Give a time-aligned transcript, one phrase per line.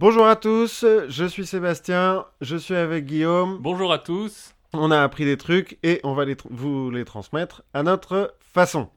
[0.00, 3.58] Bonjour à tous, je suis Sébastien, je suis avec Guillaume.
[3.60, 4.54] Bonjour à tous.
[4.72, 8.90] On a appris des trucs et on va les vous les transmettre à notre façon.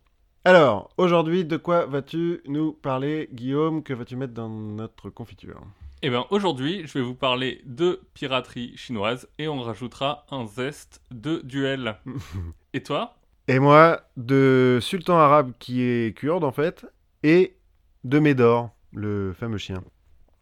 [0.46, 3.82] Alors, aujourd'hui, de quoi vas-tu nous parler, Guillaume?
[3.82, 5.60] Que vas-tu mettre dans notre confiture?
[6.04, 11.02] Eh bien, aujourd'hui, je vais vous parler de piraterie chinoise et on rajoutera un zeste
[11.10, 11.98] de duel.
[12.74, 13.18] et toi?
[13.48, 16.86] Et moi, de sultan arabe qui est kurde en fait,
[17.24, 17.58] et
[18.04, 19.84] de Médor, le fameux chien.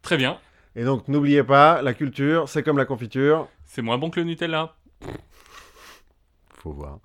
[0.02, 0.38] Très bien.
[0.76, 3.48] Et donc, n'oubliez pas, la culture, c'est comme la confiture.
[3.64, 4.76] C'est moins bon que le Nutella.
[6.58, 6.98] Faut voir.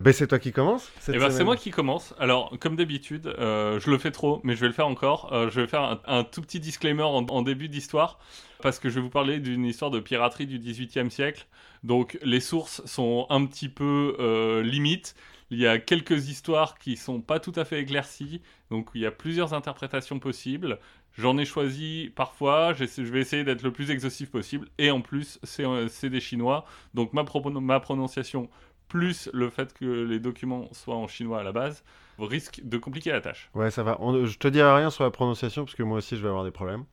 [0.00, 2.14] Ben, c'est toi qui commence Eh ben, c'est moi qui commence.
[2.18, 5.30] Alors, comme d'habitude, euh, je le fais trop, mais je vais le faire encore.
[5.32, 8.18] Euh, je vais faire un, un tout petit disclaimer en, en début d'histoire,
[8.62, 11.46] parce que je vais vous parler d'une histoire de piraterie du XVIIIe siècle.
[11.84, 15.14] Donc, les sources sont un petit peu euh, limites.
[15.50, 18.40] Il y a quelques histoires qui sont pas tout à fait éclaircies,
[18.70, 20.78] donc il y a plusieurs interprétations possibles.
[21.18, 25.40] J'en ai choisi parfois, je vais essayer d'être le plus exhaustif possible, et en plus,
[25.42, 26.64] c'est euh, des Chinois,
[26.94, 28.48] donc ma, pro- ma prononciation
[28.86, 31.84] plus le fait que les documents soient en chinois à la base,
[32.18, 33.48] risque de compliquer la tâche.
[33.54, 33.96] Ouais, ça va.
[34.00, 36.44] On- je te dirai rien sur la prononciation parce que moi aussi je vais avoir
[36.44, 36.84] des problèmes.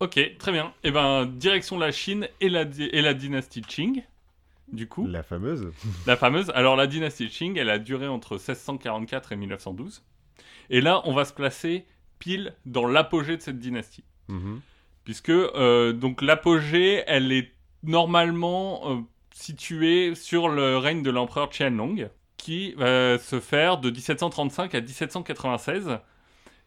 [0.00, 0.72] Ok, très bien.
[0.82, 4.02] Et ben, direction la Chine et la, di- et la dynastie Qing.
[4.72, 5.70] Du coup, La fameuse.
[6.06, 6.50] la fameuse.
[6.54, 10.02] Alors, la dynastie Qing, elle a duré entre 1644 et 1912.
[10.70, 11.86] Et là, on va se placer
[12.18, 14.04] pile dans l'apogée de cette dynastie.
[14.28, 14.60] Mhm.
[15.04, 19.00] puisque euh, donc l'apogée, elle est normalement euh,
[19.34, 25.98] située sur le règne de l'empereur Qianlong, qui va se faire de 1735 à 1796.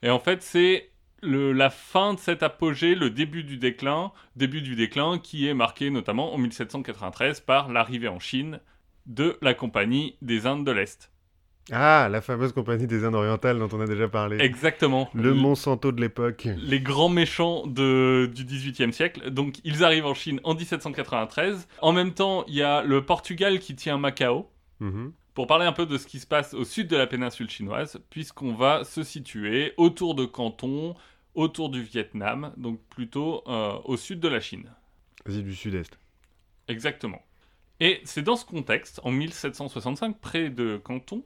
[0.03, 4.61] Et en fait, c'est le- la fin de cet apogée, le début du déclin, début
[4.61, 8.59] du déclin qui est marqué notamment en 1793 par l'arrivée en Chine
[9.05, 11.11] de la Compagnie des Indes de l'Est.
[11.71, 14.37] Ah, la fameuse compagnie des Indes orientales dont on a déjà parlé.
[14.39, 15.09] Exactement.
[15.13, 16.47] Le Monsanto de l'époque.
[16.57, 19.29] les grands méchants de, du XVIIIe siècle.
[19.31, 21.67] Donc, ils arrivent en Chine en 1793.
[21.81, 24.49] En même temps, il y a le Portugal qui tient Macao.
[24.79, 25.11] Mhm.
[25.37, 28.01] Pour parler un peu de ce qui se passe au sud de la péninsule chinoise,
[28.09, 30.95] puisqu'on va se situer autour de Canton,
[31.35, 34.73] autour du Vietnam, donc plutôt euh, au sud de la Chine.
[35.27, 35.99] Asie du Sud-Est.
[36.67, 37.21] Exactement.
[37.79, 41.23] Et c'est dans ce contexte, en 1765, près de Canton,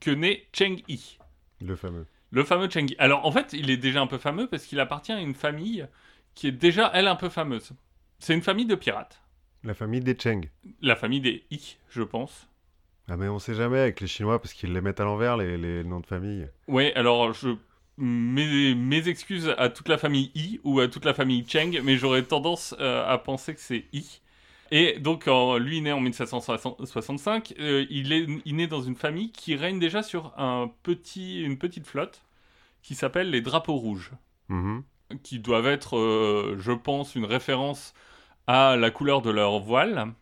[0.00, 1.18] que naît Cheng Yi.
[1.60, 2.06] Le fameux.
[2.30, 2.96] Le fameux Cheng Yi.
[2.98, 5.86] Alors en fait, il est déjà un peu fameux parce qu'il appartient à une famille
[6.34, 7.72] qui est déjà, elle, un peu fameuse.
[8.20, 9.20] C'est une famille de pirates.
[9.64, 10.48] La famille des Cheng.
[10.80, 12.46] La famille des Yi, je pense.
[13.10, 15.56] Ah, mais on sait jamais avec les Chinois parce qu'ils les mettent à l'envers, les,
[15.58, 16.46] les noms de famille.
[16.68, 17.50] Ouais, alors je.
[17.98, 21.96] Mes, mes excuses à toute la famille Yi ou à toute la famille Cheng, mais
[21.98, 24.20] j'aurais tendance euh, à penser que c'est Yi.
[24.70, 27.54] Et donc, en- lui, il naît en 1765.
[27.58, 31.58] euh, il, est, il naît dans une famille qui règne déjà sur un petit, une
[31.58, 32.22] petite flotte
[32.82, 34.12] qui s'appelle les Drapeaux Rouges.
[34.48, 34.82] Mhm.
[35.22, 37.92] qui doivent être, euh, je pense, une référence
[38.46, 40.12] à la couleur de leur voile,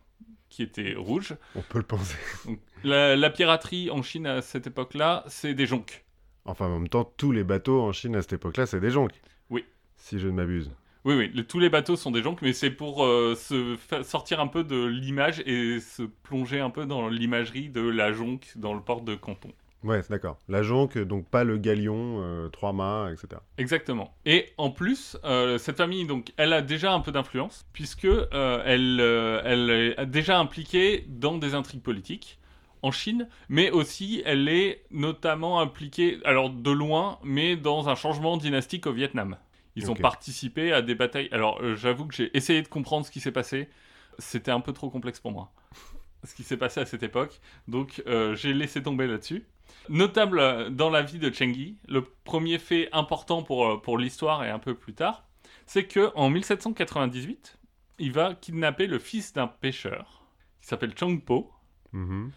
[0.49, 1.35] qui était rouge.
[1.55, 2.17] On peut le penser.
[2.45, 6.05] Donc, la, la piraterie en Chine à cette époque-là, c'est des jonques.
[6.45, 9.19] Enfin, en même temps, tous les bateaux en Chine à cette époque-là, c'est des jonques.
[9.49, 9.65] Oui.
[9.97, 10.71] Si je ne m'abuse.
[11.05, 14.03] Oui, oui, le- tous les bateaux sont des jonques, mais c'est pour euh, se fa-
[14.03, 18.47] sortir un peu de l'image et se plonger un peu dans l'imagerie de la jonque
[18.55, 19.51] dans le port de Canton.
[19.81, 20.37] Ouais, c'est d'accord.
[20.49, 23.41] La jonque, donc pas le galion, euh, trois mâts, etc.
[23.57, 24.13] Exactement.
[24.25, 28.61] Et en plus, euh, cette famille, donc, elle a déjà un peu d'influence, puisque euh,
[28.65, 32.38] elle, euh, elle est déjà impliquée dans des intrigues politiques
[32.81, 38.37] en Chine, mais aussi elle est notamment impliquée, alors de loin, mais dans un changement
[38.37, 39.37] dynastique au Vietnam.
[39.75, 41.29] Ils ont participé à des batailles.
[41.31, 43.69] Alors, euh, j'avoue que j'ai essayé de comprendre ce qui s'est passé.
[44.17, 45.53] C'était un peu trop complexe pour moi,
[46.23, 47.39] ce qui s'est passé à cette époque.
[47.67, 49.45] Donc, euh, j'ai laissé tomber là-dessus.
[49.87, 54.43] Notable euh, dans la vie de Cheng Yi, le premier fait important pour, pour l'histoire
[54.43, 55.25] et un peu plus tard,
[55.65, 57.57] c'est que en 1798,
[57.99, 60.23] il va kidnapper le fils d'un pêcheur
[60.61, 61.51] qui s'appelle Chong Po.
[61.93, 62.31] Mhm.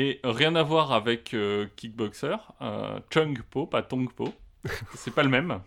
[0.00, 4.32] Et rien à voir avec euh, Kickboxer, euh, Chung Po, pas Tong Po.
[4.94, 5.60] C'est pas le même.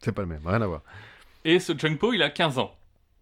[0.00, 0.82] C'est pas le même, rien à voir.
[1.44, 2.74] Et ce Chung Po, il a 15 ans.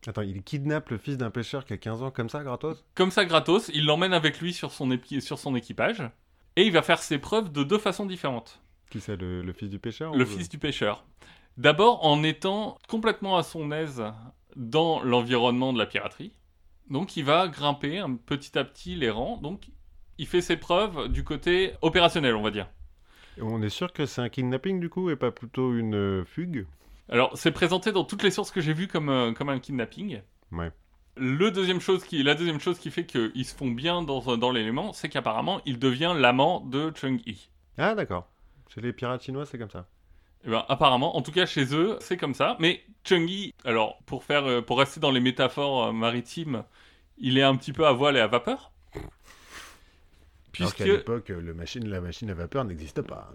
[0.08, 2.84] Attends, il kidnappe le fils d'un pêcheur qui a 15 ans comme ça, gratos?
[2.96, 6.02] Comme ça, gratos, il l'emmène avec lui sur son, épi- sur son équipage.
[6.56, 8.60] Et il va faire ses preuves de deux façons différentes.
[8.90, 11.04] Qui c'est, le, le fils du pêcheur Le ou fils du pêcheur.
[11.58, 14.02] D'abord en étant complètement à son aise
[14.56, 16.32] dans l'environnement de la piraterie.
[16.90, 19.36] Donc il va grimper un- petit à petit les rangs.
[19.38, 19.68] Donc
[20.18, 22.68] il fait ses preuves du côté opérationnel, on va dire.
[23.40, 26.66] On est sûr que c'est un kidnapping du coup et pas plutôt une euh, fugue?
[27.08, 30.20] Alors c'est présenté dans toutes les sources que j'ai vues comme, euh, comme un kidnapping.
[30.52, 30.70] Ouais.
[31.16, 34.50] Le deuxième chose qui, la deuxième chose qui fait qu'ils se font bien dans, dans
[34.50, 37.50] l'élément, c'est qu'apparemment il devient l'amant de Chung Yi.
[37.78, 38.28] Ah d'accord.
[38.74, 39.86] Chez les pirates chinois, c'est comme ça.
[40.44, 42.56] Eh ben, apparemment, en tout cas chez eux, c'est comme ça.
[42.60, 46.64] Mais Chungi, alors pour faire, euh, pour rester dans les métaphores euh, maritimes,
[47.18, 48.72] il est un petit peu à voile et à vapeur.
[50.58, 53.30] Alors Puisque qu'à l'époque, le machine, la machine à vapeur n'existe pas.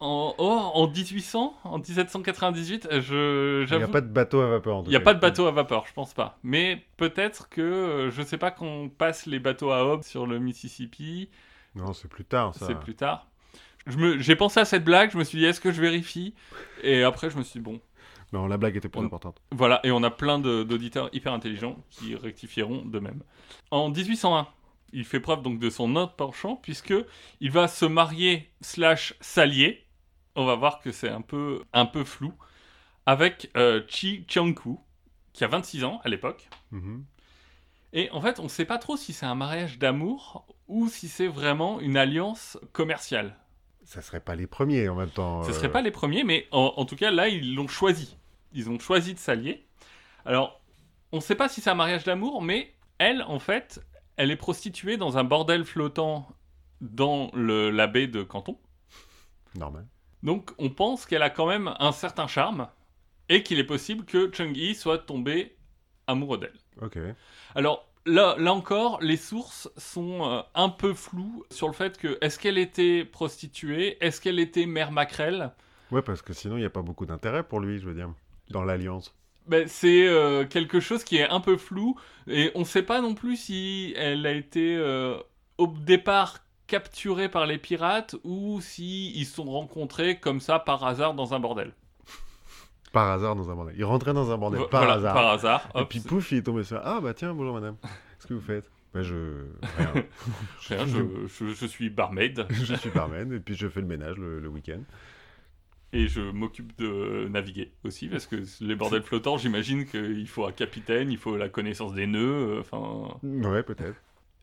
[0.00, 4.48] en, oh, en 1800, en 1798, euh, je, Il n'y a pas de bateau à
[4.48, 5.04] vapeur en tout il n'y a cas.
[5.04, 6.38] pas de bateau à vapeur, je pense pas.
[6.42, 10.38] Mais peut-être que, euh, je sais pas qu'on passe les bateaux à hob sur le
[10.38, 11.28] Mississippi,
[11.74, 12.66] Non, c'est plus tard ça.
[12.66, 13.28] c'est plus tard.
[14.18, 16.34] J'ai pensé à cette blague, je me suis dit est-ce que je vérifie?
[16.82, 17.80] Et après je me suis dit bon,
[18.32, 19.42] Non, la blague était plus On- importante.
[19.52, 23.22] Voilà, et on a plein d'auditeurs hyper intelligents qui rectifieront de même.
[23.70, 24.46] En 1801,
[24.94, 26.94] il fait preuve donc de son autre penchant, puisque
[27.40, 29.84] il va se marier slash s'allier.
[30.36, 32.32] On va voir que c'est un peu, un peu flou.
[33.06, 34.76] Avec euh, Chi Chang-ku,
[35.32, 36.48] qui a 26 ans à l'époque.
[36.70, 37.04] Mhm.
[37.92, 41.08] Et en fait, on ne sait pas trop si c'est un mariage d'amour ou si
[41.08, 43.36] c'est vraiment une alliance commerciale.
[43.84, 45.42] Ça serait pas les premiers en même temps.
[45.42, 47.68] Ce ne euh, seraient pas les premiers, mais en, en tout cas, là, ils l'ont
[47.68, 48.16] choisi.
[48.52, 49.66] Ils ont choisi de s'allier.
[50.24, 50.60] Alors,
[51.12, 53.84] on ne sait pas si c'est un mariage d'amour, mais elle, en fait,
[54.16, 56.28] elle est prostituée dans un bordel flottant
[56.80, 58.58] dans le, la baie de Canton.
[59.56, 59.86] Normal.
[60.22, 62.68] Donc, on pense qu'elle a quand même un certain charme
[63.28, 65.56] et qu'il est possible que Chung-hee soit tombé
[66.06, 66.58] amoureux d'elle.
[66.80, 66.98] Ok.
[67.54, 72.18] Alors là, là encore, les sources sont euh, un peu floues sur le fait que
[72.20, 75.52] est-ce qu'elle était prostituée, est-ce qu'elle était mère maquerelle?
[75.90, 78.12] Ouais, parce que sinon, il n'y a pas beaucoup d'intérêt pour lui, je veux dire,
[78.50, 79.14] dans l'alliance.
[79.46, 83.00] Ben, c'est euh, quelque chose qui est un peu flou et on ne sait pas
[83.02, 85.16] non plus si elle a été euh,
[85.58, 90.82] au départ capturée par les pirates ou si ils se sont rencontrés comme ça par
[90.84, 91.72] hasard dans un bordel.
[92.92, 93.74] Par hasard dans un bordel.
[93.76, 95.14] Il rentrait dans un bordel, Vo- par voilà, hasard.
[95.14, 95.68] Par hasard.
[95.74, 96.80] Et puis c'est- pouf, il est tombé sur.
[96.82, 97.76] Ah bah tiens, bonjour madame.
[97.82, 98.70] Qu'est-ce que vous faites?
[98.94, 99.44] Bah je.
[99.76, 99.92] Rien.
[100.68, 104.16] Rien, je, je- je suis barmaid je suis barman et puis je fais le ménage
[104.16, 104.80] le, le week-end.
[105.94, 110.52] Et je m'occupe de naviguer aussi parce que les bordels flottants, j'imagine qu'il faut un
[110.52, 113.16] capitaine, il faut la connaissance des nœuds, euh, enfin.
[113.22, 113.96] Ouais, peut-être.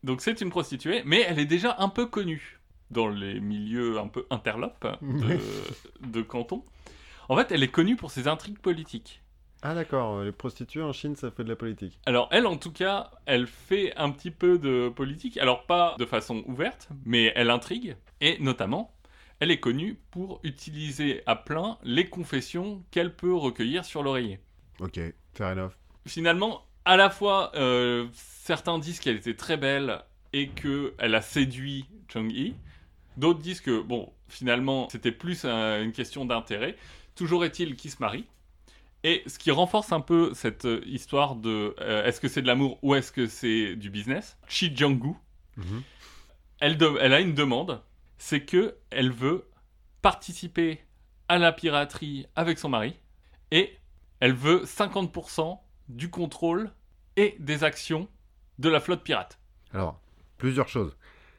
[0.03, 2.59] Donc c'est une prostituée, mais elle est déjà un peu connue
[2.89, 5.37] dans les milieux un peu interlopes de,
[6.07, 6.63] de Canton.
[7.29, 9.21] En fait, elle est connue pour ses intrigues politiques.
[9.61, 11.99] Ah d'accord, les prostituées en Chine, ça fait de la politique.
[12.05, 15.37] Alors elle, en tout cas, elle fait un petit peu de politique.
[15.37, 17.95] Alors pas de façon ouverte, mais elle intrigue.
[18.21, 18.91] Et notamment,
[19.41, 24.39] elle est connue pour utiliser à plein les confessions qu'elle peut recueillir sur l'oreiller.
[24.79, 24.99] Ok,
[25.33, 25.71] fair enough.
[26.07, 29.99] finalement, à la fois, euh, certains disent qu'elle était très belle
[30.31, 32.53] et qu'elle a séduit Chung-hee.
[33.17, 36.75] D'autres disent que, bon, finalement, c'était plus euh, une question d'intérêt.
[37.15, 38.25] Toujours est-il qu'ils se marient.
[39.03, 42.47] Et ce qui renforce un peu cette euh, histoire de euh, est-ce que c'est de
[42.47, 45.13] l'amour ou est-ce que c'est du business, Chi Jong-gu,
[45.57, 45.81] Mhm.
[46.59, 47.81] elle a une demande,
[48.21, 49.49] c'est que elle veut
[50.03, 50.79] participer
[51.27, 52.93] à la piraterie avec son mari
[53.49, 53.75] et
[54.19, 55.57] elle veut 50%
[55.89, 56.69] du contrôle
[57.17, 58.07] et des actions
[58.59, 59.39] de la flotte pirate.
[59.73, 59.99] Alors,
[60.37, 60.95] plusieurs choses.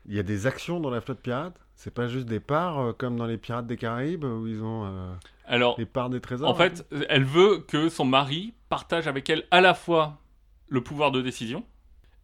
[0.06, 1.55] Il y a des actions dans la flotte pirate?
[1.76, 4.84] C'est pas juste des parts euh, comme dans les Pirates des Caraïbes où ils ont
[4.84, 5.14] euh,
[5.46, 9.46] Alors, les parts des trésors en fait, elle veut que son mari partage avec elle
[9.52, 10.19] à la fois
[10.69, 11.64] le pouvoir de décision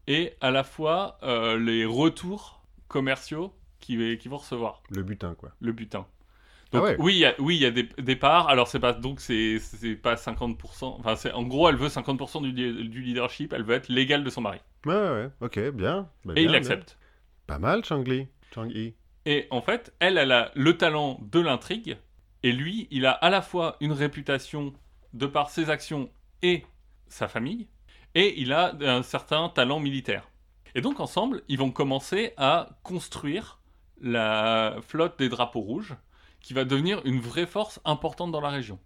[0.09, 4.83] et à la fois euh, les retours commerciaux qu'ils qui vont recevoir.
[4.91, 5.51] Le butin, quoi.
[5.61, 6.07] le butin.
[6.07, 6.97] Ah Donc ouais.
[6.99, 8.49] oui, il y a, oui, il y a des, des parts.
[8.49, 10.85] Alors c'est pas donc c'est c'est pas 50%.
[10.99, 12.53] Enfin c'est en gros elle veut 50% du,
[12.89, 13.53] du leadership.
[13.55, 14.59] Elle veut être l'égale de son mari.
[14.85, 15.31] Ouais, ouais, ouais.
[15.41, 16.09] Ok, bien.
[16.25, 16.99] Bah, Et bien, il accepte.
[16.99, 17.55] bien.
[17.55, 18.26] Pas mal, Chang-Li.
[18.55, 18.95] Chang-Yi.
[19.25, 21.97] Et en fait, elle, elle a le talent de l'intrigue.
[22.43, 24.73] Et lui, il a à la fois une réputation
[25.14, 26.11] de par ses actions
[26.43, 26.64] et
[27.09, 27.67] sa famille.
[28.14, 30.29] Et il a un certain talent militaire.
[30.75, 33.58] Et donc ensemble, ils vont commencer à construire
[34.02, 35.95] la flotte des drapeaux rouges,
[36.40, 38.78] qui va devenir une vraie force importante dans la région.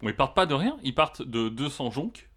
[0.00, 2.28] Bon, ils partent pas de rien, ils partent de 200 jonques.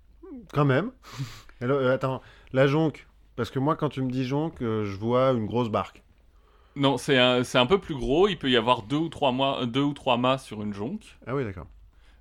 [0.54, 0.92] Quand même.
[1.62, 2.22] Alors, euh, attends,
[2.54, 3.08] la jonque.
[3.36, 6.04] Parce que moi, quand tu me dis jonque, euh, je vois une grosse barque.
[6.76, 9.32] Non, c'est un, c'est un peu plus gros, il peut y avoir deux ou trois,
[9.32, 11.18] mois, deux ou trois mâts sur une jonque.
[11.26, 11.66] Ah oui, d'accord.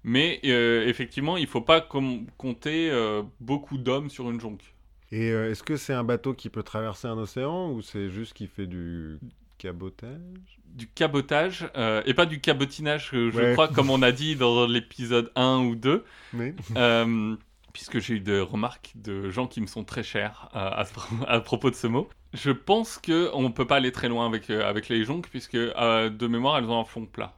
[0.03, 4.75] Mais euh, effectivement, il faut pas com- compter euh, beaucoup d'hommes sur une jonque.
[5.12, 8.33] Et euh, est-ce que c'est un bateau qui peut traverser un océan ou c'est juste
[8.33, 9.19] qui fait du
[9.59, 10.21] cabotage
[10.65, 13.53] Du cabotage, euh, et pas du cabotinage, euh, je Ouais.
[13.53, 16.55] crois, comme on a dit dans l'épisode 1 ou 2, Oui.
[16.77, 17.37] euh,
[17.73, 21.75] puisque j'ai eu des remarques de gens qui me sont très chers à, propos de
[21.77, 22.09] ce mot.
[22.35, 26.27] Je pense qu'on ne peut pas aller très loin avec, avec les jonques, puisque de
[26.27, 27.35] mémoire, elles ont un fond plat.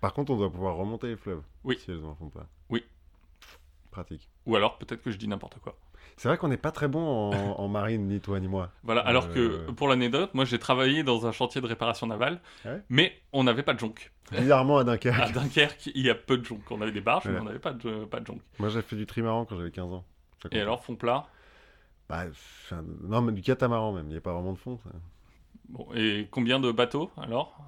[0.00, 1.42] Par contre, on doit pouvoir remonter les fleuves.
[1.64, 1.78] Oui.
[1.82, 2.46] Si elles en font pas.
[2.68, 2.84] Oui.
[3.90, 4.28] Pratique.
[4.44, 5.76] Ou alors peut-être que je dis n'importe quoi.
[6.18, 7.30] C'est vrai qu'on n'est pas très bon en,
[7.60, 8.70] en marine, ni toi ni moi.
[8.82, 9.66] Voilà, alors Euh.
[9.66, 12.82] que pour l'anecdote, moi j'ai travaillé dans un chantier de réparation navale, Ouais.
[12.88, 14.12] mais on n'avait pas de jonque.
[14.32, 15.20] Bizarrement à Dunkerque.
[15.20, 16.68] À Dunkerque, il y a peu de jonque.
[16.70, 18.40] On avait des barges, mais on n'avait pas de, pas de jonque.
[18.58, 20.04] Moi j'ai fait du trimaran quand j'avais 15 ans.
[20.52, 21.26] Et alors, fond plat
[22.08, 22.24] Bah,
[23.02, 24.78] Non, mais du catamaran même, il n'y a pas vraiment de fond.
[24.84, 24.90] Ça.
[25.68, 27.58] bon, Et combien de bateaux alors?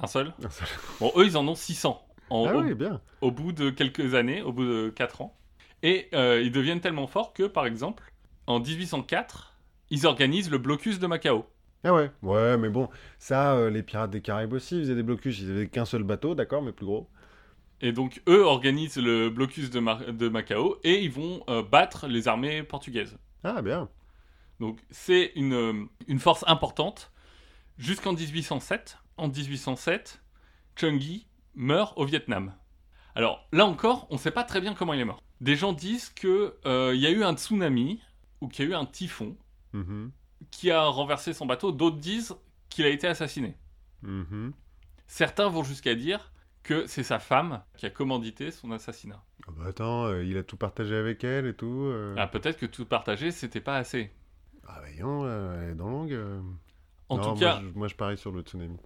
[0.00, 0.32] Un seul?
[0.44, 0.64] Ah, ça-
[0.98, 3.00] Bon, eux ils en ont 600 en, Ah au, oui, bien.
[3.20, 5.36] au bout de quelques années, au bout de 4 ans.
[5.82, 8.12] Et euh, ils deviennent tellement forts que, par exemple,
[8.46, 9.54] en 1804,
[9.90, 11.46] ils organisent le blocus de Macao.
[11.84, 15.02] Ah ouais, ouais, mais bon, ça, euh, les pirates des Caraïbes aussi, ils faisaient des
[15.02, 17.08] blocus, ils avaient qu'un seul bateau, d'accord, mais plus gros.
[17.80, 22.06] Et donc, eux organisent le blocus de, Mar- de Macao et ils vont euh, battre
[22.06, 23.16] les armées portugaises.
[23.42, 23.88] Ah, bien.
[24.60, 27.10] Donc, c'est une, une force importante
[27.78, 28.98] jusqu'en 1807.
[29.16, 30.20] En 1807,
[30.76, 32.54] Chung-Gi meurt au Vietnam.
[33.14, 35.22] Alors, là encore, on ne sait pas très bien comment il est mort.
[35.40, 38.00] Des gens disent qu'il y a eu un tsunami
[38.40, 39.36] ou qu'il y a eu un typhon
[39.72, 40.10] Mhm,
[40.50, 41.72] qui a renversé son bateau.
[41.72, 42.34] D'autres disent
[42.68, 43.56] qu'il a été assassiné.
[44.02, 44.52] mhm.
[45.06, 46.32] Certains vont jusqu'à dire
[46.62, 49.22] que c'est sa femme qui a commandité son assassinat.
[49.46, 51.84] Ah bah attends, euh, il a tout partagé avec elle et tout.
[51.86, 52.14] euh.
[52.18, 54.10] Ah, peut-être que tout partager, c'était pas assez.
[54.66, 56.12] Ah, voyons, euh, elle est dans longue.
[56.12, 56.40] euh.
[57.08, 58.76] En Non, tout moi, cas, je, moi, je parie sur le tsunami.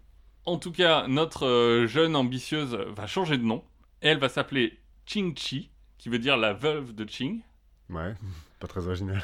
[0.46, 3.64] En tout cas, notre euh, jeune ambitieuse va changer de nom.
[4.00, 5.70] Elle va s'appeler Ching Chi,
[6.04, 7.40] qui veut dire la veuve de Ching.
[7.88, 8.12] Ouais,
[8.60, 9.22] pas très original.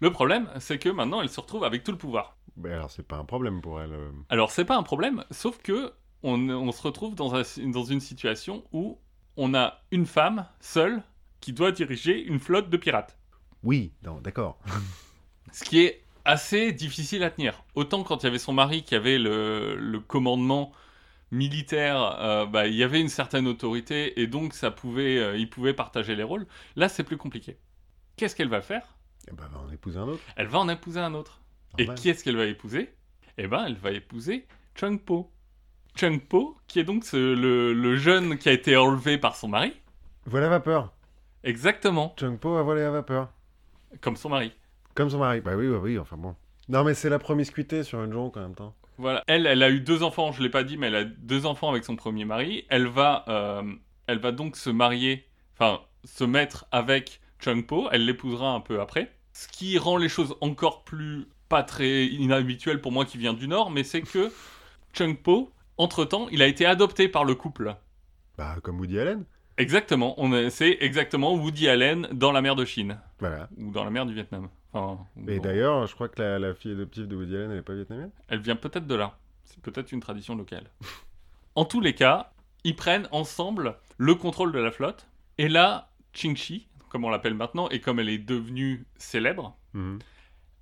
[0.00, 2.36] Le problème, c'est que maintenant, elle se retrouve avec tout le pouvoir.
[2.58, 3.94] Mais alors, c'est pas un problème pour elle.
[3.94, 4.10] euh.
[4.28, 5.90] Alors, c'est pas un problème, sauf que
[6.22, 8.98] on, on se retrouve dans, un- dans une situation où
[9.38, 11.02] on a une femme seule
[11.40, 13.16] qui doit diriger une flotte de pirates.
[13.62, 13.90] Oui,
[14.22, 14.58] d'accord.
[15.52, 17.64] Ce qui est assez difficile à tenir.
[17.74, 20.72] Autant quand il y avait son mari qui avait le, le commandement
[21.30, 25.48] militaire, euh, bah, il y avait une certaine autorité et donc ça pouvait, euh, il
[25.50, 26.46] pouvait partager les rôles.
[26.76, 27.58] Là, c'est plus compliqué.
[28.16, 28.96] Qu'est-ce qu'elle va faire?
[29.30, 30.22] Eh ben, on va en épouser un autre.
[30.36, 31.40] Elle va en épouser un autre.
[31.76, 32.92] Et qui est-ce qu'elle va épouser?
[33.36, 35.30] Eh ben, elle va épouser Chung Po.
[35.94, 39.48] Chung Po, qui est donc ce- le, le jeune qui a été enlevé par son
[39.48, 39.74] mari.
[40.26, 40.92] Voilà vapeur.
[41.44, 43.30] Exactement, Chung Po a volé la vapeur.
[44.00, 44.52] comme son mari.
[44.94, 45.40] Comme son mari.
[45.40, 46.34] Bah oui, oui, oui, enfin bon.
[46.68, 48.74] Non, mais c'est la promiscuité sur une jonque en même temps.
[48.98, 49.22] Voilà.
[49.28, 51.70] Elle, elle a eu deux enfants, je l'ai pas dit, mais elle a deux enfants
[51.70, 52.64] avec son premier mari.
[52.68, 53.62] Elle va, euh,
[54.08, 55.24] elle va donc se marier,
[55.54, 57.88] enfin, se mettre avec Chung Po.
[57.92, 59.14] Elle l'épousera un peu après.
[59.32, 63.48] Ce qui rend les choses encore plus pas très inhabituelles pour moi qui viens du
[63.48, 64.32] Nord, mais c'est que
[64.92, 67.76] Chung Po, entre-temps, il a été adopté par le couple.
[68.36, 69.24] Bah, comme Woody Allen.
[69.58, 70.16] Exactement.
[70.50, 73.00] C'est exactement Woody Allen dans la mer de Chine.
[73.20, 73.48] Voilà.
[73.56, 74.48] Ou dans la mer du Vietnam.
[74.72, 77.58] Enfin, Et dans- d'ailleurs, je crois que la, la fille adoptive de Woody Allen, elle
[77.58, 78.10] est pas vietnamienne?
[78.28, 79.18] Elle vient peut-être de là.
[79.44, 80.70] C'est peut-être une tradition locale.
[81.54, 82.32] en tous les cas,
[82.64, 85.06] ils prennent ensemble le contrôle de la flotte.
[85.38, 89.98] Et là, Ching Chi, comme on l'appelle maintenant, et comme elle est devenue célèbre, Mhm.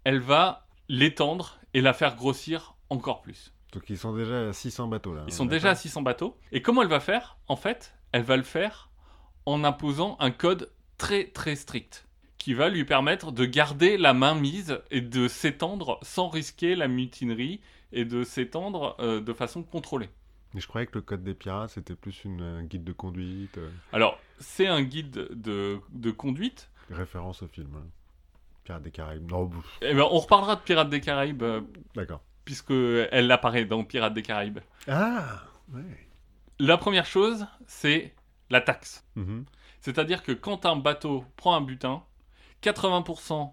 [0.05, 3.53] elle va l'étendre et la faire grossir encore plus.
[3.73, 5.23] Donc ils sont déjà à 600 bateaux là.
[5.27, 6.39] Ils hein, sont déjà à d'accord 600 bateaux.
[6.53, 7.37] Et comment elle va faire?
[7.49, 8.89] En fait, elle va le faire
[9.45, 12.06] en imposant un code très très strict
[12.47, 16.87] qui va lui permettre de garder la main mise et de s'étendre sans risquer la
[16.87, 17.61] mutinerie
[17.91, 20.09] et de s'étendre euh, de façon contrôlée.
[20.55, 23.59] Mais je croyais que le code des pirates c'était plus une un guide de conduite,
[23.59, 26.71] euh, Alors, c'est un guide de, de conduite.
[26.89, 27.75] référence au film.
[27.79, 27.85] hein.
[28.63, 29.29] Pirates des Caraïbes.
[29.29, 29.51] Non.
[29.83, 31.63] Eh ben, on reparlera de Pirates des Caraïbes, euh,
[31.97, 32.21] D'accord.
[32.45, 34.61] puisque elle apparaît dans Pirates des Caraïbes.
[34.87, 35.43] Ah
[35.75, 35.83] ouais.
[36.61, 38.15] La première chose, c'est
[38.51, 39.05] la taxe.
[39.17, 39.47] Mhm.
[39.81, 42.05] C'est-à-dire que quand un bateau prend un butin,
[42.63, 43.51] 80%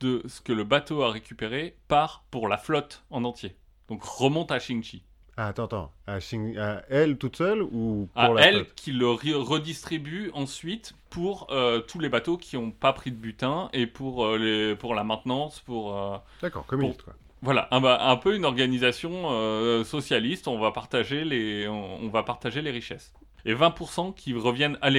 [0.00, 3.56] de ce que le bateau a récupéré part pour la flotte en entier.
[3.88, 5.02] Donc remonte à Xingqi.
[5.38, 5.92] Ah, attends, attends.
[6.06, 8.74] À, Shing- à elle toute seule ou pour À la elle flotte?
[8.74, 13.16] qui le re- redistribue ensuite pour euh, tous les bateaux qui n'ont pas pris de
[13.16, 15.94] butin et pour, euh, les, pour la maintenance, pour...
[15.94, 17.14] euh, D'accord, communiste quoi.
[17.42, 22.70] Voilà, un, peu une organisation socialiste, on va, partager les, on, on va partager les
[22.70, 23.12] richesses.
[23.44, 24.90] Et 20% qui reviennent à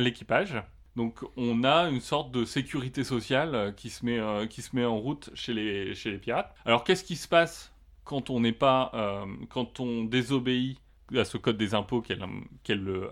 [0.00, 0.60] l'équipage.
[0.96, 4.74] Donc on a une sorte de sécurité sociale euh, qui se met, euh, qui se
[4.74, 6.54] met en route chez les, chez les pirates.
[6.64, 7.72] Alors qu'est-ce qui se passe
[8.04, 10.80] quand on n'est pas, euh, quand on désobéit
[11.14, 12.24] à ce code des impôts qu'elle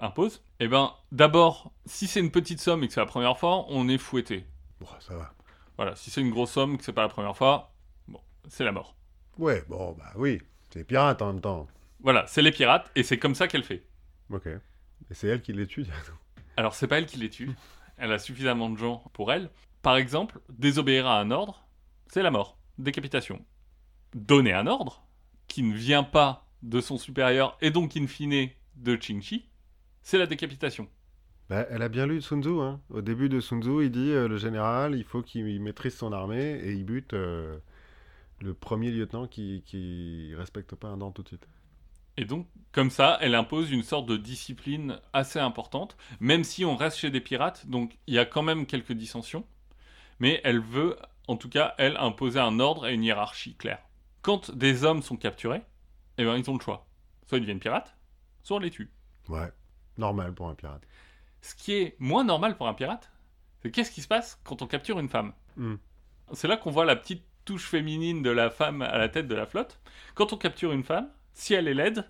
[0.00, 0.42] impose?
[0.60, 3.88] Eh ben, d'abord, si c'est une petite somme et que c'est la première fois, on
[3.88, 4.44] est fouetté.
[4.80, 5.32] Bon, ça va.
[5.76, 7.72] Voilà, si c'est une grosse somme et que c'est pas la première fois,
[8.08, 8.96] bon, c'est la mort.
[9.38, 10.40] Ouais, bon, bah oui.
[10.70, 11.68] C'est les pirates en même temps.
[12.00, 13.84] Voilà, c'est les pirates et c'est comme ça qu'elle fait.
[14.30, 14.46] Ok.
[14.46, 15.86] Et c'est elle qui les tue.
[16.58, 17.52] Alors c'est pas elle qui les tue,
[17.98, 19.48] elle a suffisamment de gens pour elle.
[19.80, 21.68] Par exemple, désobéir à un ordre,
[22.08, 23.44] c'est la mort, décapitation.
[24.12, 25.06] Donner un ordre
[25.46, 29.48] qui ne vient pas de son supérieur et donc in fine de Ching-Chi,
[30.02, 30.88] c'est la décapitation.
[31.48, 32.60] Bah, elle a bien lu Sun Tzu.
[32.60, 32.80] Hein.
[32.90, 36.12] Au début de Sun Tzu, il dit euh, le général, il faut qu'il maîtrise son
[36.12, 37.56] armée et il bute euh,
[38.40, 41.46] le premier lieutenant qui, qui respecte pas un ordre tout de suite.
[42.18, 46.74] Et donc, comme ça, elle impose une sorte de discipline assez importante, même si on
[46.74, 49.46] reste chez des pirates, donc il y a quand même quelques dissensions,
[50.18, 50.96] mais elle veut,
[51.28, 53.78] en tout cas, elle, imposer un ordre et une hiérarchie claire.
[54.22, 55.62] Quand des hommes sont capturés,
[56.18, 56.88] eh ben, ils ont le choix.
[57.28, 57.96] Soit ils deviennent pirates,
[58.42, 58.90] soit on les tue.
[59.28, 59.52] Ouais,
[59.96, 60.82] normal pour un pirate.
[61.40, 63.12] Ce qui est moins normal pour un pirate,
[63.62, 65.34] c'est qu'est-ce qui se passe quand on capture une femme?
[65.56, 65.76] Hmm.
[66.32, 69.36] C'est là qu'on voit la petite touche féminine de la femme à la tête de
[69.36, 69.78] la flotte.
[70.16, 71.08] Quand on capture une femme,
[71.38, 72.04] si elle est laide,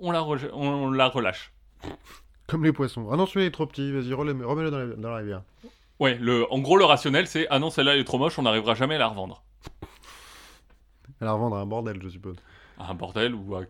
[0.00, 1.52] on la, reje- on la relâche.
[2.48, 3.08] Comme les poissons.
[3.12, 5.42] Ah non, celui-là est trop petit, vas-y, remets- remets-le dans la, dans la rivière.
[6.00, 8.42] Ouais, le, en gros, le rationnel, c'est Ah non, celle-là elle est trop moche, on
[8.42, 9.44] n'arrivera jamais à la revendre.
[11.20, 12.36] Elle la revendre à un bordel, je suppose.
[12.78, 13.62] À un bordel ou à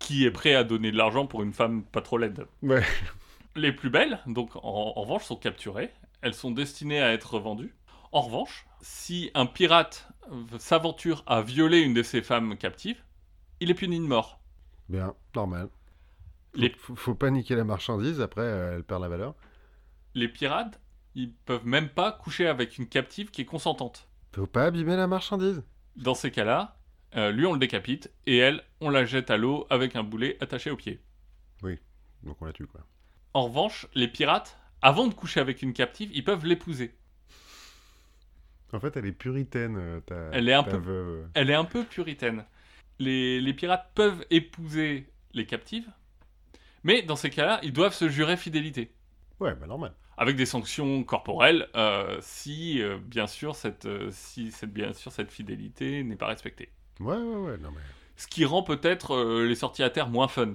[0.00, 2.46] qui est prêt à donner de l'argent pour une femme pas trop laide.
[2.62, 2.82] Ouais.
[3.54, 5.92] Les plus belles, donc en, en revanche, sont capturées.
[6.20, 7.74] Elles sont destinées à être vendues.
[8.10, 10.08] En revanche, si un pirate
[10.58, 13.02] s'aventure à violer une de ces femmes captives,
[13.60, 14.37] il est puni de mort.
[14.88, 15.68] Bien, normal.
[16.54, 19.34] Les- faut, faut pas niquer la marchandise, après euh, elle perd la valeur.
[20.14, 20.80] Les pirates,
[21.14, 24.08] ils peuvent même pas coucher avec une captive qui est consentante.
[24.34, 25.62] Faut pas abîmer la marchandise.
[25.96, 26.76] Dans ces cas-là,
[27.16, 30.36] euh, lui on le décapite et elle, on la jette à l'eau avec un boulet
[30.40, 31.00] attaché au pied.
[32.24, 32.80] Donc on la tue, quoi.
[33.32, 36.92] En revanche, les pirates, avant de coucher avec une captive, ils peuvent l'épouser.
[38.72, 41.28] En fait, elle est puritaine, euh, ta, Elle est un peu- veuve.
[41.34, 42.44] Elle est un peu puritaine.
[42.98, 45.88] Les, les pirates peuvent épouser les captives,
[46.82, 48.92] mais dans ces cas-là, ils doivent se jurer fidélité.
[49.40, 49.94] Ouais, bah normal.
[50.16, 55.12] Avec des sanctions corporelles, euh, si, euh, bien sûr, cette, euh, si cette, bien sûr
[55.12, 56.70] cette fidélité n'est pas respectée.
[56.98, 57.80] Ouais, ouais, ouais, non mais...
[58.16, 60.54] Ce qui rend peut-être les sorties à terre moins fun.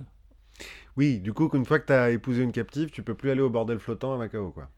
[0.97, 3.49] Oui, du coup, qu'une fois que t'as épousé une captive, tu peux plus aller au
[3.49, 4.69] bordel flottant à Macao, quoi.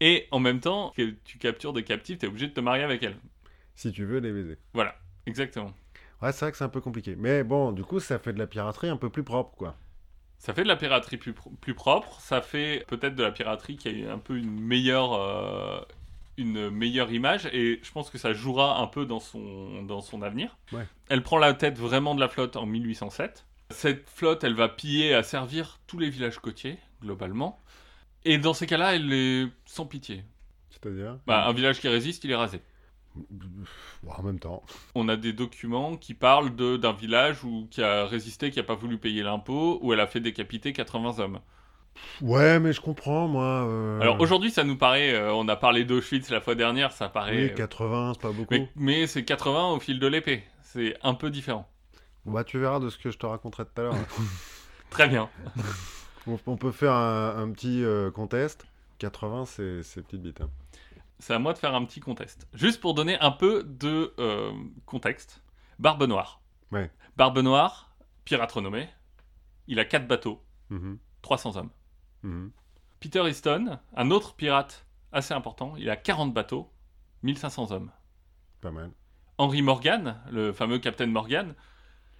[0.00, 3.04] Et en même temps, que tu captures des captives, t'es obligé de te marier avec
[3.04, 3.16] elles.
[3.76, 4.58] Si tu veux les baiser.
[4.72, 5.72] Voilà, exactement.
[6.24, 7.16] Ouais, c'est vrai que c'est un peu compliqué.
[7.18, 9.76] Mais bon, du coup, ça fait de la piraterie un peu plus propre, quoi.
[10.38, 13.76] Ça fait de la piraterie plus, pro- plus propre, ça fait peut-être de la piraterie
[13.76, 15.80] qui a un peu une meilleure, euh,
[16.38, 20.22] une meilleure image, et je pense que ça jouera un peu dans son, dans son
[20.22, 20.56] avenir.
[20.72, 20.86] Ouais.
[21.08, 23.46] Elle prend la tête vraiment de la flotte en 1807.
[23.70, 27.60] Cette flotte, elle va piller et asservir tous les villages côtiers, globalement.
[28.24, 30.24] Et dans ces cas-là, elle est sans pitié.
[30.70, 31.18] C'est-à-dire?
[31.26, 32.60] Bah, un village qui résiste, il est rasé.
[34.06, 34.62] En même temps.
[34.94, 38.74] On a des documents qui parlent d'un village où, qui a résisté, qui n'a pas
[38.74, 41.40] voulu payer l'impôt, où elle a fait décapiter 80 hommes.
[42.20, 43.44] Ouais, mais je comprends, moi.
[43.68, 47.08] euh, Alors aujourd'hui, ça nous paraît, euh, on a parlé d'Auschwitz la fois dernière, ça
[47.08, 47.36] paraît.
[47.36, 48.52] Oui, euh, 80, c'est pas beaucoup.
[48.52, 50.42] mais mais c'est 80 au fil de l'épée.
[50.62, 51.68] C'est un peu différent.
[52.26, 53.94] Bah, tu verras de ce que je te raconterai tout à l'heure.
[54.90, 55.28] Très bien.
[56.26, 58.66] on, on peut faire un, un petit euh, contest.
[58.98, 60.40] 80, c'est c'est petite bite.
[60.40, 60.48] hein.
[61.24, 62.46] C'est à moi de faire un petit contest.
[62.52, 64.52] Juste pour donner un peu de euh,
[64.84, 65.42] contexte.
[65.78, 66.42] Barbe Noire.
[66.70, 66.90] Ouais.
[67.16, 68.90] Barbe Noire, pirate renommé.
[69.66, 71.70] Il a 4 bateaux, Mhm, 300 hommes.
[72.24, 72.52] mhm.
[73.00, 76.70] Peter Easton, un autre pirate assez important, il a 40 bateaux,
[77.22, 77.90] 1500 hommes.
[78.60, 78.90] Pas mal.
[79.38, 81.54] Henry Morgan, le fameux Captain Morgan,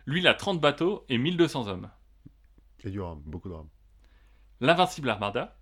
[0.07, 1.90] lui, il a 30 bateaux et 1200 hommes.
[2.85, 3.69] Et du rhum, beaucoup de rhum.
[4.61, 5.59] L'Invincible Armada,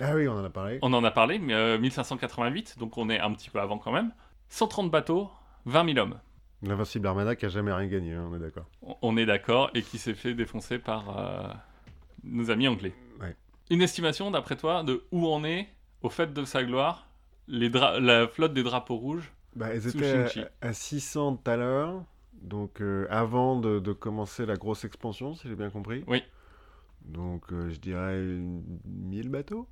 [0.00, 0.78] Ah oui, on en a parlé.
[0.82, 3.92] on en a parlé, mais euh, 1588, donc on est un petit peu avant quand
[3.92, 4.12] même.
[4.48, 5.30] 130 bateaux,
[5.64, 6.18] 20 000 hommes.
[6.62, 8.66] L'Invincible Armada qui a jamais rien gagné, hein, on est d'accord.
[9.02, 11.48] On- est d'accord, et qui s'est fait défoncer par euh,
[12.24, 12.94] nos amis anglais.
[13.20, 13.34] Ouais.
[13.70, 15.68] Une estimation, d'après toi, de où on est
[16.02, 17.08] au fait de sa gloire,
[17.48, 21.56] les la flotte des drapeaux rouges Bah, ils Sous étaient à, à 600 tout à
[21.56, 22.04] l'heure,
[22.42, 26.04] donc euh, avant de, de commencer la grosse expansion, si j'ai bien compris.
[26.06, 26.22] Oui.
[27.04, 29.68] Donc euh, je dirais une- 1000 bateaux.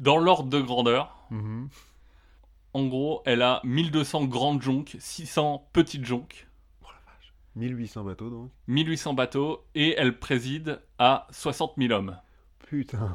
[0.00, 1.68] Dans l'ordre de grandeur, Mhm.
[2.72, 6.48] en gros, elle a 1200 grandes jonques, 600 petites jonques.
[7.54, 8.50] 1800 bateaux donc.
[8.66, 12.18] 1800 bateaux et elle préside à 60 000 hommes.
[12.66, 13.14] Putain.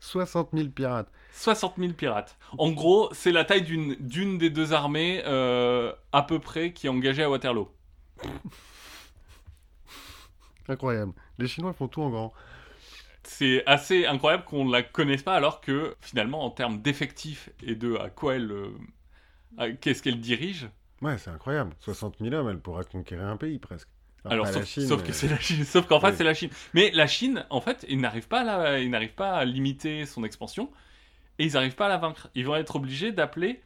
[0.00, 1.10] 60 000 pirates.
[1.32, 2.38] 60 000 pirates.
[2.56, 6.86] En gros, c'est la taille d'une d'une des deux armées euh, à peu près qui
[6.86, 7.68] est engagée à Waterloo.
[10.68, 11.12] Incroyable.
[11.38, 12.32] Les Chinois font tout en grand.
[13.26, 17.74] C'est assez incroyable qu'on ne la connaisse pas alors que finalement en termes d'effectifs et
[17.74, 18.50] de à quoi elle...
[18.52, 20.68] euh, qu'est-ce qu'elle dirige.
[21.02, 21.72] Ouais, c'est incroyable.
[21.80, 23.88] 60 000 hommes, elle pourra conquérir un pays presque.
[24.24, 25.64] Enfin, alors sauf, la Chine, sauf mais- que c'est la Chine.
[25.64, 26.14] Sauf qu'en fait Oui.
[26.16, 26.50] c'est la Chine.
[26.72, 30.24] Mais la Chine, en fait, ils n'arrivent pas, à ils n'arrivent pas à limiter son
[30.24, 30.70] expansion
[31.38, 32.28] et ils n'arrivent pas à la vaincre.
[32.34, 33.60] Ils vont être obligés d'appeler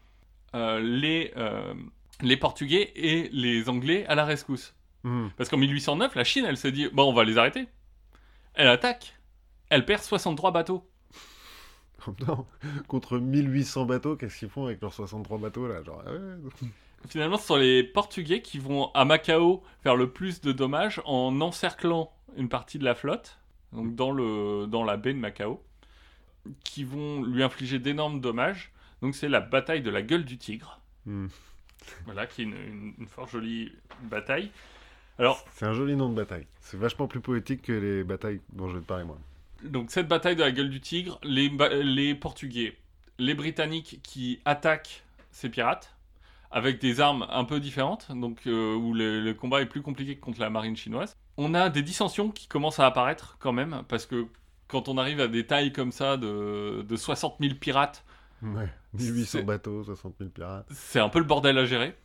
[0.55, 1.75] euh, les, euh,
[2.23, 4.75] les Portugais et les Anglais à la rescousse.
[5.05, 5.31] Mhm.
[5.37, 7.69] Parce qu'en 1809, la Chine, elle se dit, bon, on va les arrêter.
[8.55, 9.15] Elle attaque.
[9.71, 10.89] Elle perd 63 bateaux.
[12.27, 12.47] Temps,
[12.87, 16.69] contre 1800 bateaux, qu'est-ce qu'ils font avec leurs 63 bateaux là Genre, ah ouais.
[17.09, 21.41] Finalement, ce sont les Portugais qui vont à Macao faire le plus de dommages en
[21.41, 23.39] encerclant une partie de la flotte,
[23.73, 25.63] donc dans, le, dans la baie de Macao,
[26.65, 28.73] qui vont lui infliger d'énormes dommages.
[29.03, 30.81] Donc c'est la bataille de la gueule du tigre.
[31.07, 31.27] Hmm.
[32.05, 34.51] Voilà, qui est une, une- une fort jolie bataille.
[35.19, 36.47] Alors, C'est un joli nom de bataille.
[36.61, 39.19] C'est vachement plus poétique que les batailles dont je vais te parler moi.
[39.65, 42.77] Donc cette bataille de la gueule du tigre, les, Portugais,
[43.19, 45.95] les Britanniques qui attaquent ces pirates
[46.51, 50.17] avec des armes un peu différentes, donc euh, où le, le combat est plus compliqué
[50.17, 51.15] que contre la marine chinoise.
[51.37, 54.27] On a des dissensions qui commencent à apparaître quand même, parce que
[54.67, 58.05] quand on arrive à des tailles comme ça de, de 60 000 pirates,
[58.41, 58.69] Ouais.
[58.95, 60.67] 1800 C'est- bateaux, 60 000 pirates.
[60.71, 61.97] c'est un peu le bordel à gérer.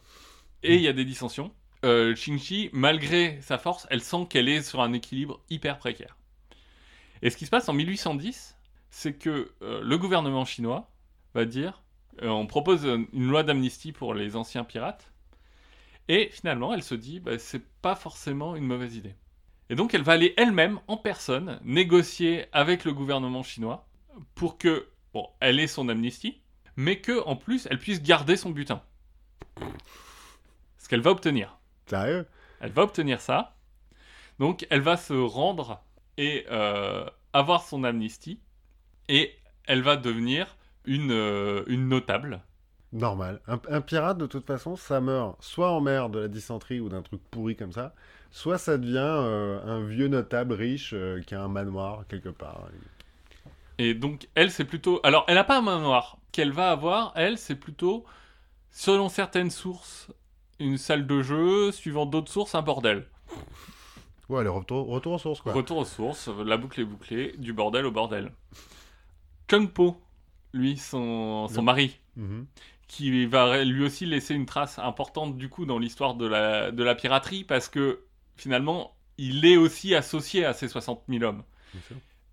[0.63, 1.51] Et il y a des dissensions.
[1.85, 6.17] Euh, Qingxi, malgré sa force, elle sent qu'elle est sur un équilibre hyper précaire.
[7.23, 8.57] Et ce qui se passe en 1810,
[8.89, 10.91] c'est que euh, le gouvernement chinois
[11.33, 11.81] va dire
[12.21, 15.11] euh, on propose une loi d'amnistie pour les anciens pirates.
[16.09, 19.15] Et finalement, elle se dit bah, c'est pas forcément une mauvaise idée.
[19.69, 23.87] Et donc, elle va aller elle-même, en personne, négocier avec le gouvernement chinois
[24.35, 26.41] pour que, bon, elle ait son amnistie,
[26.75, 28.81] mais que en plus elle puisse garder son butin.
[30.77, 31.57] Ce qu'elle va obtenir.
[31.85, 32.27] Sérieux?
[32.59, 33.55] Elle va obtenir ça.
[34.39, 35.81] Donc elle va se rendre
[36.17, 38.39] et euh, avoir son amnistie.
[39.09, 39.33] Et
[39.65, 42.41] elle va devenir une, euh, une notable.
[42.91, 43.41] Normal.
[43.47, 46.89] Un, un pirate, de toute façon, ça meurt soit en mer de la dysenterie ou
[46.89, 47.93] d'un truc pourri comme ça,
[48.31, 50.95] soit ça devient euh, un vieux notable riche
[51.25, 52.67] qui a un manoir quelque part.
[53.79, 54.99] Et donc elle c'est plutôt...
[55.03, 56.17] Alors elle n'a pas un manoir.
[56.31, 58.05] Qu'elle va avoir, elle, c'est plutôt,
[58.71, 60.11] selon certaines sources,
[60.59, 63.05] une salle de jeu, suivant d'autres sources, un bordel.
[64.29, 65.53] Ouais, le retour, retour aux sources, quoi.
[65.53, 68.31] Retour aux sources, la boucle est bouclée, du bordel au bordel.
[69.49, 70.01] Chung Po,
[70.53, 72.45] lui, son, son mari, Mhm.
[72.87, 76.83] qui va lui aussi laisser une trace importante du coup dans l'histoire de la, de
[76.83, 78.03] la piraterie, parce que
[78.37, 81.43] finalement, il est aussi associé à ces 60 000 hommes.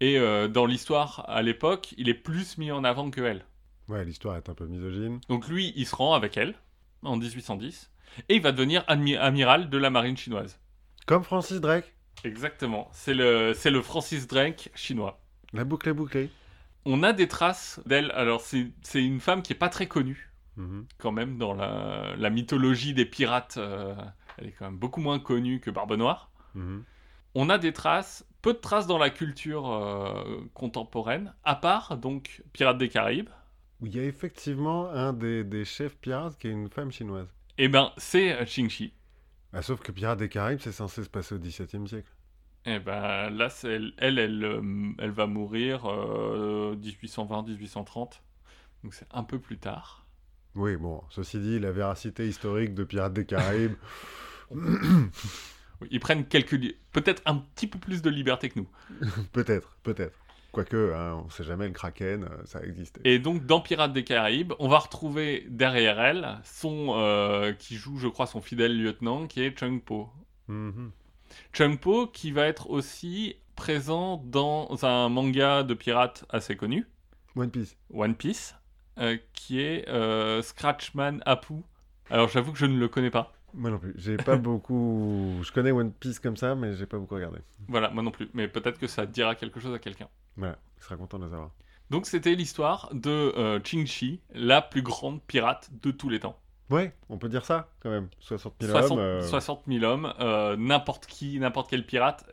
[0.01, 3.45] Et euh, dans l'histoire, à l'époque, il est plus mis en avant que elle.
[3.89, 5.21] Ouais, l'histoire est un peu misogyne.
[5.29, 6.55] Donc lui, il se rend avec elle,
[7.03, 7.91] en 1810,
[8.29, 10.59] et il va devenir admi- amiral de la marine chinoise.
[11.11, 11.93] Comme Francis Drake.
[12.23, 15.19] Exactement, c'est le, c'est le Francis Drake chinois.
[15.53, 16.31] La boucle est bouclée.
[16.85, 18.13] On a des traces d'elle.
[18.13, 20.87] Alors, c'est c'est une femme qui est pas très connue, Mhm.
[20.99, 23.57] quand même, dans la, la mythologie des pirates.
[23.57, 23.93] euh,
[24.39, 26.31] elle est quand même beaucoup moins connue que Barbe Noire.
[26.55, 26.85] Mhm.
[27.35, 32.41] On a des traces, peu de traces dans la culture euh, contemporaine, à part, donc,
[32.53, 33.31] Pirates des Caraïbes.
[33.81, 37.27] Où il y a effectivement un des, des chefs pirates qui est une femme chinoise.
[37.59, 38.47] Eh ben, c'est euh,
[39.53, 39.59] Qingxi.
[39.59, 42.11] Ah, sauf que Pirates des Caraïbes, c'est censé se passer au XVIIe siècle.
[42.67, 48.21] Eh ben, là, elle, elle, elle, euh, elle va mourir euh, 1820-1830.
[48.85, 50.07] Donc, c'est un peu plus tard.
[50.55, 53.77] Oui, bon, ceci dit, la véracité historique de Pirates des Caraïbes,
[55.91, 56.59] Ils prennent quelques...
[56.93, 58.69] Peut-être un petit peu plus de liberté que nous.
[59.33, 60.19] peut-être, peut-être.
[60.53, 63.01] Quoique, hein, on sait jamais, le Kraken, euh, ça existait.
[63.05, 67.99] Et donc dans Pirates des Caraïbes, on va retrouver derrière elle son euh, qui joue,
[67.99, 70.09] je crois, son fidèle lieutenant, qui est Chung Po.
[70.49, 70.91] Mhm.
[71.53, 76.87] Chung Po qui va être aussi présent dans un manga de pirates assez connu,
[77.37, 77.77] One Piece.
[77.95, 78.55] One Piece,
[78.99, 81.55] euh, qui est euh, Scratchman Apu.
[82.11, 83.33] Alors j'avoue que je ne le connais pas.
[83.55, 83.93] Moi non plus.
[83.97, 85.39] J'ai pas beaucoup.
[85.43, 87.39] Je connais One Piece comme ça, mais j'ai pas beaucoup regardé.
[87.69, 88.29] Voilà, moi non plus.
[88.35, 90.09] Mais peut-être que ça dira quelque chose à quelqu'un.
[90.37, 91.51] Voilà, il sera content de le savoir.
[91.91, 96.39] Donc c'était l'histoire de euh, Qingxi, la plus grande pirate de tous les temps.
[96.71, 98.09] Ouais, on peut dire ça quand même.
[98.21, 98.99] 60 000 60, hommes.
[99.05, 102.25] euh, 60 000 hommes, euh, n'importe qui, n'importe quel pirate,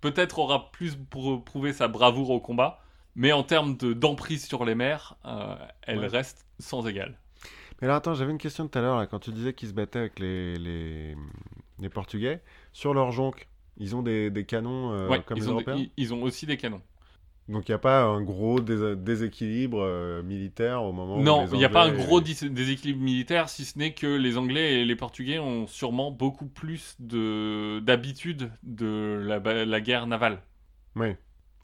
[0.00, 2.80] peut-être aura plus pour prouver sa bravoure au combat,
[3.14, 6.06] mais en termes de- d'emprise sur les mers, euh, elle Ouais.
[6.08, 7.20] reste sans égal.
[7.80, 9.74] Mais alors attends, j'avais une question tout à l'heure là, quand tu disais qu'ils se
[9.74, 11.16] battaient avec les, les,
[11.78, 12.42] les Portugais.
[12.72, 15.90] Sur leur jonque, ils ont des, des canons euh, Ouais, comme les ont Européens ils-
[15.96, 16.82] ils ont aussi des canons.
[17.48, 21.48] Donc il n'y a pas un gros dés- déséquilibre euh, militaire au moment où non,
[21.52, 24.84] il n'y a pas un gros déséquilibre militaire, si ce n'est que les Anglais et
[24.84, 30.42] les Portugais ont sûrement beaucoup plus de- d'habitude de, la, guerre navale.
[30.96, 31.14] Oui,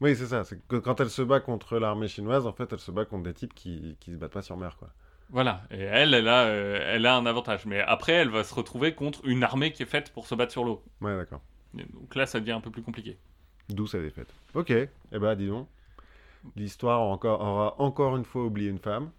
[0.01, 0.43] oui c'est ça.
[0.67, 3.33] Que quand elle se bat contre l'armée chinoise, en fait, elle se bat contre des
[3.33, 4.93] types qui, qui se battent pas sur mer, quoi.
[5.35, 7.65] Voilà, et elle, elle a, euh, elle a un avantage.
[7.65, 10.53] Mais après, elle va se retrouver contre une armée qui est faite pour se battre
[10.53, 10.81] sur l'eau.
[11.01, 11.41] Ouais, d'accord.
[11.73, 13.17] Donc là, ça devient un peu plus compliqué.
[13.67, 14.33] D'où sa défaite.
[14.53, 15.67] Ok, eh ben dis donc.
[16.55, 19.11] L'histoire aura encore, aura encore une fois oublié une femme.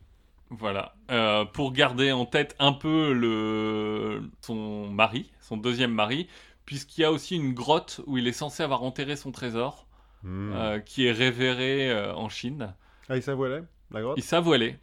[0.49, 0.95] Voilà.
[1.11, 4.23] Euh, pour garder en tête un peu le...
[4.41, 6.29] son mari, son deuxième mari,
[6.65, 9.87] puisqu'il y a aussi une grotte où il est censé avoir enterré son trésor,
[10.23, 10.53] Hmm.
[10.55, 12.75] euh, qui est révéré en Chine.
[13.11, 14.19] Ah, il s'avoilait la grotte?
[14.19, 14.81] Elle est,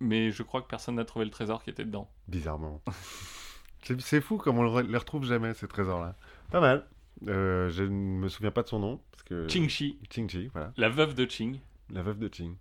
[0.00, 2.10] mais je crois que personne n'a trouvé le trésor qui était dedans.
[2.28, 2.82] Bizarrement.
[3.98, 6.16] c'est fou comme on re- les retrouve jamais, ces trésors-là.
[6.50, 6.86] Pas mal.
[7.28, 9.00] Euh, je ne me souviens pas de son nom.
[9.10, 9.48] Parce que...
[9.48, 10.72] Ching Shi, Ching Chi, voilà.
[10.76, 11.58] la veuve de Ching.
[11.90, 12.56] La veuve de Ching.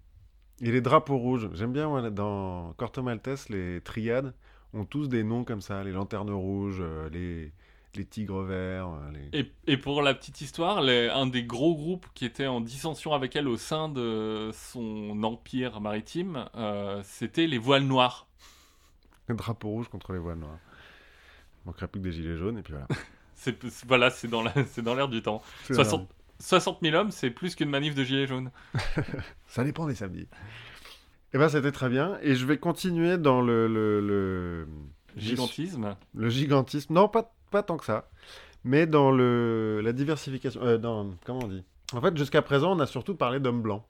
[0.61, 1.49] Et les drapeaux rouges.
[1.53, 4.33] J'aime bien, moi, dans Corto Maltese, les triades
[4.73, 5.83] ont tous des noms comme ça.
[5.83, 7.51] Les lanternes rouges, euh, les,
[7.95, 8.89] les tigres verts.
[8.89, 9.39] euh, les...
[9.39, 13.13] Et, et pour la petite histoire, les- un des gros groupes qui était en dissension
[13.13, 18.27] avec elle au sein de son empire maritime, euh, c'était les voiles noirs.
[19.29, 20.59] les drapeaux rouges contre les voiles noires.
[21.63, 22.87] Il manquerait plus que des gilets jaunes, et puis voilà.
[23.37, 24.41] C'est voilà, c'est dans
[24.95, 25.41] l'air du temps.
[25.65, 26.07] C'est 60,
[26.39, 28.49] 60 000 hommes, c'est plus qu'une manif de gilets jaunes.
[29.47, 30.27] Ça dépend des samedis.
[31.33, 32.17] Eh ben, c'était très bien.
[32.21, 33.67] Et je vais continuer dans le...
[33.67, 34.67] le, le...
[35.17, 35.95] Gigantisme.
[36.13, 36.93] Le gigantisme.
[36.93, 38.09] Non, pas, pas tant que ça.
[38.63, 40.61] Mais dans le, la diversification.
[40.63, 40.77] euh,
[41.25, 41.63] comment on dit?
[41.93, 43.83] En fait, jusqu'à présent, on a surtout parlé d'hommes blancs.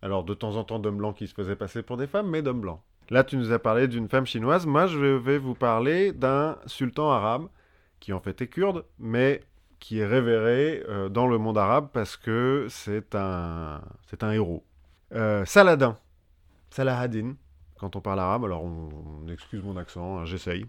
[0.00, 2.42] Alors, de temps en temps, d'hommes blancs qui se faisaient passer pour des femmes, mais
[2.42, 2.80] d'hommes blancs.
[3.10, 4.64] Là, tu nous as parlé d'une femme chinoise.
[4.66, 7.48] Moi, je vais vous parler d'un sultan arabe,
[8.00, 9.42] qui en fait est kurde, mais
[9.78, 14.64] qui est révéré euh, dans le monde arabe parce que c'est un, c'est un héros.
[15.12, 15.98] Euh, Saladin.
[16.70, 17.34] Salahadin,
[17.78, 18.44] quand on parle arabe.
[18.44, 18.88] Alors, on,
[19.24, 20.64] on excuse mon accent, hein, j'essaye.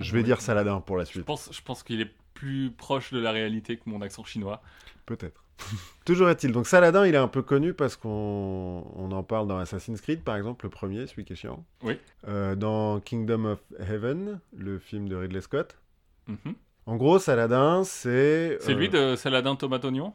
[0.00, 1.24] Je vais dire Saladin pour la Je suite.
[1.24, 4.62] pense, je pense qu'il est plus proche de la réalité que mon accent chinois.
[5.06, 5.44] Peut-être.
[6.04, 6.50] Toujours est-il.
[6.52, 10.22] Donc Saladin, il est un peu connu parce qu'on on en parle dans Assassin's Creed,
[10.22, 11.64] par exemple, le premier, celui qui est chiant.
[11.82, 11.98] Oui.
[12.26, 15.78] Euh, dans Kingdom of Heaven, le film de Ridley Scott.
[16.26, 16.54] Mhm.
[16.86, 18.58] En gros, Saladin, c'est...
[18.60, 20.14] C'est euh, lui de Saladin Tomate Oignon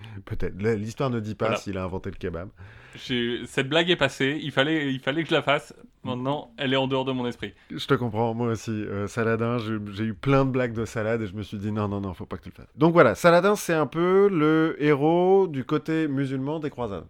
[0.24, 0.54] Peut-être.
[0.56, 1.60] L'histoire ne dit pas Voilà.
[1.60, 2.48] s'il a inventé le kebab.
[2.96, 5.74] Cette blague est passée, il fallait, il fallait que je la fasse.
[6.04, 7.52] Maintenant, elle est en dehors de mon esprit.
[7.70, 8.70] Je te comprends, moi aussi.
[8.70, 11.86] Euh, Saladin, j'ai eu plein de blagues de salade et je me suis dit non,
[11.88, 12.72] non, non, faut pas que tu le fasses.
[12.76, 17.06] Donc voilà, Saladin, c'est un peu le héros du côté musulman des croisades.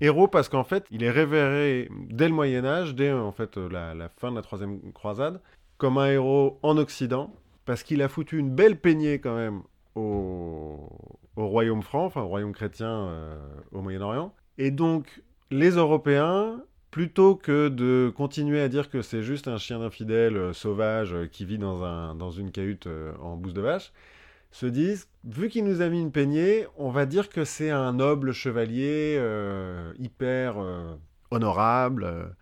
[0.00, 3.94] Héros parce qu'en fait, il est révéré dès le Moyen-Âge, dès en fait euh, la,
[3.94, 5.40] la fin de la troisième croisade,
[5.78, 7.32] comme un héros en Occident,
[7.64, 9.62] parce qu'il a foutu une belle peignée quand même
[9.94, 10.88] au,
[11.36, 13.36] au royaume franc, enfin au royaume chrétien euh,
[13.72, 14.34] au Moyen-Orient.
[14.58, 19.80] Et donc, les Européens, plutôt que de continuer à dire que c'est juste un chien
[19.80, 22.88] infidèle euh, sauvage euh, qui vit dans, un, dans une cahute
[23.20, 23.92] en bouse de vache,
[24.50, 27.94] se disent, vu qu'il nous a mis une peignée, on va dire que c'est un
[27.94, 29.18] noble chevalier
[29.98, 30.56] hyper
[31.30, 32.34] honorable.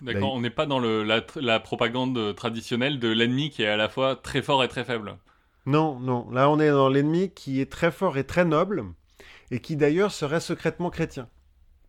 [0.00, 3.66] D'accord, on n'est pas dans le, la, tr- la propagande traditionnelle de l'ennemi qui est
[3.66, 5.16] à la fois très fort et très faible.
[5.68, 8.84] Non, non, là on est dans l'ennemi qui est très fort et très noble,
[9.50, 11.28] et qui d'ailleurs serait secrètement chrétien.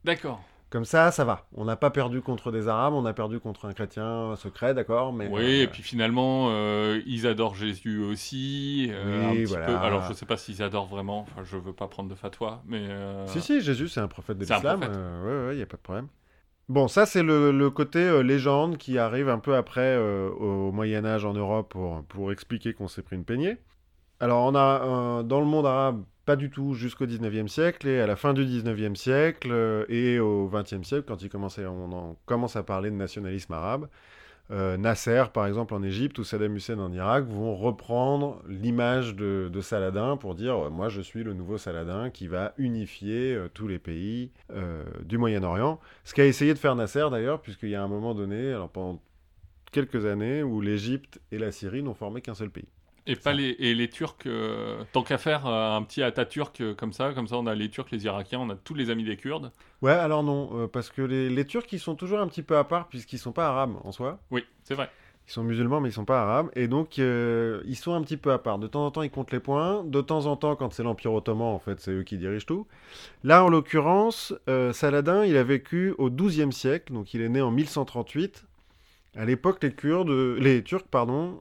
[0.03, 0.41] D'accord.
[0.69, 1.47] Comme ça, ça va.
[1.55, 5.13] On n'a pas perdu contre des Arabes, on a perdu contre un chrétien secret, d'accord
[5.13, 8.87] mais Oui, euh, et puis finalement, euh, ils adorent Jésus aussi.
[8.91, 9.65] euh, Oui, un petit voilà.
[9.65, 9.75] peu.
[9.77, 11.21] Alors, je sais pas s'ils adorent vraiment.
[11.21, 12.85] Enfin, je veux pas prendre de fatwa, mais.
[12.87, 14.81] euh, Si, si, Jésus, c'est un prophète de l'islam.
[14.83, 16.07] Euh, ouais, il n'y a pas de problème.
[16.67, 20.71] Bon, ça, c'est le, le côté euh, légende qui arrive un peu après euh, au
[20.71, 23.57] Moyen-Âge en Europe pour, pour expliquer qu'on s'est pris une peignée.
[24.19, 28.05] Alors, on a dans le monde arabe, pas du tout jusqu'au 19e siècle, et à
[28.05, 32.17] la fin du 19e siècle euh, et au 20e siècle, quand il commençait, on en
[32.27, 33.87] commence à parler de nationalisme arabe,
[34.51, 39.49] euh, Nasser, par exemple, en Égypte, ou Saddam Hussein en Irak, vont reprendre l'image de,
[39.61, 43.79] Saladin pour dire euh, Moi, je suis le nouveau Saladin qui va unifier tous les
[43.79, 44.31] pays
[45.03, 45.79] du Moyen-Orient.
[46.03, 49.01] Ce qu'a essayé de faire Nasser, d'ailleurs, puisqu'il y a un moment donné, alors pendant
[49.71, 52.69] quelques années, où l'Égypte et la Syrie n'ont formé qu'un seul pays.
[53.07, 56.73] Et, pas les, et les Turcs, euh, tant qu'à faire euh, un petit Atatürk euh,
[56.73, 59.03] comme ça, comme ça on a les Turcs, les Irakiens, on a tous les amis
[59.03, 59.51] des Kurdes.
[59.81, 62.57] Ouais, alors non, euh, parce que les, les Turcs, ils sont toujours un petit peu
[62.57, 64.19] à part, puisqu'ils sont pas arabes en soi.
[64.29, 64.89] Oui, c'est vrai.
[65.29, 66.49] Ils sont musulmans, mais ils sont pas arabes.
[66.55, 68.57] Et donc, euh, ils sont un petit peu à part.
[68.57, 69.83] De temps en temps, ils comptent les points.
[69.83, 72.65] De temps en temps, quand c'est l'Empire ottoman, en fait, c'est eux qui dirigent tout.
[73.23, 76.93] Là, en l'occurrence, euh, Saladin, il a vécu au XIIe siècle.
[76.93, 78.43] Donc, il est né en 1138.
[79.15, 81.39] À l'époque, les Kurdes, les Turcs, pardon,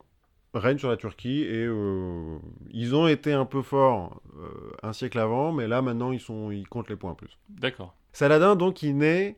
[0.54, 1.42] règnent sur la Turquie.
[1.42, 2.38] Et euh,
[2.70, 5.52] ils ont été un peu forts euh, un siècle avant.
[5.52, 7.38] Mais là, maintenant, ils, sont, ils comptent les points en plus.
[7.48, 7.94] D'accord.
[8.12, 9.36] Saladin, donc, il naît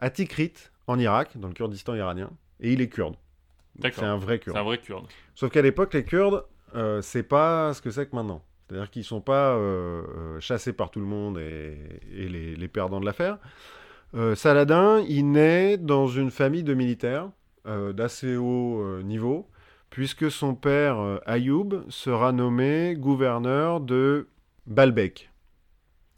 [0.00, 0.54] à Tikrit,
[0.86, 2.30] en Irak, dans le Kurdistan iranien.
[2.60, 3.16] Et il est kurde.
[3.76, 4.00] D'accord.
[4.00, 4.56] C'est un vrai kurde.
[4.56, 5.06] C'est un vrai Kurde.
[5.34, 8.42] Sauf qu'à l'époque, les Kurdes, euh, c'est pas ce que c'est que maintenant.
[8.68, 11.78] C'est-à-dire qu'ils sont pas euh, chassés par tout le monde et,
[12.12, 13.38] et les, les perdants de l'affaire.
[14.34, 17.30] Saladin, il naît dans une famille de militaires
[17.66, 19.46] d'assez haut niveau,
[19.90, 24.28] puisque son père, euh, Ayoub, sera nommé gouverneur de
[24.66, 25.30] Baalbek,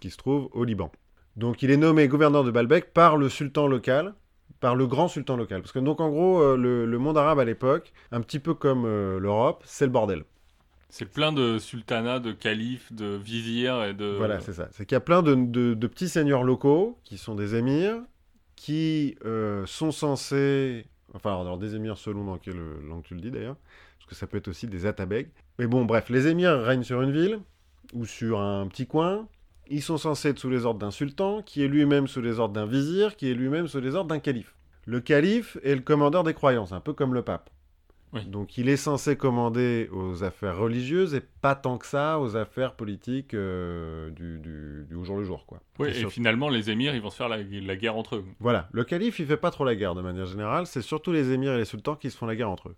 [0.01, 0.91] qui se trouve au Liban.
[1.37, 4.15] Donc il est nommé gouverneur de Baalbek par le sultan local,
[4.59, 5.63] par le grand sultan local.
[5.63, 8.55] Parce que donc en gros, euh, le, le monde arabe à l'époque, un petit peu
[8.55, 10.25] comme euh, l'Europe, c'est le bordel.
[10.93, 14.17] C'est plein de sultanats, de califes, de vizirs et de.
[14.19, 14.69] Voilà, c'est ça.
[14.73, 18.03] C'est qu'il y a plein de, de- de petits seigneurs locaux qui sont des émirs,
[18.57, 20.87] qui euh, sont censés...
[21.15, 23.57] Enfin, alors, des émirs selon dans quelle langue tu le dis d'ailleurs,
[23.99, 25.29] parce que ça peut être aussi des atabeg.
[25.59, 27.41] Mais bon, bref, les émirs règnent sur une ville
[27.95, 29.27] ou sur un petit coin.
[29.69, 32.55] Ils sont censés être sous les ordres d'un sultan, qui est lui-même sous les ordres
[32.55, 34.55] d'un vizir, qui est lui-même sous les ordres d'un calife.
[34.87, 37.51] Le calife est le commandeur des croyances, un peu comme le pape.
[38.13, 38.25] Oui.
[38.25, 42.75] Donc il est censé commander aux affaires religieuses et pas tant que ça aux affaires
[42.75, 45.47] politiques euh, du, du- jour le jour.
[45.47, 45.61] Quoi.
[45.87, 48.25] Et finalement, les émirs, ils vont se faire la, la guerre entre eux.
[48.41, 51.31] Voilà, le calife il fait pas trop la guerre de manière générale, c'est surtout les
[51.31, 52.77] émirs et les sultans qui se font la guerre entre eux.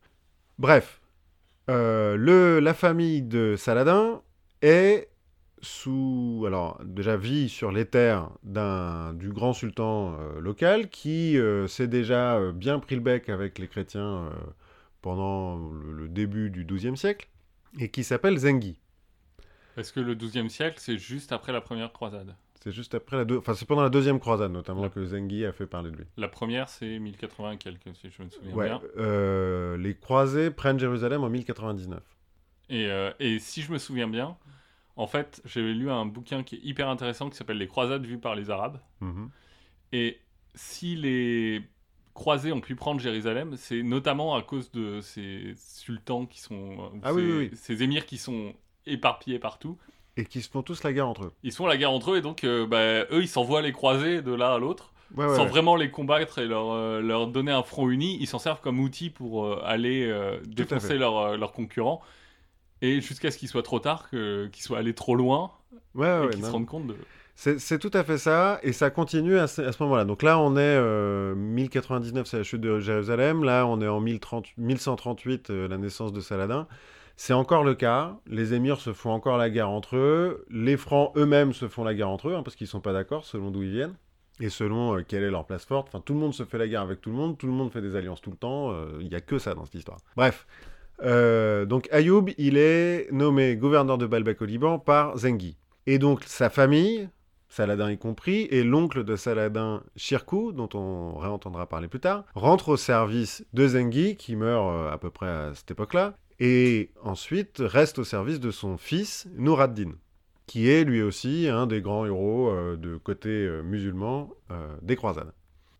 [0.58, 1.00] Bref,
[1.70, 4.20] euh, le, la famille de Saladin
[4.60, 5.08] est
[5.62, 11.66] sous, alors déjà vit sur les terres d'un du grand sultan euh, local qui euh,
[11.68, 14.30] s'est déjà euh, bien pris le bec avec les chrétiens
[15.02, 17.28] pendant le, début du XIIe siècle
[17.78, 18.78] et qui s'appelle Zengi.
[19.74, 22.34] Parce que le 12e siècle, c'est juste après la première croisade?
[22.62, 25.52] C'est juste après la deux, enfin c'est pendant la deuxième croisade notamment que Zengi a
[25.52, 26.04] fait parler de lui.
[26.16, 28.80] La première, c'est 1080 et quelques, si je me souviens Ouais, bien.
[28.98, 32.00] euh, les croisés prennent Jérusalem en 1099.
[32.68, 34.36] Et, euh, et si je me souviens bien,
[34.96, 38.18] en fait, j'avais lu un bouquin qui est hyper intéressant qui s'appelle Les croisades vues
[38.18, 38.78] par les Arabes.
[39.00, 39.30] Mhm.
[39.92, 40.20] Et
[40.54, 41.62] si les
[42.14, 46.72] croisés ont pu prendre Jérusalem, c'est notamment à cause de ces sultans qui sont.
[46.72, 47.50] euh, Ah ces, oui, oui, oui.
[47.54, 48.52] ces émirs qui sont
[48.86, 49.78] éparpillés partout.
[50.16, 51.32] Et qui se font tous la guerre entre eux.
[51.42, 53.72] Ils se font la guerre entre eux et donc euh, bah, eux ils s'envoient les
[53.72, 55.48] croisés de l'un à l'autre Ouais, ouais, sans ouais.
[55.48, 58.16] vraiment les combattre et leur, euh, leur donner un front uni.
[58.20, 60.10] Ils s'en servent comme outil pour euh, aller
[60.46, 62.00] défoncer leurs concurrents
[62.82, 65.52] et jusqu'à ce qu'il soit trop tard, qu'ils soient allés trop loin
[65.94, 66.96] Ouais, ouais, et qu'ils se rendent compte de.
[67.58, 70.04] C'est tout à fait ça, et ça continue à ce, moment-là.
[70.04, 73.42] Donc là, on est euh, 1099, c'est la chute de Jérusalem.
[73.42, 76.68] Là, on est en 1030 1138, euh, la naissance de Saladin.
[77.16, 78.16] C'est encore le cas.
[78.28, 80.46] Les émirs se font encore la guerre entre eux.
[80.50, 83.24] Les francs eux-mêmes se font la guerre entre eux, hein, parce qu'ils sont pas d'accord
[83.24, 83.96] selon d'où ils viennent
[84.38, 85.88] et selon euh, quelle est leur place forte.
[85.88, 87.36] Enfin, tout le monde se fait la guerre avec tout le monde.
[87.38, 88.70] Tout le monde fait des alliances tout le temps.
[88.70, 89.98] euh, Il y a que ça dans cette histoire.
[90.16, 90.46] Bref.
[91.66, 95.56] Donc Ayoub, il est nommé gouverneur de Baalbek au Liban par Zengi.
[95.88, 97.08] Et donc sa famille,
[97.52, 102.70] Saladin y compris, et l'oncle de Saladin, Shirkou, dont on réentendra parler plus tard, rentre
[102.70, 107.58] au service de Zengi, qui meurt euh, à peu près à cette époque-là, et ensuite
[107.60, 109.92] reste au service de son fils, Nouraddin,
[110.46, 114.30] qui est lui aussi un des grands héros euh, de côté euh, musulman
[114.80, 115.34] des croisades.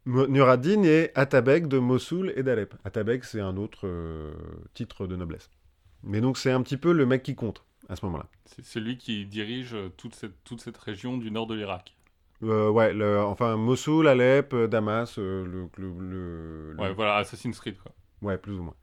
[0.05, 2.75] Nouraddin est Atabeg de Mossoul et d'Alep.
[2.85, 3.89] Atabeg, c'est un autre
[4.75, 5.49] titre de noblesse.
[6.03, 8.27] Mais donc c'est un petit peu le mec qui compte à ce moment-là.
[8.47, 11.95] C'est celui qui dirige euh, toute cette, toute cette région du nord de l'Irak.
[12.43, 17.59] Euh, ouais, le- enfin Mossoul, Alep, euh, Damas, euh, le, le, le- Ouais, voilà, Assassin's
[17.61, 17.93] Creed quoi.
[18.23, 18.75] ouais, plus ou moins.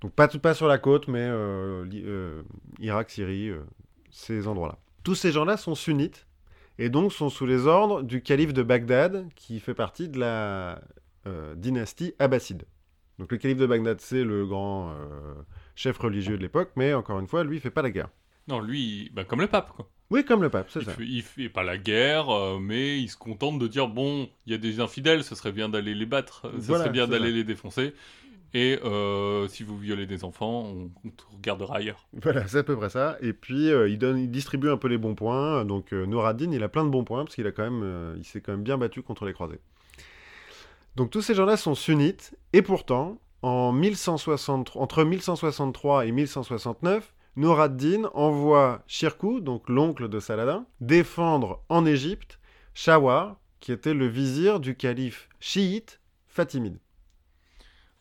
[0.00, 2.42] Donc pas, tout- pas sur la côte, mais euh,
[2.80, 3.52] Irak, Syrie,
[4.10, 4.78] ces endroits-là.
[5.04, 6.26] Tous ces gens-là sont sunnites
[6.78, 10.80] et donc sont sous les ordres du calife de Bagdad, qui fait partie de la
[11.54, 12.64] dynastie abbasside.
[13.18, 14.94] Donc le calife de Bagdad, c'est le grand
[15.74, 18.08] chef religieux de l'époque, mais encore une fois, lui, il fait pas la guerre.
[18.48, 19.88] Non, lui, bah, comme le pape quoi.
[20.10, 20.92] Oui, comme le pape, c'est ça.
[20.92, 24.52] fait, il fait pas la guerre, euh, mais il se contente de dire bon, il
[24.52, 27.32] y a des infidèles, ce serait bien d'aller les battre, ce Voilà, serait bien d'aller
[27.32, 27.92] les défoncer.
[28.54, 32.06] Et euh, si vous violez des enfants, on, on te regardera ailleurs.
[32.22, 33.18] Voilà, c'est à peu près ça.
[33.20, 35.64] Et puis, euh, il, donne, il distribue un peu les bons points.
[35.64, 38.40] Donc, Nouraddin, il a plein de bons points parce qu'il a quand même, il s'est
[38.40, 39.58] quand même bien battu contre les croisés.
[40.94, 42.34] Donc, tous ces gens-là sont sunnites.
[42.52, 50.66] Et pourtant, en 1163, entre 1163 et 1169, Nouraddin envoie Shirkou, donc l'oncle de Saladin,
[50.80, 52.38] défendre en Égypte
[52.74, 56.78] Shawar, qui était le vizir du calife chiite fatimide.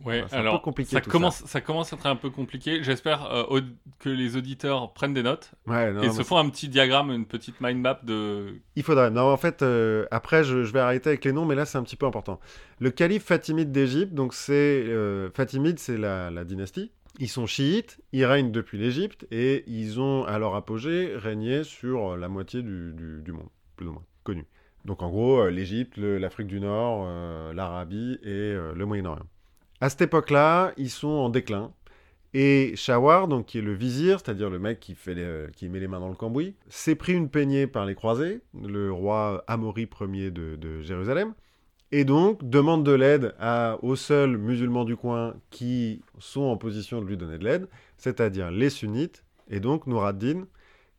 [0.03, 1.61] Ouais, c'est un alors peu compliqué, ça commence, ça.
[1.61, 2.83] commence à être un peu compliqué.
[2.83, 3.61] J'espère euh,
[3.99, 7.25] que les auditeurs prennent des notes Ouais, non, et se font un petit diagramme, une
[7.25, 8.59] petite mind map de.
[8.75, 9.09] Il faudrait.
[9.09, 11.77] Non, en fait, euh, après, je, je vais arrêter avec les noms, mais là, c'est
[11.77, 12.41] un petit peu important.
[12.79, 14.83] Le calife fatimide d'Égypte, donc c'est.
[14.85, 16.91] euh, fatimide, c'est la, la dynastie.
[17.19, 22.17] Ils sont chiites, ils règnent depuis l'Égypte, et ils ont, à leur apogée, régné sur
[22.17, 23.47] la moitié du, monde,
[23.77, 24.45] plus ou moins, connu.
[24.83, 29.25] Donc, en gros, euh, l'Égypte, l'Afrique du Nord, euh, l'Arabie et euh, le Moyen-Orient.
[29.79, 31.71] À cette époque-là, ils sont en déclin.
[32.33, 35.15] Et Shawar, donc qui est le vizir, c'est-à-dire le mec qui, fait
[35.55, 38.91] qui met les mains dans le cambouis, s'est pris une peignée par les croisés, le
[38.91, 41.33] roi Amaury Ier de Jérusalem,
[41.91, 43.35] et donc demande de l'aide
[43.81, 47.67] aux seuls musulmans du coin qui sont en position de lui donner de l'aide,
[47.97, 50.47] c'est-à-dire les sunnites, et donc Nouraddin,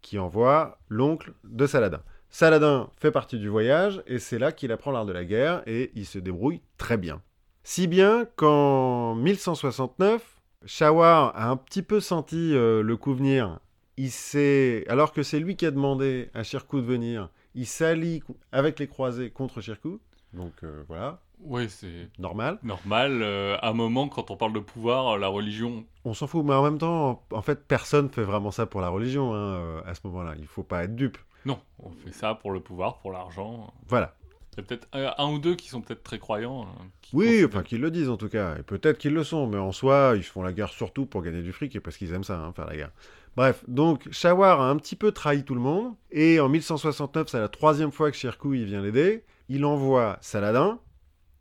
[0.03, 2.03] qui envoie l'oncle de Saladin.
[2.30, 5.91] Saladin fait partie du voyage, et c'est là qu'il apprend l'art de la guerre, et
[5.95, 7.22] il se débrouille très bien.
[7.64, 13.59] Si bien qu'en 1169, Shawar a un petit peu senti euh, le coup venir.
[13.97, 18.22] Il s'est, alors que c'est lui qui a demandé à Shirkou de venir, il s'allie
[18.53, 20.01] avec les croisés contre Shirkou.
[20.33, 22.59] Donc euh, voilà, Oui, c'est normal.
[22.62, 23.22] normal.
[23.22, 25.85] euh, à un moment, quand on parle de pouvoir, euh, la religion.
[26.05, 28.89] On s'en fout, mais en même temps, en fait, personne fait vraiment ça pour la
[28.89, 30.35] religion hein, à ce moment-là.
[30.39, 31.18] Il faut pas être dupe.
[31.45, 33.72] Non, on fait ça pour le pouvoir, pour l'argent.
[33.89, 34.14] Voilà.
[34.53, 36.66] Il y a peut-être un, un ou deux qui sont peut-être très croyants.
[37.03, 38.57] qui Oui, enfin qu'ils le disent en tout cas.
[38.59, 41.43] Et peut-être qu'ils le sont, mais en soi, ils font la guerre surtout pour gagner
[41.43, 42.91] du fric et parce qu'ils aiment ça, hein, faire la guerre.
[43.37, 45.93] Bref, donc Shawar a un petit peu trahi tout le monde.
[46.11, 49.24] Et en 1169, c'est la troisième fois que Shirkuh il vient l'aider.
[49.49, 50.81] Il envoie Saladin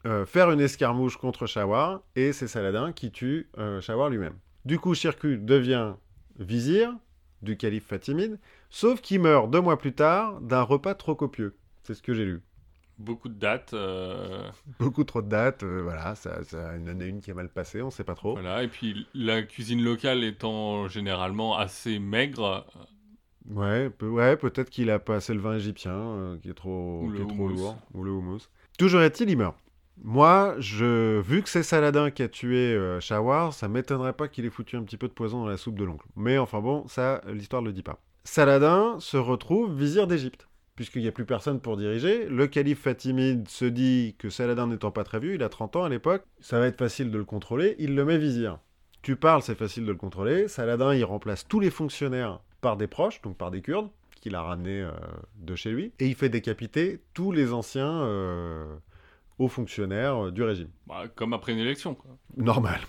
[0.05, 2.01] euh, faire une escarmouche contre Shawar.
[2.15, 4.35] Et c'est Saladin qui tue euh, Shawar lui-même.
[4.65, 5.93] Du coup, Shirkuh devient
[6.39, 6.93] vizir
[7.41, 8.39] du calife fatimide.
[8.69, 11.55] Sauf qu'il meurt deux mois plus tard d'un repas trop copieux.
[11.83, 12.41] C'est ce que j'ai lu.
[12.97, 13.73] Beaucoup de dates.
[13.73, 14.49] euh,
[14.79, 17.33] Beaucoup trop de dates, euh, voilà, ça, ça, il y en a une qui est
[17.33, 18.31] mal passée, on sait pas trop.
[18.33, 22.65] Voilà, et puis la cuisine locale étant généralement assez maigre,
[23.51, 27.01] Ouais, peu- ouais peut-être qu'il a pas assez le vin égyptien, euh, qui est trop,
[27.03, 28.49] Ou qui est trop lourd, ou le houmous.
[28.77, 29.55] Toujours est-il, il meurt.
[30.03, 34.45] Moi, je, vu que c'est Saladin qui a tué euh, Shawar, ça m'étonnerait pas qu'il
[34.45, 36.05] ait foutu un petit peu de poison dans la soupe de l'oncle.
[36.17, 38.01] Mais enfin bon, ça, l'histoire ne le dit pas.
[38.25, 42.25] Saladin se retrouve vizir d'Égypte, puisqu'il n'y a plus personne pour diriger.
[42.27, 45.83] Le calife fatimide se dit que Saladin n'étant pas très vieux, il a 30 ans
[45.85, 48.59] à l'époque, ça va être facile de le contrôler, il le met vizir.
[49.01, 50.47] Tu parles, c'est facile de le contrôler.
[50.47, 53.89] Saladin, il remplace tous les fonctionnaires par des proches, donc par des Kurdes,
[54.21, 54.89] qu'il a ramenés euh,
[55.37, 58.65] de chez lui, et il fait décapiter tous les anciens euh,
[59.37, 60.69] hauts fonctionnaires euh, du régime.
[60.87, 61.93] bah, comme après une élection.
[61.93, 62.09] quoi.
[62.35, 62.79] Normal.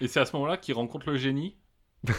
[0.00, 1.54] Et c'est à ce moment-là qu'il rencontre le génie.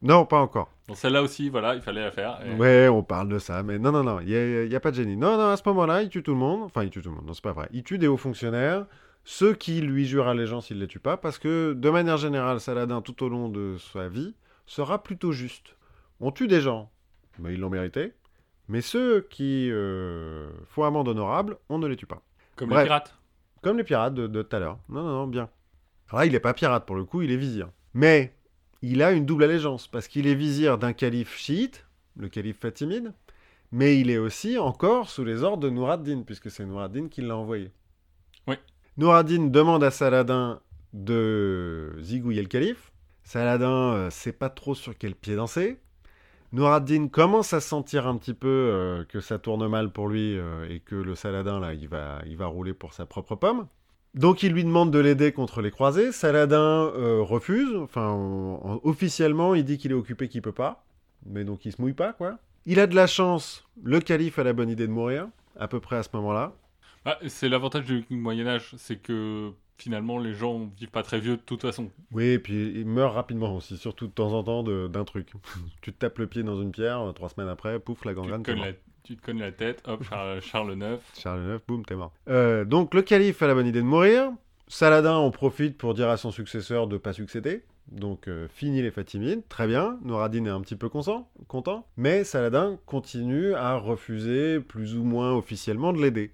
[0.00, 0.70] Non, pas encore.
[0.86, 2.38] Bon, celle-là aussi, voilà, il fallait la faire.
[2.46, 4.28] et- Ouais, on parle de ça, mais non, non, non, il
[4.68, 5.16] n'y a, a pas de génie.
[5.16, 6.62] Non, non, à ce moment-là, il tue tout le monde.
[6.62, 7.68] Enfin, il tue tout le monde, non, c'est pas vrai.
[7.72, 8.86] Il tue des hauts fonctionnaires,
[9.24, 12.60] ceux qui lui jurent allégeance, il ne les tue pas, parce que, de manière générale,
[12.60, 14.36] Saladin, tout au long de sa vie,
[14.68, 15.76] sera plutôt juste.
[16.20, 16.90] On tue des gens,
[17.38, 18.12] mais ils l'ont mérité.
[18.68, 22.22] Mais ceux qui euh, font amende honorable, on ne les tue pas.
[22.54, 22.82] Comme Bref.
[22.82, 23.14] les pirates.
[23.62, 24.78] Comme les pirates de tout à l'heure.
[24.88, 25.48] Non, non, non, bien.
[26.08, 27.70] Alors là, il n'est pas pirate pour le coup, il est vizir.
[27.94, 28.34] Mais
[28.82, 33.12] il a une double allégeance, parce qu'il est vizir d'un calife chiite, le calife fatimide,
[33.72, 37.08] mais il est aussi encore sous les ordres de Nour ad-Din, puisque c'est Nour ad-Din
[37.08, 37.72] qui l'a envoyé.
[38.46, 38.56] Oui.
[38.96, 40.60] Nour ad-Din demande à Saladin
[40.92, 42.92] de zigouiller le calife.
[43.28, 45.76] Saladin ne sait pas trop sur quel pied danser.
[46.52, 50.38] Nour ad-Din commence à sentir un petit peu euh, que ça tourne mal pour lui
[50.38, 53.66] euh, et que le Saladin, là, il va, rouler pour sa propre pomme.
[54.14, 56.10] Donc il lui demande de l'aider contre les croisés.
[56.10, 57.76] Saladin euh, refuse.
[57.76, 58.14] Enfin,
[58.82, 60.86] officiellement, il dit qu'il est occupé, qu'il peut pas.
[61.26, 62.38] Mais donc il se mouille pas, quoi.
[62.64, 63.68] Il a de la chance.
[63.82, 65.28] Le calife a la bonne idée de mourir,
[65.60, 66.54] à peu près à ce moment-là.
[67.04, 71.42] Ah, c'est l'avantage du Moyen-Âge, c'est que finalement les gens vivent pas très vieux de
[71.42, 71.90] toute façon.
[72.12, 75.32] Oui, et puis il meurt rapidement aussi, surtout de temps en temps d'un truc.
[75.80, 78.20] tu te tapes le pied dans une pierre, euh, trois semaines après, pouf, la Tu
[78.20, 78.72] te, gangrène, la,
[79.04, 80.98] tu te cognes la tête, hop, Charles, Charles IX.
[81.18, 82.12] Charles IX, boum, t'es mort.
[82.28, 84.30] Euh, donc le calife a la bonne idée de mourir.
[84.66, 87.62] Saladin en profite pour dire à son successeur de pas succéder.
[87.90, 89.98] Donc euh, fini les Fatimides, très bien.
[90.02, 91.86] Nouradine est un petit peu content, content.
[91.96, 96.32] Mais Saladin continue à refuser plus ou moins officiellement de l'aider.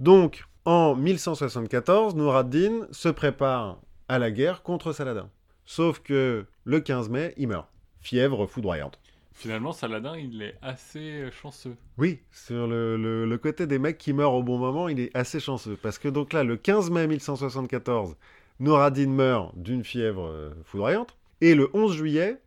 [0.00, 5.30] Donc en 1174, Nouradine se prépare à la guerre contre Saladin.
[5.64, 7.66] Sauf que le 15 mai, il meurt.
[8.00, 9.00] Fièvre foudroyante.
[9.32, 11.76] Finalement, Saladin, il est assez chanceux.
[11.98, 15.14] Oui, sur le, le- le côté des mecs qui meurent au bon moment, il est
[15.16, 15.76] assez chanceux.
[15.82, 18.16] Parce que donc là, le 15 mai 1174,
[18.60, 21.16] Nouradine meurt d'une fièvre euh, foudroyante.
[21.42, 22.40] Et le 11 juillet,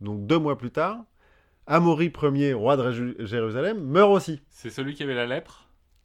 [0.00, 0.98] donc deux mois plus tard,
[1.68, 4.42] Amaury Ier, roi de Jérusalem, meurt aussi.
[4.50, 5.61] C'est celui qui avait la lèpre?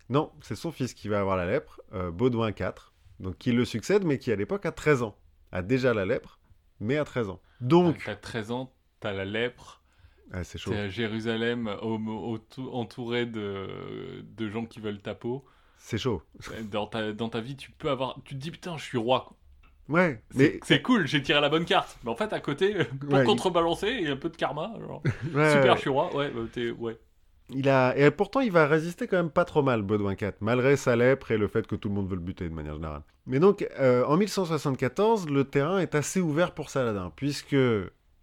[0.10, 3.66] Non, c'est son fils qui va avoir la lèpre, euh, Baudouin IV, donc qui le
[3.66, 5.18] succède, mais qui à l'époque a 13 ans.
[5.52, 6.40] A déjà la lèpre,
[6.80, 7.42] mais à 13 ans.
[7.62, 9.82] Donc, T'as 13 ans, t'as la lèpre,
[10.32, 10.72] ah, c'est chaud.
[10.72, 11.98] t'es à Jérusalem au-
[12.58, 15.46] au- entouré de, de gens qui veulent ta peau.
[15.78, 16.22] C'est chaud.
[16.72, 18.20] Dans ta, dans ta vie, tu peux avoir.
[18.26, 19.34] Tu te dis putain, je suis roi.
[19.90, 21.98] Ouais, C'est mais c'est cool, j'ai tiré la bonne carte.
[22.04, 24.74] Mais en fait, à côté, pour Ouais, contrebalancer, il y a un peu de karma.
[24.86, 25.02] genre.
[25.34, 25.76] ouais, Super, ouais.
[25.76, 26.14] je suis roi.
[26.16, 26.72] Ouais, bah, t'es.
[26.72, 26.98] Ouais.
[27.56, 31.32] Et pourtant, il va résister quand même pas trop mal, Baudouin IV, malgré sa lèpre
[31.32, 33.04] et le fait que tout le monde veut le buter de manière générale.
[33.26, 37.56] Mais donc, euh, en 1174, le terrain est assez ouvert pour Saladin, puisque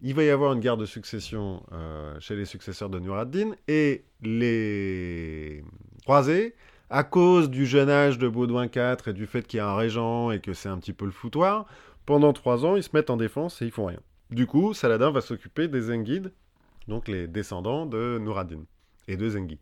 [0.02, 3.52] il va y avoir une guerre de succession euh, chez les successeurs de Nur ad-Din,
[3.66, 5.64] et les
[6.02, 6.54] croisés,
[6.90, 9.76] à cause du jeune âge de Baudouin IV et du fait qu'il y a un
[9.76, 11.64] régent et que c'est un petit peu le foutoir,
[12.04, 14.00] pendant trois ans, ils se mettent en défense et ils font rien.
[14.30, 16.32] Du coup, Saladin va s'occuper des Zengides,
[16.88, 18.64] donc les descendants de Nur ad-Din
[19.08, 19.58] et de Zengi.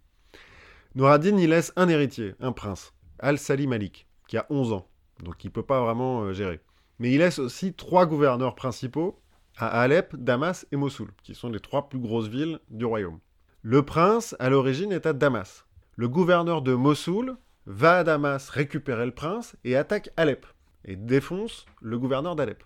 [0.94, 4.88] Nouradine, il laisse un héritier, un prince, Al-Salim Malik, qui a 11 ans,
[5.22, 6.60] donc il peut pas vraiment euh, gérer.
[6.98, 9.20] Mais il laisse aussi trois gouverneurs principaux
[9.56, 13.18] à Alep, Damas et Mossoul, qui sont les trois plus grosses villes du royaume.
[13.62, 15.66] Le prince, à l'origine, est à Damas.
[15.96, 17.36] Le gouverneur de Mossoul
[17.66, 20.46] va à Damas récupérer le prince et attaque Alep
[20.84, 22.64] et défonce le gouverneur d'Alep.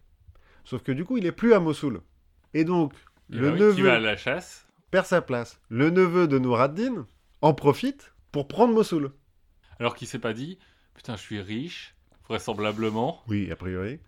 [0.64, 2.01] Sauf que du coup, il est plus à Mossoul.
[2.55, 2.93] Et donc,
[3.29, 4.66] le bah oui, neveu Qui va à la chasse.
[4.91, 5.61] Perd sa place.
[5.68, 7.07] Le neveu de Nouraddin
[7.43, 9.12] en profite pour prendre Mossoul.
[9.78, 10.59] Alors qu'il s'est pas dit,
[10.95, 11.95] putain, je suis riche,
[12.28, 13.22] vraisemblablement.
[13.28, 13.99] Oui, a priori.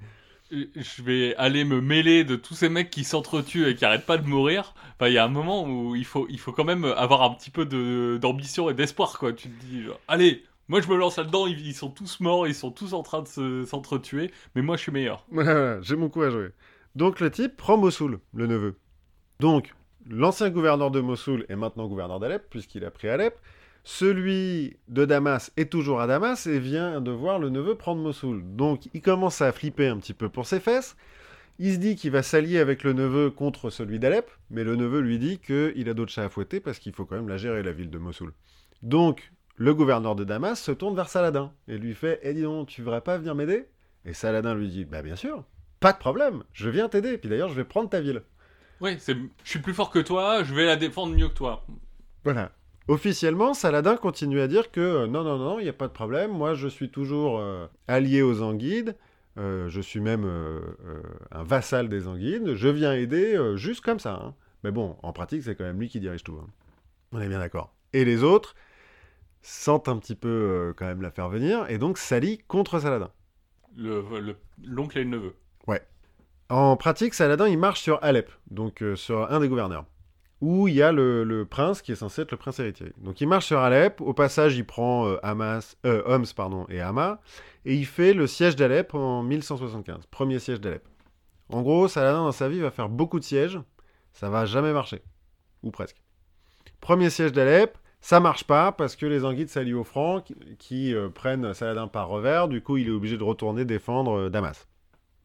[0.53, 4.07] Euh, Je vais aller me mêler de tous ces mecs qui s'entretuent et qui arrêtent
[4.07, 4.75] pas de mourir.
[4.95, 7.35] Enfin, il y a un moment où il faut, il faut quand même avoir un
[7.35, 9.33] petit peu de- d'ambition et d'espoir, quoi.
[9.33, 12.47] Tu te dis, genre, allez, moi je me lance là-dedans, ils, ils sont tous morts,
[12.47, 15.27] ils sont tous en train de se- s'entretuer, mais moi je suis meilleur.
[15.83, 16.51] J'ai mon coup à jouer.
[16.95, 18.79] Donc le type prend Mossoul, le neveu.
[19.41, 19.75] Donc,
[20.09, 23.35] l'ancien gouverneur de Mossoul est maintenant gouverneur d'Alep, puisqu'il a pris Alep.
[23.85, 28.43] Celui de Damas est toujours à Damas et vient de voir le neveu prendre Mossoul.
[28.57, 30.97] Donc il commence à flipper un petit peu pour ses fesses.
[31.59, 35.01] Il se dit qu'il va s'allier avec le neveu contre celui d'Alep, mais le neveu
[35.01, 37.63] lui dit qu'il a d'autres chats à fouetter parce qu'il faut quand même la gérer,
[37.63, 38.33] la ville de Mossoul.
[38.83, 42.69] Donc, le gouverneur de Damas se tourne vers Saladin et lui fait Eh dis donc,
[42.69, 43.67] tu voudrais pas venir m'aider?
[44.05, 45.45] Et Saladin lui dit Bah bien sûr,
[45.81, 48.23] pas de problème, je viens t'aider, puis d'ailleurs je vais prendre ta ville.
[48.81, 49.15] Oui, c'est,
[49.45, 51.65] je suis plus fort que toi, je vais la défendre mieux que toi.
[52.25, 52.53] Voilà.
[52.87, 55.93] Officiellement, Saladin continue à dire que euh, non, non, non, il n'y a pas de
[55.93, 58.97] problème, moi je suis toujours euh, allié aux Anguides,
[59.37, 60.25] euh, je suis même
[61.33, 64.15] un vassal des Anguides, je viens aider juste comme ça.
[64.15, 64.35] hein.
[64.65, 66.39] Mais bon, en pratique, c'est quand même lui qui dirige tout.
[66.43, 66.47] hein.
[67.13, 67.75] On est bien d'accord.
[67.93, 68.55] Et les autres
[69.43, 73.11] sentent un petit peu quand même la faire venir, et donc s'allient contre Saladin.
[73.77, 75.35] Le, le- l'oncle et le neveu.
[76.51, 79.85] En pratique, Saladin, il marche sur Alep, donc euh, sur un des gouverneurs,
[80.41, 82.91] où il y a le, prince qui est censé être le prince héritier.
[83.03, 85.19] Donc il marche sur Alep, au passage, il prend euh,
[85.85, 87.21] euh, Homs et Hama,
[87.67, 90.89] et il fait le siège d'Alep en 1175, premier siège d'Alep.
[91.51, 93.61] En gros, Saladin, dans sa vie, va faire beaucoup de sièges,
[94.15, 95.03] ça va jamais marcher,
[95.63, 96.01] ou presque.
[96.81, 101.53] Premier siège d'Alep, ça marche pas parce que les Anguides s'allient aux Francs qui, prennent
[101.53, 104.67] Saladin par revers, du coup il est obligé de retourner défendre Damas.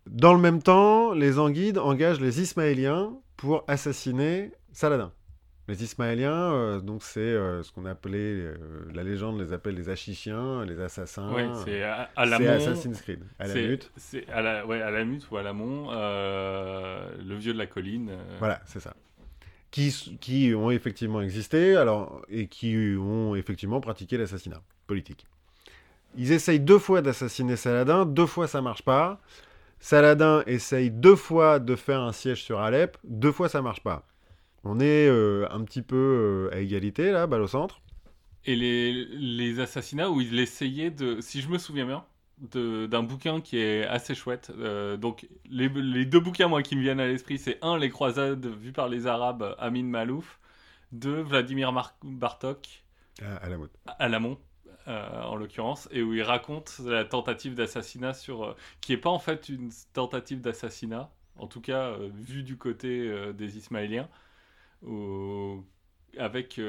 [0.08, 5.12] Dans le même temps, les Anguides engagent les Ismaéliens pour assassiner Saladin.
[5.70, 8.58] Les Ismaéliens, euh, donc c'est euh, ce qu'on appelait, euh,
[8.94, 11.32] la légende les appelle les Achichiens, les assassins.
[11.32, 11.84] ouais, c'est.
[11.84, 13.90] Assassin's Creed, à la lutte.
[13.96, 18.12] c'est à la, ouais, à la mute ou à l'amont, le vieux de la colline.
[18.40, 18.94] Voilà, c'est ça.
[19.72, 25.26] Qui, qui ont effectivement existé alors, et qui ont effectivement pratiqué l'assassinat politique.
[26.16, 29.20] Ils essayent deux fois d'assassiner Saladin, deux fois ça marche pas.
[29.84, 34.08] Saladin essaye deux fois de faire un siège sur Alep, deux fois ça marche pas.
[34.64, 37.82] On est euh, un petit peu euh, à égalité là, balle au centre.
[38.46, 42.06] Et les, les assassinats où il essayait de, si je me souviens bien,
[42.54, 44.54] d'un bouquin qui est assez chouette.
[44.58, 47.90] Euh, donc les, les deux bouquins moi qui me viennent à l'esprit, c'est un les
[47.90, 50.40] croisades vues par les Arabes, Amin Malouf,
[50.94, 52.86] deux Vladimir Mar- Bartok
[53.22, 53.70] à la mode.
[54.00, 54.38] à l'amont.
[54.88, 59.10] Euh, en l'occurrence, et où il raconte la tentative d'assassinat sur, euh, qui est pas
[59.10, 64.10] en fait une tentative d'assassinat, en tout cas euh, vu du côté euh, des Ismaéliens,
[64.84, 65.64] où-
[66.18, 66.60] avec,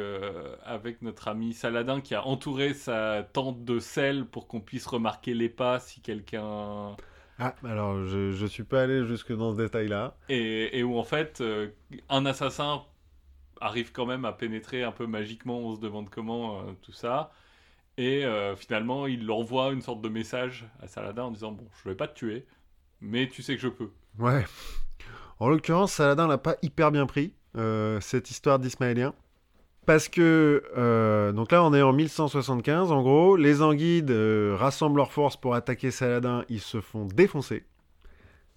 [0.64, 5.34] avec notre ami Saladin qui a entouré sa tente de sel pour qu'on puisse remarquer
[5.34, 6.96] les pas si quelqu'un...
[7.38, 10.16] Ah, alors je, je suis pas allé jusque dans ce détail-là.
[10.30, 11.42] Et, et où en fait,
[12.08, 12.84] un assassin
[13.60, 17.32] arrive quand même à pénétrer un peu magiquement, on se demande comment, tout ça.
[17.96, 21.88] Et euh, finalement, il envoie une sorte de message à Saladin en disant Bon, je
[21.88, 22.44] vais pas te tuer,
[23.00, 23.90] mais tu sais que je peux.
[24.18, 24.44] Ouais.
[25.38, 29.14] En l'occurrence, Saladin l'a pas hyper bien pris, euh, cette histoire d'Ismaélien.
[29.86, 33.36] Parce que, euh, donc là, on est en 1175, en gros.
[33.36, 34.10] Les Anguides
[34.54, 36.44] rassemblent leurs forces pour attaquer Saladin.
[36.48, 37.64] Ils se font défoncer.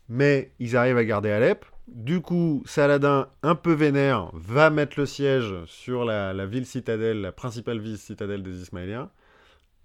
[0.07, 1.65] Mais ils arrivent à garder Alep.
[1.87, 7.21] Du coup, Saladin, un peu vénère, va mettre le siège sur la, la ville citadelle,
[7.21, 9.09] la principale ville citadelle des Ismaéliens.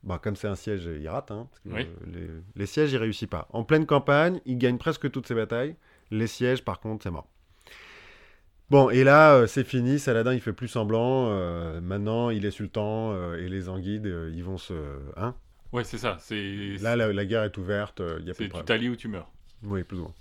[0.05, 1.31] Bah, comme c'est un siège, il rate.
[1.31, 1.83] Hein, parce que, Oui.
[1.89, 3.47] euh, les, les sièges, il réussit pas.
[3.53, 5.77] En pleine campagne, il gagne presque toutes ses batailles.
[6.11, 7.29] Les sièges, par contre, c'est mort.
[8.71, 9.99] Bon, et là, euh, c'est fini.
[9.99, 11.29] Saladin, il fait plus semblant.
[11.31, 14.75] euh, maintenant, il est sultan euh, et les Anguides, ils vont se.
[15.17, 15.35] Hein
[15.73, 16.17] Ouais, c'est ça.
[16.21, 18.03] C'est là, la, la guerre est ouverte.
[18.21, 19.31] Il y a c'est tu t'allies ou tu meurs.
[19.63, 20.15] Oui, plus ou moins.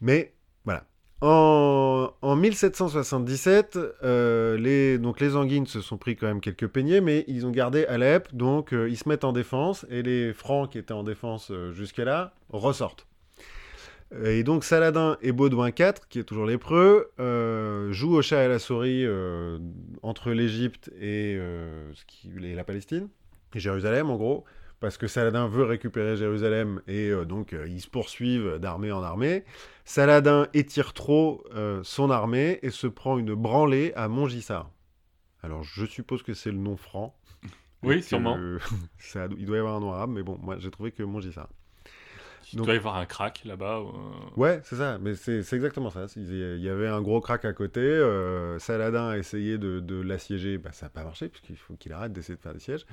[0.00, 0.32] Mais
[0.64, 0.84] voilà.
[1.22, 7.00] En, en 1777, euh, les, donc les Anguines se sont pris quand même quelques peignets,
[7.00, 10.70] mais ils ont gardé Alep, donc euh, ils se mettent en défense, et les Francs
[10.70, 13.06] qui étaient en défense euh, jusque-là ressortent.
[14.24, 17.10] Et donc Saladin et Baudouin IV, qui est toujours lépreux,
[17.90, 19.04] jouent au chat et à la souris
[20.02, 23.08] entre l'Égypte et, et la Palestine,
[23.52, 24.44] et Jérusalem en gros
[24.80, 29.02] parce que Saladin veut récupérer Jérusalem et euh, donc euh, ils se poursuivent d'armée en
[29.02, 29.44] armée.
[29.84, 34.70] Saladin étire trop euh, son armée et se prend une branlée à Montgissard.
[35.42, 37.16] Alors je suppose que c'est le nom franc.
[37.82, 38.38] Oui, sûrement.
[38.98, 41.48] ça, il doit y avoir un nom arabe, mais bon, moi j'ai trouvé que Mongisar.
[42.52, 43.78] Il Donc- doit y avoir un crack là-bas.
[43.80, 43.90] euh,
[44.36, 46.06] Ouais, c'est ça, mais c'est exactement ça.
[46.16, 47.80] Il y- avait un gros crack à côté.
[48.58, 52.12] Saladin a essayé de, de l'assiéger, bah, ça n'a pas marché, puisqu'il faut qu'il arrête
[52.12, 52.86] d'essayer de faire des sièges.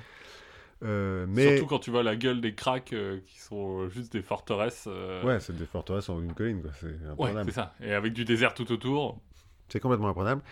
[0.84, 4.22] Euh, mais Surtout quand tu vois la gueule des cracks euh, qui sont juste des
[4.22, 4.84] forteresses.
[4.86, 6.72] euh, ouais, c'est des forteresses en une colline, quoi.
[6.78, 7.50] C'est ouais, imprenable.
[7.50, 7.74] c'est ça.
[7.82, 9.18] Et avec du désert tout autour.
[9.68, 10.42] C'est complètement imprenable.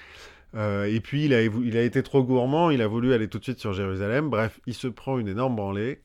[0.55, 3.29] Euh, et puis, il a, évo- il a été trop gourmand, il a voulu aller
[3.29, 4.31] tout de suite sur Jérusalem.
[4.31, 6.01] Bref, il se prend une énorme branlée.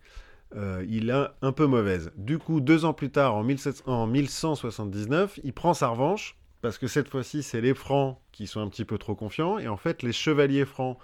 [0.55, 2.11] Euh, il a un peu mauvaise.
[2.15, 6.77] Du coup, deux ans plus tard, en, 1700 en 1179, il prend sa revanche, parce
[6.77, 9.57] que cette fois-ci, c'est les Francs qui sont un petit peu trop confiants.
[9.59, 10.97] Et en fait, les chevaliers francs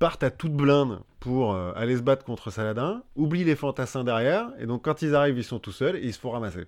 [0.00, 4.50] partent à toute blinde pour euh, aller se battre contre Saladin, oublient les fantassins derrière,
[4.58, 6.64] et donc quand ils arrivent, ils sont tout seuls, et ils se font ramasser.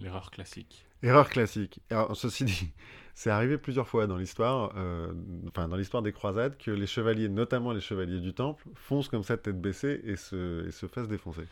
[0.00, 0.86] L'erreur classique.
[1.02, 1.80] Erreur classique.
[1.90, 2.70] Alors, ceci dit,
[3.14, 5.12] c'est arrivé plusieurs fois dans l'histoire, euh,
[5.48, 9.24] enfin dans l'histoire des croisades, que les chevaliers, notamment les chevaliers du temple, foncent comme
[9.24, 11.44] ça tête baissée et se, et se fassent défoncer.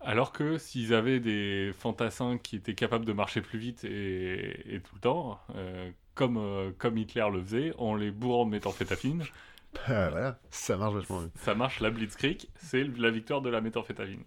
[0.00, 4.80] Alors que s'ils avaient des fantassins qui étaient capables de marcher plus vite et, et
[4.80, 9.24] tout le temps, euh, comme, euh, comme Hitler le faisait, en les bourrant de méthamphétamine,
[9.88, 11.30] Ah, voilà, ça marche vachement mieux.
[11.36, 14.22] ça marche la blitzkrieg, c'est la victoire de la méthamphétamine.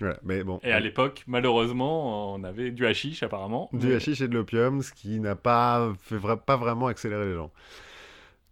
[0.00, 0.58] Voilà, mais bon.
[0.64, 3.70] Et à l'époque, malheureusement, on avait du hashish apparemment.
[3.72, 7.26] Du mais- hashish et de l'opium, ce qui n'a pas fait vra- pas vraiment accélérer
[7.26, 7.52] les gens.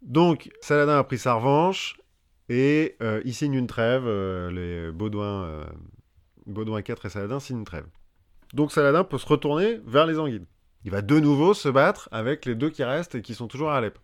[0.03, 1.97] Donc, Saladin a pris sa revanche
[2.49, 4.05] et euh, il signe une trêve.
[4.07, 5.65] euh, les Baudouin, euh,
[6.47, 7.87] Baudouin IV et Saladin signent une trêve.
[8.55, 10.47] Donc, Saladin peut se retourner vers les Anguilles.
[10.85, 13.71] Il va de nouveau se battre avec les deux qui restent et qui sont toujours
[13.71, 13.99] à Alep.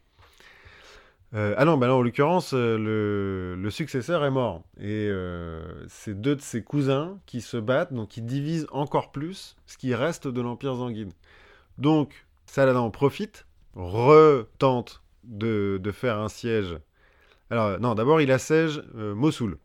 [1.35, 4.63] Euh, ah non, bah non, en l'occurrence, euh, le, le successeur est mort.
[4.81, 9.57] Et euh, c'est deux de ses cousins qui se battent, donc qui divisent encore plus
[9.67, 11.13] ce qui reste de l'Empire Zanguine.
[11.79, 16.79] Donc, Saladin en profite, retente de, de faire un siège.
[17.51, 19.59] Alors, non, d'abord, il assiège Mossoul.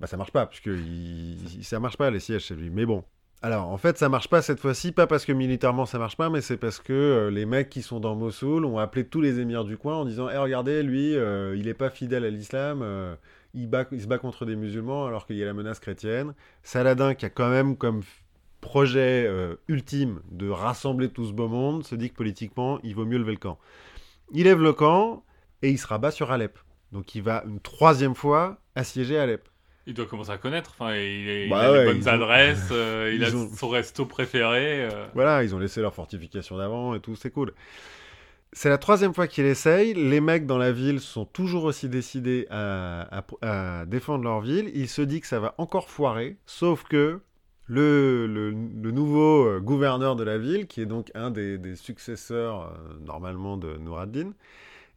[0.00, 2.70] Bah, ça marche pas, puisque il, il- ça marche pas les sièges chez lui.
[2.70, 3.04] Mais bon.
[3.44, 6.30] Alors, en fait, ça marche pas cette fois-ci, pas parce que militairement ça marche pas,
[6.30, 9.38] mais c'est parce que euh, les mecs qui sont dans Mossoul ont appelé tous les
[9.38, 12.80] émirs du coin en disant Eh, regardez, lui, euh, il est pas fidèle à l'islam,
[12.82, 13.14] euh,
[13.52, 16.32] il, il se bat contre des musulmans alors qu'il y a la menace chrétienne.
[16.62, 18.00] Saladin, qui a quand même comme
[18.62, 19.30] projet
[19.68, 23.32] ultime de rassembler tout ce beau monde, se dit que politiquement, il vaut mieux lever
[23.32, 23.58] le camp.
[24.32, 25.22] Il lève le camp
[25.60, 26.58] et il se rabat sur Alep.
[26.92, 29.46] Donc il va une troisième fois assiéger Alep.
[29.86, 30.74] Il doit commencer à connaître.
[30.78, 33.50] Enfin, il, il Bah a ouais, les bonnes ont- adresses, euh, il a ils ont-
[33.54, 34.84] son resto préféré.
[34.84, 35.06] euh.
[35.14, 37.52] Voilà, ils ont laissé leur fortification d'avant et tout, c'est cool.
[38.52, 39.94] C'est la troisième fois qu'il essaye.
[39.94, 44.70] Les mecs dans la ville sont toujours aussi décidés à, à- à défendre leur ville.
[44.74, 47.20] Il se dit que ça va encore foirer, sauf que
[47.66, 51.74] le, le- le nouveau euh, gouverneur de la ville, qui est donc un des, des
[51.76, 54.32] successeurs euh, normalement de Noureddin,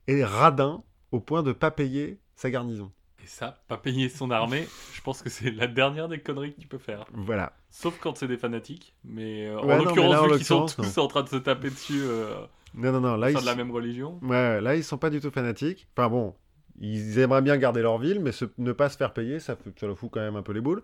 [0.07, 2.91] est radin au point de pas payer sa garnison.
[3.27, 6.61] Et ça, pas payer son armée, je pense que c'est la dernière des conneries que
[6.61, 7.03] tu peux faire.
[7.11, 7.51] Voilà.
[7.69, 8.95] Sauf quand c'est des fanatiques.
[9.03, 11.99] Mais euh, Ouais, en l'occurrence, vu qu'ils sont tous en train de se taper dessus
[12.03, 12.35] euh,
[12.73, 13.17] Non, non, non.
[13.17, 14.17] Là, ils, sein de la même religion.
[14.21, 15.89] Ouais, là, ils sont pas du tout fanatiques.
[15.97, 16.35] Enfin bon,
[16.79, 19.87] ils aimeraient bien garder leur ville, mais se- ne pas se faire payer, ça, ça
[19.87, 20.81] leur fout quand même un peu les boules.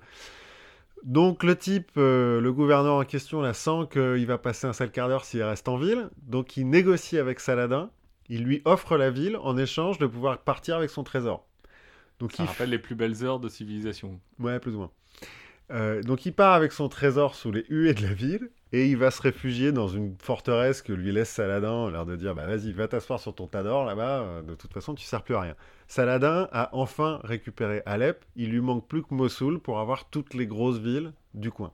[1.04, 4.92] Donc le type, euh, le gouverneur en question, là, sent qu'il va passer un sale
[4.92, 6.10] quart d'heure s'il reste en ville.
[6.24, 7.90] Donc il négocie avec Saladin.
[8.28, 11.46] Il lui offre la ville en échange de pouvoir partir avec son trésor.
[12.20, 14.20] Donc Ça il rappelle les plus belles heures de civilisation.
[14.40, 14.92] Ouais, plus ou moins.
[15.72, 18.98] Euh, donc il part avec son trésor sous les huées de la ville et il
[18.98, 22.74] va se réfugier dans une forteresse que lui laisse Saladin, l'air de dire bah vas-y
[22.74, 25.42] va t'asseoir sur ton tas d'or là-bas, euh, de toute façon tu sers plus à
[25.42, 25.56] rien.
[25.88, 30.48] Saladin a enfin récupéré Alep, il lui manque plus que Mossoul pour avoir toutes les
[30.48, 31.72] grosses villes du coin.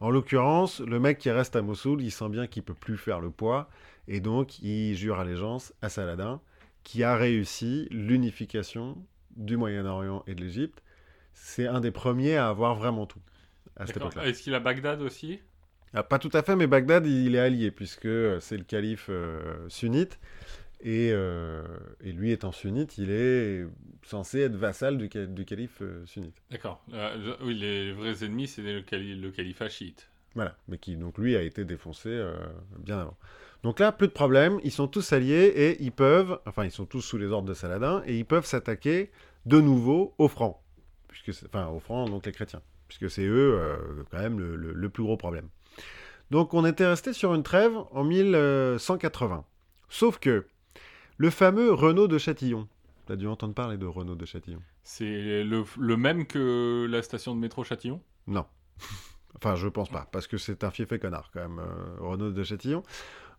[0.00, 3.20] En l'occurrence, le mec qui reste à Mossoul, il sent bien qu'il peut plus faire
[3.20, 3.68] le poids
[4.06, 6.40] et donc il jure allégeance à Saladin
[6.84, 8.98] qui a réussi l'unification
[9.40, 10.82] du Moyen-Orient et de l'Égypte.
[11.32, 13.20] C'est un des premiers à avoir vraiment tout
[13.76, 14.12] à cette D'accord.
[14.12, 14.28] époque-là.
[14.28, 15.40] Est-ce qu'il a Bagdad aussi?
[15.92, 19.06] Ah, pas tout à fait, mais Bagdad, il est allié, puisque euh, c'est le calife
[19.08, 20.20] euh, sunnite.
[20.82, 21.62] Et, euh,
[22.02, 23.66] et lui étant sunnite, il est
[24.02, 26.36] censé être vassal du, du calife euh, sunnite.
[26.50, 26.82] D'accord.
[27.42, 30.08] Oui, les vrais ennemis, c'est le, cali- le califat chiite.
[30.34, 32.34] Voilà, mais qui donc lui a été défoncé euh,
[32.78, 33.18] bien avant.
[33.62, 36.86] Donc là, plus de problème, ils sont tous alliés et ils peuvent, enfin ils sont
[36.86, 39.10] tous sous les ordres de Saladin, et ils peuvent s'attaquer
[39.46, 40.56] de nouveau aux Francs,
[41.08, 43.76] puisque c'est- enfin aux Francs, donc les chrétiens, puisque c'est eux euh,
[44.10, 45.48] quand même le, le- le plus gros problème.
[46.30, 49.44] Donc on était resté sur une trêve en 1180.
[49.88, 50.46] Sauf que
[51.16, 52.68] le fameux Renaud de Châtillon,
[53.06, 57.02] tu as dû entendre parler de Renaud de Châtillon C'est le, le même que la
[57.02, 58.00] station de métro Châtillon?
[58.26, 58.46] Non.
[59.36, 62.30] enfin, je pense pas, parce que c'est un fief et connard, quand même, euh, Renaud
[62.30, 62.82] de Châtillon.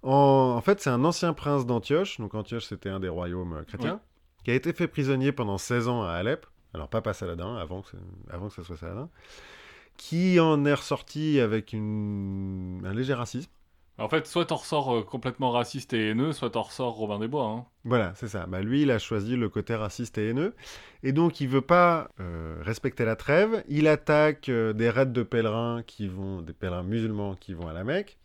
[0.03, 3.63] En, en fait, c'est un ancien prince d'Antioche, donc Antioche, c'était un des royaumes euh,
[3.63, 4.01] chrétiens,
[4.43, 7.97] qui a été fait prisonnier pendant 16 ans à Alep, alors Papa Saladin, avant que,
[8.29, 9.09] avant que ce soit Saladin,
[9.97, 12.81] qui en est ressorti avec une...
[12.85, 13.51] un léger racisme.
[13.97, 17.27] En fait, soit t'en ressors euh, complètement raciste et haineux, soit t'en ressors Robin des
[17.27, 17.45] Bois.
[17.45, 17.65] Hein.
[17.83, 18.47] Voilà, c'est ça.
[18.47, 20.55] Bah, lui, il a choisi le côté raciste et haineux.
[21.03, 23.63] Et donc, il veut pas euh, respecter la trêve.
[23.67, 27.73] Il attaque euh, des raids de pèlerins qui vont, des pèlerins musulmans qui vont à
[27.73, 28.17] la Mecque.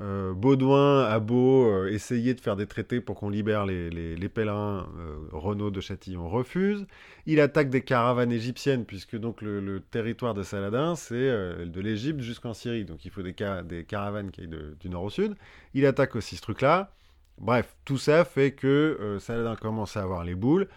[0.00, 4.88] Euh, Baudouin a beau euh, essayer de faire des traités pour qu'on libère les, pèlerins,
[4.96, 6.86] euh, Renaud de Châtillon refuse.
[7.26, 12.54] Il attaque des caravanes égyptiennes, puisque donc le, territoire de Saladin, c'est de l'Égypte jusqu'en
[12.54, 12.84] Syrie.
[12.84, 15.34] Donc il faut des, ca- des caravanes qui aillent du nord au sud.
[15.74, 16.92] Il attaque aussi ce truc-là.
[17.38, 20.68] Bref, tout ça fait que Saladin commence à avoir les boules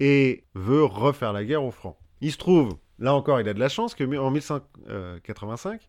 [0.00, 1.96] et veut refaire la guerre aux Francs.
[2.20, 5.88] Il se trouve, là encore, il a de la chance que en 1185,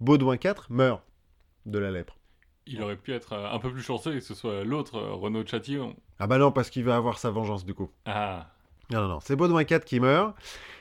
[0.00, 1.02] Baudouin IV meurt
[1.66, 2.16] de la lèpre.
[2.66, 5.42] Il aurait pu être euh, un peu plus chanceux que ce soit l'autre, euh, Renaud
[5.42, 5.96] de Châtillon.
[6.18, 7.90] Ah bah non, parce qu'il va avoir sa vengeance du coup.
[8.04, 8.50] Ah,
[8.92, 9.20] Non, non, non.
[9.20, 10.36] C'est Baudouin IV qui meurt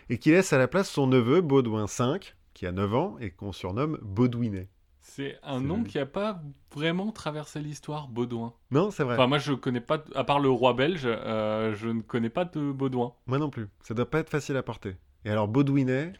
[0.10, 2.20] et qui laisse à la place son neveu, Baudouin V,
[2.54, 4.68] qui a 9 ans et qu'on surnomme Baudouinet.
[5.00, 6.42] c'est un nom qui a pas
[6.76, 8.54] vraiment traversé l'histoire, Baudouin.
[8.72, 9.16] Non, c'est vrai.
[9.16, 12.46] Enfin, moi, je connais pas, à part le roi belge, euh, je ne connais pas
[12.46, 13.14] de Baudouin.
[13.26, 13.68] Moi non plus.
[13.82, 14.96] Ça doit pas être facile à porter.
[15.26, 16.14] Et alors Baudouinet,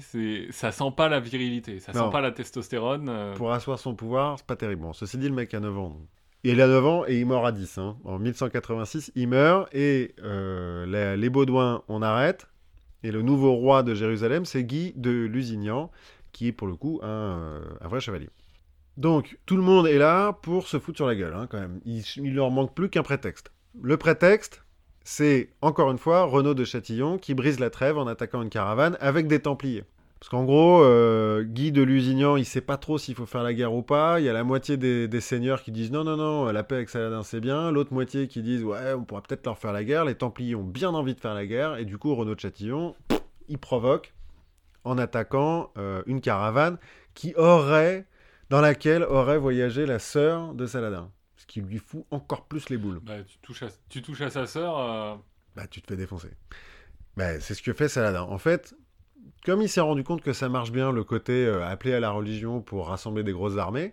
[0.00, 2.06] C'est, ça sent pas la virilité, ça Non.
[2.06, 3.08] sent pas la testostérone.
[3.08, 4.82] euh, pour asseoir son pouvoir, c'est pas terrible.
[4.82, 5.96] Bon, ceci dit, le mec a 9 ans.
[6.44, 7.78] Et il a 9 ans et il meurt à 10.
[7.78, 7.96] hein.
[8.04, 12.46] En 1186, il meurt et euh, les Baudouins, on arrête.
[13.02, 15.90] Et le nouveau roi de Jérusalem, c'est Guy de Lusignan,
[16.32, 18.28] qui est pour le coup un, euh, un vrai chevalier.
[18.96, 21.80] Donc, tout le monde est là pour se foutre sur la gueule, hein, quand même.
[21.84, 23.52] Il, il leur manque plus qu'un prétexte.
[23.80, 24.64] Le prétexte,
[25.04, 28.96] c'est, encore une fois, Renaud de Châtillon qui brise la trêve en attaquant une caravane
[29.00, 29.84] avec des Templiers.
[30.20, 33.54] Parce qu'en gros, euh, Guy de Lusignan, il sait pas trop s'il faut faire la
[33.54, 34.18] guerre ou pas.
[34.18, 36.90] Il y a la moitié des, seigneurs qui disent non, non, non, la paix avec
[36.90, 37.70] Saladin c'est bien.
[37.70, 40.04] L'autre moitié qui disent ouais, on pourra peut-être leur faire la guerre.
[40.04, 41.76] Les Templiers ont bien envie de faire la guerre.
[41.76, 42.96] Et du coup, Renaud de Châtillon,
[43.48, 44.12] il provoque
[44.82, 46.78] en attaquant euh, une caravane
[47.14, 48.06] qui aurait,
[48.50, 51.10] dans laquelle aurait voyagé la sœur de Saladin.
[51.48, 53.00] Qui lui fout encore plus les boules.
[53.00, 54.78] bah, tu, touches à, tu touches à sa sœur.
[54.78, 55.16] euh,
[55.56, 56.28] bah, tu te fais défoncer.
[57.16, 58.22] Bah, c'est ce que fait Saladin.
[58.22, 58.76] En fait,
[59.44, 62.10] comme il s'est rendu compte que ça marche bien le côté euh, appelé à la
[62.10, 63.92] religion pour rassembler des grosses armées,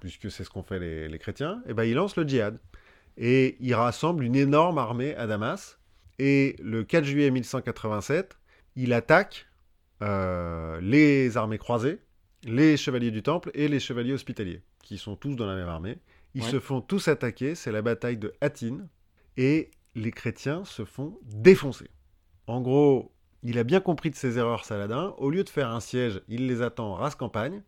[0.00, 2.58] puisque c'est ce qu'ont fait les, les chrétiens, et ben il lance le djihad.
[3.16, 5.78] Et il rassemble une énorme armée à Damas.
[6.18, 8.38] Et le 4 juillet 1187,
[8.76, 9.46] il attaque
[10.02, 11.98] euh, les armées croisées,
[12.44, 15.98] les chevaliers du temple et les chevaliers hospitaliers, qui sont tous dans la même armée.
[16.34, 16.50] Ils Ouais.
[16.50, 18.88] se font tous attaquer, c'est la bataille de Hattin,
[19.36, 21.88] et les chrétiens se font défoncer.
[22.46, 23.12] En gros,
[23.42, 25.14] il a bien compris de ses erreurs, Saladin.
[25.18, 27.62] Au lieu de faire un siège, il les attend en race campagne.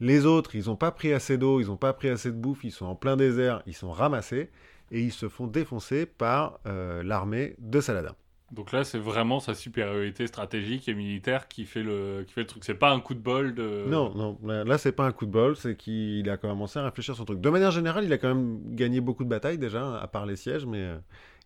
[0.00, 2.64] Les autres, ils n'ont pas pris assez d'eau, ils n'ont pas pris assez de bouffe,
[2.64, 4.50] ils sont en plein désert, ils sont ramassés,
[4.90, 8.14] et ils se font défoncer par euh, l'armée de Saladin.
[8.50, 12.46] Donc là, c'est vraiment sa supériorité stratégique et militaire qui fait le, qui fait le
[12.46, 12.64] truc.
[12.64, 13.84] C'est pas un coup de bol de.
[13.86, 17.14] Non, non, là, c'est pas un coup de bol, c'est qu'il a commencé à réfléchir
[17.14, 17.40] son truc.
[17.42, 20.36] De manière générale, il a quand même gagné beaucoup de batailles déjà, à part les
[20.36, 20.98] sièges, mais euh,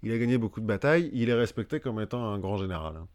[0.04, 1.10] il a gagné beaucoup de batailles.
[1.12, 2.94] Il est respecté comme étant un grand général.
[2.96, 3.08] hein.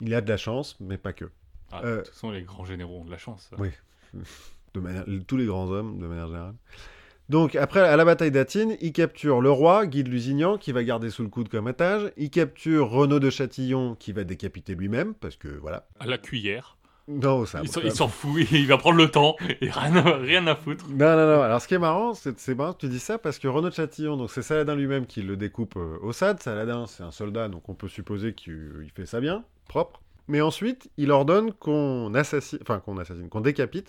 [0.00, 1.24] Il a de la chance, mais pas que.
[1.72, 3.50] Ah, Euh, De toute façon, les grands généraux ont de la chance.
[3.58, 3.70] Oui.
[4.74, 6.54] De manière- tous les grands hommes, de manière générale.
[7.28, 10.82] Donc, après, à la bataille d'Athine, il capture le roi, Guy de Lusignan, qui va
[10.82, 12.10] garder sous le coude comme otage.
[12.16, 15.86] Il capture Renaud de Châtillon, qui va décapiter lui-même, parce que voilà.
[16.00, 16.76] À la cuillère.
[17.06, 17.60] Non, ça.
[17.62, 20.86] Il s'en- il s'en fout, il va prendre le temps et rien, rien à foutre.
[20.90, 21.42] Non, non, non.
[21.42, 23.74] Alors, ce qui est marrant, c'est marrant que tu dis ça parce que Renaud de
[23.74, 26.40] Châtillon, donc c'est Saladin lui-même qui le découpe euh, au SAD.
[26.42, 30.02] Saladin, c'est un soldat, donc on peut supposer qu'il il fait ça bien, propre.
[30.28, 33.88] Mais ensuite, il ordonne qu'on assassine, enfin qu'on assassine, qu'on décapite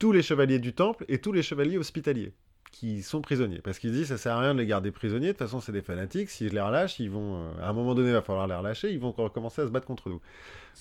[0.00, 2.32] tous les chevaliers du temple et tous les chevaliers hospitaliers
[2.78, 3.60] qui sont prisonniers.
[3.62, 5.28] Parce qu'il dit, ça sert à rien de les garder prisonniers.
[5.28, 6.28] De toute façon, c'est des fanatiques.
[6.28, 8.54] Si je les relâche, ils vont, euh, à un moment donné, il va falloir les
[8.54, 8.92] relâcher.
[8.92, 10.20] Ils vont recommencer à se battre contre nous.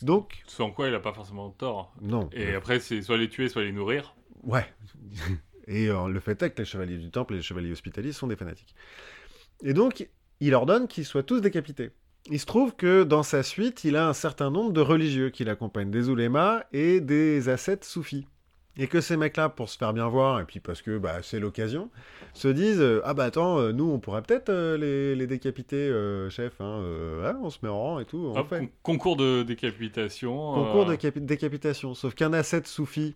[0.01, 1.93] Donc, en quoi il a pas forcément tort.
[2.01, 2.29] non.
[2.33, 4.15] Et après, c'est soit les tuer, soit les nourrir.
[4.43, 4.65] Ouais.
[5.67, 8.27] Et euh, le fait est que les chevaliers du temple et les chevaliers hospitaliers sont
[8.27, 8.75] des fanatiques.
[9.63, 10.07] Et donc,
[10.41, 11.89] il ordonne qu'ils soient tous décapités.
[12.29, 15.43] Il se trouve que dans sa suite, il a un certain nombre de religieux qui
[15.43, 18.27] l'accompagnent, des oulémas et des ascètes soufis.
[18.77, 21.39] Et que ces mecs-là, pour se faire bien voir, et puis parce que bah, c'est
[21.39, 21.89] l'occasion,
[22.33, 25.89] se disent euh, Ah bah attends, euh, nous on pourrait peut-être euh, les, les décapiter,
[26.29, 26.81] chef, hein,
[27.23, 28.59] ouais, on se met en rang et tout, on Hop, fait.
[28.59, 30.35] con- concours de décapitation.
[30.53, 31.93] Concours de capi- décapitation.
[31.93, 33.15] Sauf qu'un ascète soufi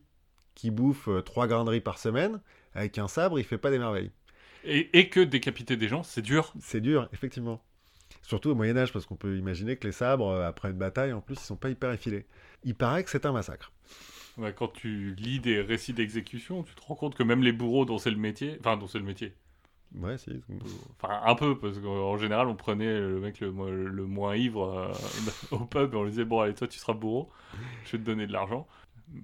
[0.56, 2.40] qui bouffe trois riz par semaine,
[2.74, 4.12] avec un sabre, il fait pas des merveilles.
[4.64, 6.54] Et, et que décapiter des gens, c'est dur.
[6.62, 7.62] C'est dur, effectivement.
[8.22, 11.36] Surtout au Moyen-Âge, parce qu'on peut imaginer que les sabres, après une bataille, en plus,
[11.36, 12.26] ils sont pas hyper effilés.
[12.64, 13.72] Il paraît que c'est un massacre.
[14.56, 17.98] Quand tu lis des récits d'exécution, tu te rends compte que même les bourreaux dont
[17.98, 19.34] c'est le métier, enfin dont c'est le métier,
[19.96, 20.32] Ouais, si.
[21.02, 23.52] Enfin, un peu, parce qu'en général, on prenait le mec le
[24.06, 24.94] moins ivre euh,
[25.52, 27.30] au pub et on lui disait Bon, allez, toi, tu seras bourreau,
[27.86, 28.68] je vais te donner de l'argent.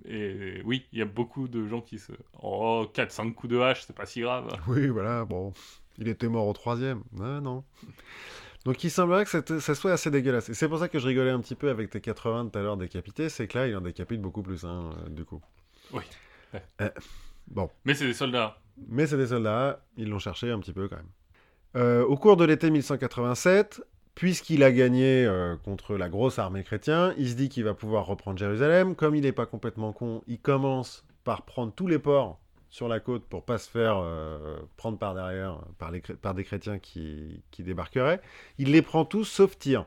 [0.05, 2.11] Et oui, il y a beaucoup de gens qui se.
[2.41, 4.47] Oh, 4-5 coups de hache, c'est pas si grave.
[4.67, 5.53] Oui, voilà, bon.
[5.99, 7.03] Il était mort au troisième.
[7.21, 7.63] Ah, non.
[8.65, 10.49] Donc il semblerait que ça soit assez dégueulasse.
[10.49, 12.63] Et c'est pour ça que je rigolais un petit peu avec tes 80 tout à
[12.63, 15.39] l'heure décapités, c'est que là, il en décapite beaucoup plus, hein, euh, du coup.
[15.93, 16.03] Oui.
[16.81, 16.89] Euh,
[17.47, 17.69] bon.
[17.85, 18.57] Mais c'est des soldats.
[18.87, 21.09] Mais c'est des soldats, ils l'ont cherché un petit peu quand même.
[21.75, 23.83] Euh, au cours de l'été 1187,
[24.15, 25.29] puisqu'il a gagné
[25.63, 28.95] contre la grosse armée chrétienne, il se dit qu'il va pouvoir reprendre Jérusalem.
[28.95, 32.39] Comme il n'est pas complètement con, il commence par prendre tous les ports
[32.75, 36.33] sur la côte pour pas se faire euh, prendre par derrière par, les, chré- par
[36.33, 38.19] des chrétiens qui, qui débarqueraient.
[38.57, 39.85] Il les prend tous sauf Tyr.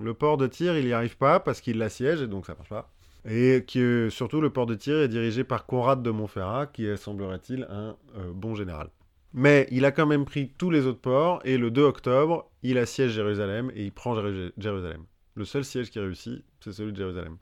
[0.00, 2.70] Le port de Tyr, il n'y arrive pas parce qu'il l'assiège et donc ça marche
[2.70, 2.90] pas.
[3.28, 6.96] Et que surtout le port de Tyr est dirigé par Conrad de Montferrat, qui est,
[6.96, 8.88] semblerait-il, un euh, bon général.
[9.34, 12.78] Mais il a quand même pris tous les autres ports, et le 2 octobre, il
[12.78, 15.04] assiège Jérusalem, et il prend Jéru- Jérusalem.
[15.34, 17.36] Le seul siège qui réussit, c'est celui de Jérusalem.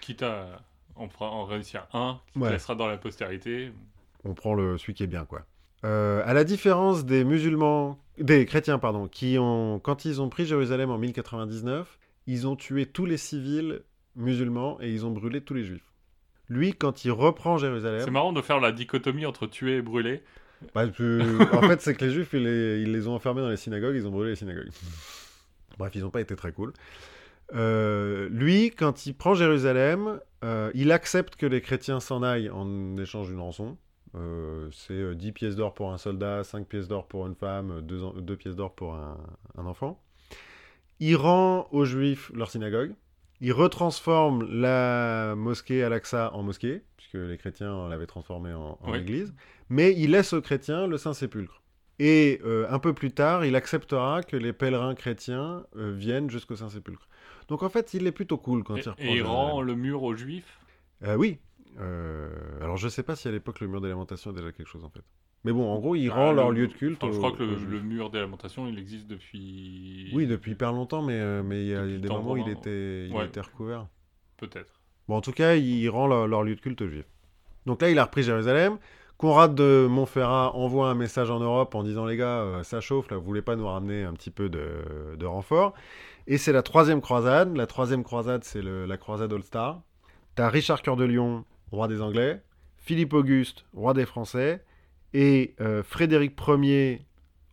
[0.00, 0.62] Quitte à
[0.94, 2.48] en, réussir un, qui Ouais.
[2.48, 3.72] te laissera dans la postérité.
[4.24, 5.46] On prend le, celui qui est bien, quoi.
[5.84, 10.46] Euh, à la différence des musulmans, des chrétiens, pardon, qui ont, quand ils ont pris
[10.46, 11.98] Jérusalem en 1099,
[12.28, 13.82] ils ont tué tous les civils
[14.14, 15.92] musulmans et ils ont brûlé tous les juifs.
[16.48, 20.22] Lui, quand il reprend Jérusalem, C'est marrant de faire la dichotomie entre tuer et brûler.
[20.74, 20.84] Bah,
[21.52, 22.82] en fait, c'est que les Juifs, ils les...
[22.82, 24.70] ils les ont enfermés dans les synagogues, ils ont brûlé les synagogues.
[25.78, 26.72] Bref, ils n'ont pas été très cool.
[27.54, 32.96] Euh, lui, quand il prend Jérusalem, euh, il accepte que les chrétiens s'en aillent en
[32.96, 33.76] échange d'une rançon.
[34.14, 37.80] Euh, c'est euh, 10 pièces d'or pour un soldat, 5 pièces d'or pour une femme,
[37.80, 39.16] 2, pièces d'or pour un,
[39.56, 40.02] un enfant.
[41.00, 42.94] Il rend aux Juifs leur synagogue.
[43.40, 48.98] Il retransforme la mosquée Al-Aqsa en mosquée, puisque les chrétiens l'avaient transformée en, en Oui.
[48.98, 49.34] église.
[49.68, 51.60] Mais il laisse aux chrétiens le Saint-Sépulcre.
[51.98, 56.56] Et euh, un peu plus tard, il acceptera que les pèlerins chrétiens euh, viennent jusqu'au
[56.56, 57.08] Saint-Sépulcre.
[57.48, 59.74] Donc en fait, il est plutôt cool quand Et, il reprend et il rend le
[59.74, 60.58] mur aux juifs?
[61.04, 61.38] Euh, oui.
[61.80, 64.68] Euh, alors je sais pas si à l'époque le mur des lamentations est déjà quelque
[64.68, 65.02] chose en fait.
[65.44, 67.02] Mais bon, en gros, il Bah, rend leur le- lieu de culte.
[67.02, 70.10] enfin, je crois que le, mur des lamentations, il existe depuis.
[70.14, 72.48] Oui, depuis hyper longtemps, mais euh, mais il y a Depuis des moments où il
[72.48, 73.26] était, il Ouais.
[73.26, 73.86] était recouvert.
[74.36, 74.70] Peut-être.
[75.08, 77.08] Bon, en tout cas, il rend leur, leur lieu de culte aux Juifs.
[77.66, 78.78] Donc là, il a repris Jérusalem.
[79.18, 83.10] Conrad de Montferrat envoie un message en Europe en disant les gars, euh, ça chauffe,
[83.10, 85.74] là, vous voulez pas nous ramener un petit peu de, de renfort
[86.28, 87.56] Et c'est la troisième croisade.
[87.56, 89.80] La troisième croisade, c'est la croisade All-Star.
[90.36, 92.40] T'as Richard Cœur de Lion, roi des Anglais,
[92.76, 94.62] Philippe Auguste, roi des Français,
[95.14, 97.02] et euh, Frédéric Ier,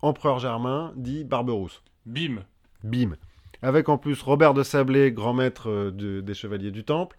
[0.01, 1.81] empereur germain, dit Barberousse.
[2.05, 2.43] Bim
[2.83, 3.15] Bim.
[3.61, 7.17] Avec en plus Robert de Sablé, grand maître euh, de- des chevaliers du Temple.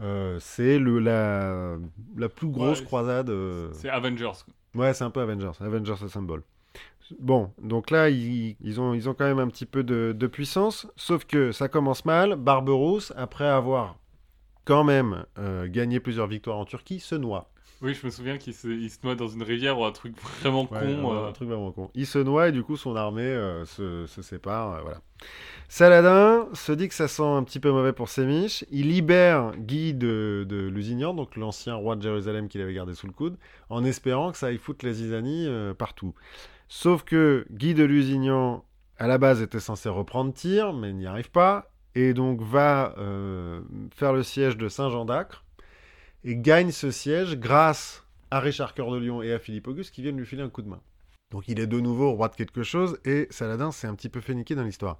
[0.00, 1.76] Euh, c'est la,
[2.16, 3.30] la plus grosse Ouais, croisade.
[3.30, 4.32] euh, C'est Avengers.
[4.74, 5.52] Ouais, c'est un peu Avengers.
[5.60, 6.42] Avengers Assemble.
[7.18, 10.26] Bon, donc là, ils, ils ont, ils ont quand même un petit peu de, de
[10.26, 10.86] puissance.
[10.96, 12.36] Sauf que ça commence mal.
[12.36, 13.96] Barberousse, après avoir
[14.70, 17.50] quand même euh, gagné plusieurs victoires en Turquie, se noie.
[17.82, 20.14] Oui, je me souviens qu'il se, il se noie dans une rivière ou un truc
[20.40, 20.76] vraiment con.
[20.76, 21.90] Ouais, euh, un truc vraiment con.
[21.96, 24.74] Il se noie et du coup son armée euh, se, se sépare.
[24.74, 25.00] euh, voilà.
[25.68, 28.64] Saladin se dit que ça sent un petit peu mauvais pour ses miches.
[28.70, 33.08] Il libère Guy de, de Lusignan, donc l'ancien roi de Jérusalem qu'il avait gardé sous
[33.08, 33.36] le coude,
[33.70, 36.14] en espérant que ça aille foutre les zizanies euh, partout.
[36.68, 38.62] Sauf que Guy de Lusignan,
[38.98, 43.62] à la base, était censé reprendre Tyr, mais n'y arrive pas, et donc va euh,
[43.94, 45.44] faire le siège de Saint-Jean d'Acre,
[46.24, 50.02] et gagne ce siège grâce à Richard Cœur de Lion et à Philippe Auguste qui
[50.02, 50.80] viennent lui filer un coup de main.
[51.30, 54.20] Donc il est de nouveau roi de quelque chose et Saladin s'est un petit peu
[54.20, 54.98] fait niquer dans l'histoire.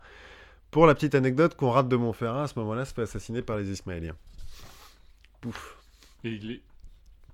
[0.71, 3.71] Pour la petite anecdote, Conrad de Montferrat à ce moment-là se fait assassiner par les
[3.71, 4.17] Ismaéliens.
[5.41, 5.77] Pouf.
[6.25, 6.61] et il est...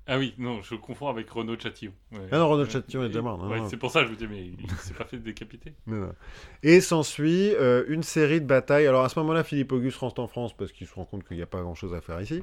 [0.08, 1.92] Ah oui, non, je confonds avec Renaud Chatillon.
[2.12, 2.20] Ouais.
[2.30, 2.64] Ah non, Renaud.
[2.66, 3.68] Chatillon est déjà mort, Ouais, non.
[3.68, 5.72] c'est pour ça que je me dis, mais il s'est pas fait décapiter.
[5.86, 6.12] Non, non.
[6.62, 8.86] Et s'ensuit euh, une série de batailles.
[8.86, 11.36] Alors à ce moment-là, Philippe Auguste rentre en France parce qu'il se rend compte qu'il
[11.36, 12.42] n'y a pas grand-chose à faire ici.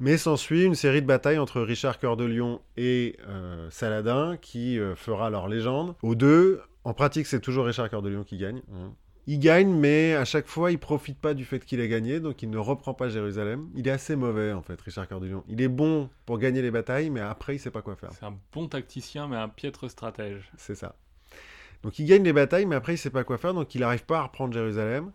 [0.00, 4.78] Mais s'ensuit une série de batailles entre Richard Cœur de Lion et euh, Saladin qui
[4.78, 5.94] euh, fera leur légende.
[6.02, 8.62] Aux deux, en pratique, c'est toujours Richard Cœur de Lion qui gagne.
[8.74, 8.92] hein.
[9.26, 12.42] Il gagne, mais à chaque fois, il profite pas du fait qu'il a gagné, donc
[12.42, 13.68] il ne reprend pas Jérusalem.
[13.74, 15.20] Il est assez mauvais, en fait, Richard Cœur.
[15.48, 18.10] Il est bon pour gagner les batailles, mais après, il sait pas quoi faire.
[18.12, 20.50] C'est un bon tacticien, mais un piètre stratège.
[20.56, 20.94] C'est ça.
[21.82, 24.04] Donc il gagne les batailles, mais après il sait pas quoi faire, donc il n'arrive
[24.04, 25.12] pas à reprendre Jérusalem.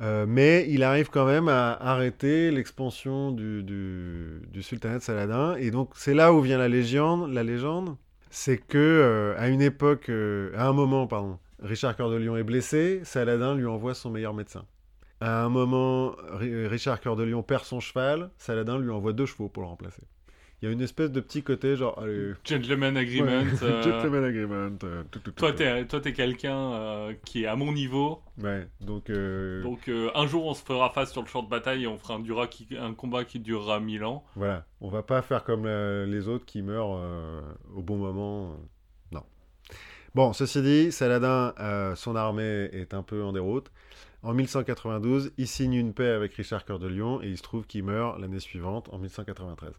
[0.00, 5.54] Euh, mais il arrive quand même à arrêter l'expansion du, du, du sultanat de Saladin.
[5.56, 7.32] Et donc c'est là où vient la légende.
[7.32, 7.96] La légende,
[8.30, 12.36] c'est que euh, à une époque, euh, à un moment, pardon, Richard Cœur de Lion
[12.36, 13.00] est blessé.
[13.04, 14.64] Saladin lui envoie son meilleur médecin.
[15.20, 18.30] À un moment, Ri- Richard Cœur de Lion perd son cheval.
[18.38, 20.02] Saladin lui envoie deux chevaux pour le remplacer.
[20.62, 21.98] Il y a une espèce de petit côté genre.
[22.00, 23.42] allez, Gentleman agreement.
[23.42, 24.76] ouais, euh, Gentleman agreement.
[24.84, 25.52] euh, tout, tout, tout,
[25.86, 28.22] Toi, t'es, quelqu'un euh, qui est à mon niveau.
[28.42, 29.10] Ouais, donc.
[29.10, 31.86] euh, Donc, euh, un jour, on se fera face sur le champ de bataille et
[31.86, 34.24] on fera un, dura qui, un combat qui durera mille ans.
[34.36, 36.98] Voilà, on va pas faire comme les autres qui meurent
[37.74, 38.56] au bon moment.
[40.14, 43.72] Bon, ceci dit, Saladin, euh, son armée est un peu en déroute.
[44.22, 47.66] En 1192, il signe une paix avec Richard Cœur de Lion et il se trouve
[47.66, 49.72] qu'il meurt l'année suivante, en 1193.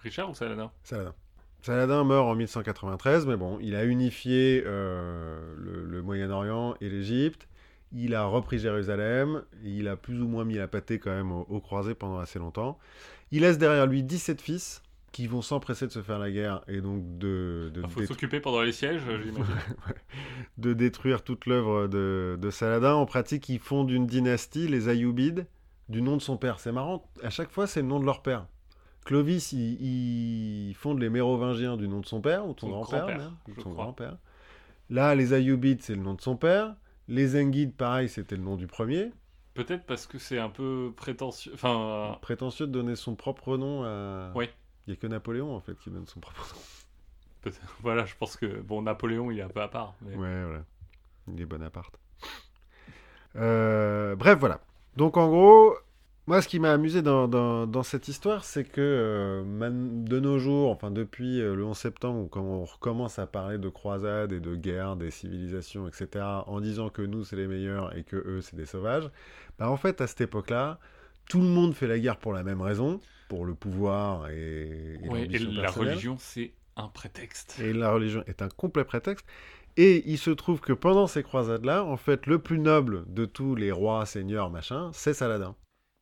[0.00, 0.70] Richard ou Saladin?
[0.84, 1.12] Saladin.
[1.60, 7.48] Saladin meurt en 1193, mais bon, il a unifié euh, le, le Moyen-Orient et l'Égypte.
[7.90, 9.42] Il a repris Jérusalem.
[9.64, 12.38] Il a plus ou moins mis la pâtée quand même aux, aux croisés pendant assez
[12.38, 12.78] longtemps.
[13.32, 14.82] Il laisse derrière lui 17 fils
[15.14, 18.06] qui vont s'empresser de se faire la guerre et donc de, de, Il faut détru-
[18.08, 19.44] s'occuper pendant les sièges, j'imagine.
[20.58, 22.94] de détruire toute l'œuvre de, de Saladin.
[22.94, 25.46] En pratique, ils fondent une dynastie, les Ayyoubides,
[25.88, 26.58] du nom de son père.
[26.58, 28.48] C'est marrant, à chaque fois, c'est le nom de leur père.
[29.04, 33.30] Clovis, il, il fonde les Mérovingiens du nom de son père, ou de son, grand-père,
[33.62, 33.76] son.
[34.90, 36.74] Là, les Ayyoubides, c'est le nom de son père.
[37.06, 39.12] Les Zengides, pareil, c'était le nom du premier.
[39.54, 41.52] Peut-être parce que c'est un peu prétentieux.
[41.54, 44.32] Enfin, Prétentieux de donner son propre nom à...
[44.34, 44.46] Oui.
[44.86, 46.46] Il n'y a que Napoléon, en fait, qui donne son propre
[47.44, 47.52] nom.
[47.82, 49.94] voilà, je pense que bon, Napoléon, il est un peu à part.
[50.02, 50.64] mais- Ouais, voilà.
[51.28, 51.94] Il est Bonaparte.
[53.36, 54.60] Euh, bref, voilà.
[54.96, 55.74] Donc, en gros,
[56.26, 59.42] moi, ce qui m'a amusé dans, dans- dans cette histoire, c'est que euh,
[60.04, 63.68] de nos jours, enfin, depuis euh, le 11 septembre, quand on recommence à parler de
[63.68, 68.04] croisades et de guerres, des civilisations, etc., en disant que nous, c'est les meilleurs et
[68.04, 69.10] que eux, c'est des sauvages,
[69.58, 70.78] bah, en fait, à cette époque-là,
[71.28, 73.00] tout le monde fait la guerre pour la même raison,
[73.34, 77.58] pour le pouvoir et, et Ouais, et l'ambition la religion, c'est un prétexte.
[77.60, 79.26] Et la religion est un complet prétexte.
[79.76, 83.56] Et il se trouve que pendant ces croisades-là, en fait, le plus noble de tous
[83.56, 85.56] les rois, seigneurs, machin, c'est Saladin.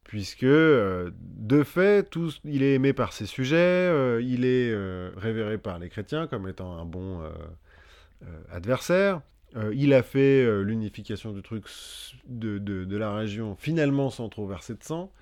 [0.05, 5.11] Puisque, euh, de fait, tous, il est aimé par ses sujets, euh, il est euh,
[5.17, 7.23] révéré par les chrétiens comme étant un bon
[8.51, 9.23] adversaire.
[9.73, 11.65] Il a fait l'unification du truc
[12.27, 15.13] de, de- de la région, finalement sans trop verser de sang.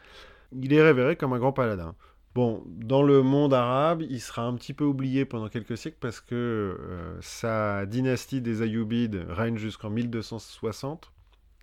[0.53, 1.95] Il est révéré comme un grand paladin.
[2.35, 6.21] Bon, dans le monde arabe, il sera un petit peu oublié pendant quelques siècles parce
[6.21, 11.13] que euh, sa dynastie des Ayyoubides règne jusqu'en 1260.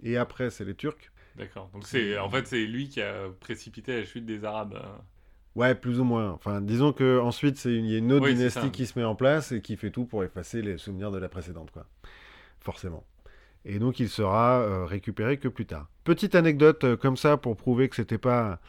[0.03, 1.11] Et après, c'est les Turcs.
[1.35, 1.69] D'accord.
[1.73, 4.73] Donc c'est en fait c'est lui qui a précipité la chute des Arabes.
[4.75, 4.97] euh.
[5.55, 6.31] Ouais, plus ou moins.
[6.31, 8.97] Enfin, disons que ensuite, c'est une, il y a une autre Oui, dynastie qui se
[8.99, 11.85] met en place et qui fait tout pour effacer les souvenirs de la précédente, quoi.
[12.59, 13.05] Forcément.
[13.69, 15.89] Et donc, il sera euh, récupéré que plus tard.
[16.05, 18.59] Petite anecdote euh, comme ça pour prouver que c'était pas.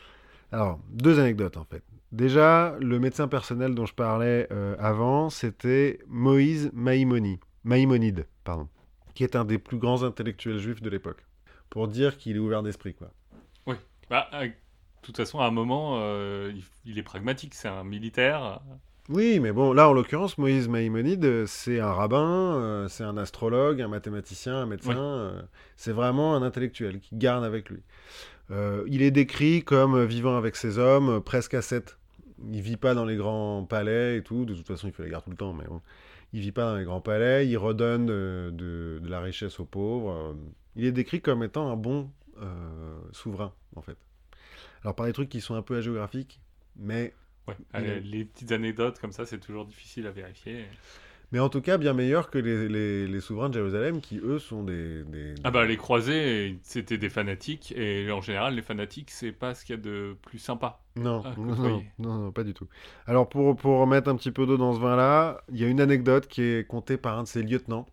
[0.50, 1.84] Alors, deux anecdotes en fait.
[2.10, 8.68] Déjà, le médecin personnel dont je parlais euh, avant, c'était Moïse Maïmoni, Maïmonide, pardon,
[9.14, 11.24] qui est un des plus grands intellectuels juifs de l'époque.
[11.70, 13.12] Pour dire qu'il est ouvert d'esprit, quoi.
[14.10, 14.52] Bah, euh, de
[15.02, 16.00] toute façon, à un moment,
[16.84, 17.54] il est pragmatique.
[17.54, 18.60] C'est un militaire.
[19.08, 23.16] Oui, mais bon, là, en l'occurrence, Moïse Maïmonide, euh, c'est un rabbin, euh, c'est un
[23.16, 24.90] astrologue, un mathématicien, un médecin.
[24.90, 24.96] Oui.
[24.98, 25.42] euh,
[25.76, 27.80] c'est vraiment un intellectuel qui garde avec lui.
[28.50, 31.98] Euh, il est décrit comme vivant avec ses hommes, presque ascète.
[32.52, 34.44] Il vit pas dans les grands palais et tout.
[34.44, 35.80] De toute façon, il fait la guerre tout le temps, mais bon.
[36.34, 37.46] Il vit pas dans les grands palais.
[37.48, 40.36] Il redonne de, de la richesse aux pauvres.
[40.76, 42.10] il est décrit comme étant un bon
[43.12, 43.96] souverain, en fait.
[44.82, 46.40] Alors, par des trucs qui sont un peu agéographiques,
[46.76, 47.12] mais
[47.48, 47.56] Ouais.
[47.72, 50.66] Allez, Les petites anecdotes comme ça, c'est toujours difficile à vérifier.
[51.30, 54.38] Mais en tout cas, bien meilleur que les, les- les souverains de Jérusalem, qui eux
[54.38, 55.04] sont des.
[55.04, 59.54] des- Ah bah les croisés, c'était des fanatiques et en général les fanatiques c'est pas
[59.54, 60.80] ce qu'il y a de plus sympa.
[60.96, 61.34] Non, Ah,
[61.98, 62.66] non, pas du tout.
[63.06, 65.80] Alors, pour, pour remettre un petit peu d'eau dans ce vin-là, il y a une
[65.82, 67.86] anecdote qui est contée par un de ses lieutenants.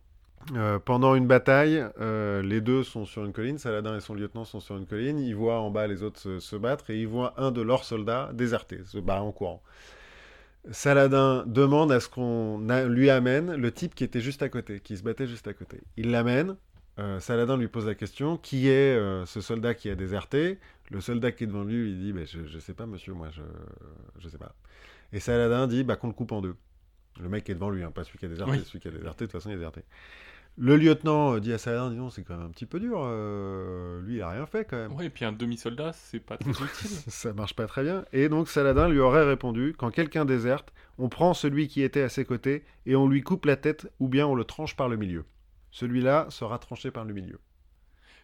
[0.54, 4.46] Euh, pendant une bataille, euh, les deux sont sur une colline, Saladin et son lieutenant
[4.46, 7.08] sont sur une colline, ils voient en bas les autres se, se battre et ils
[7.08, 9.64] voient un de leurs soldats déserter, se barrer en courant.
[10.72, 14.98] Saladin demande à ce qu'on lui amène le type qui était juste à côté, qui
[14.98, 15.82] se battait juste à côté.
[15.98, 16.58] Il l'amène,
[17.00, 20.60] euh, Saladin lui pose la question, qui est ce soldat qui a déserté?
[20.92, 23.30] Le soldat qui est devant lui, il dit, bah, je, je sais pas monsieur, moi
[23.32, 23.42] je,
[24.20, 24.54] je sais pas.
[25.12, 26.56] Et Saladin dit, bah qu'on le coupe en deux.
[27.20, 28.64] Le mec qui est devant lui, hein, pas celui qui a déserté, Oui.
[28.66, 29.82] celui qui a déserté, de toute façon il a déserté.
[30.58, 33.02] Le lieutenant euh, dit à Saladin, dis donc, c'est quand même un petit peu dur,
[33.04, 34.94] euh, lui il a rien fait quand même.
[34.94, 36.90] Ouais, et puis un demi-soldat, c'est pas très utile.
[37.08, 38.06] Ça marche pas très bien.
[38.14, 42.10] Et donc Saladin lui aurait répondu quand quelqu'un déserte, on prend celui qui était à
[42.10, 44.96] ses côtés et on lui coupe la tête ou bien on le tranche par le
[44.96, 45.26] milieu.
[45.72, 47.40] Celui-là sera tranché par le milieu.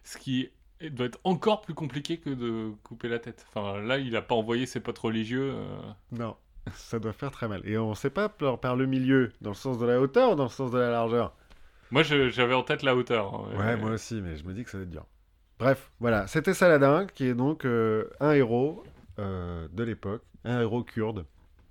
[0.02, 0.48] Ce qui
[0.90, 3.44] doit être encore plus compliqué que de couper la tête.
[3.54, 5.52] Enfin là, il a pas envoyé ses potes religieux.
[5.54, 5.76] euh,
[6.12, 6.34] Non,
[6.74, 7.60] ça doit faire très mal.
[7.68, 10.44] Et on sait pas par le milieu, dans le sens de la hauteur ou dans
[10.44, 11.36] le sens de la largeur?
[11.92, 13.34] Moi, j'avais en tête la hauteur.
[13.34, 15.06] hein, Ouais, moi aussi, mais je me dis que ça va être dur.
[15.58, 18.82] Bref, voilà, c'était Saladin, qui est donc euh, un héros
[19.18, 21.26] euh, de l'époque, un héros kurde,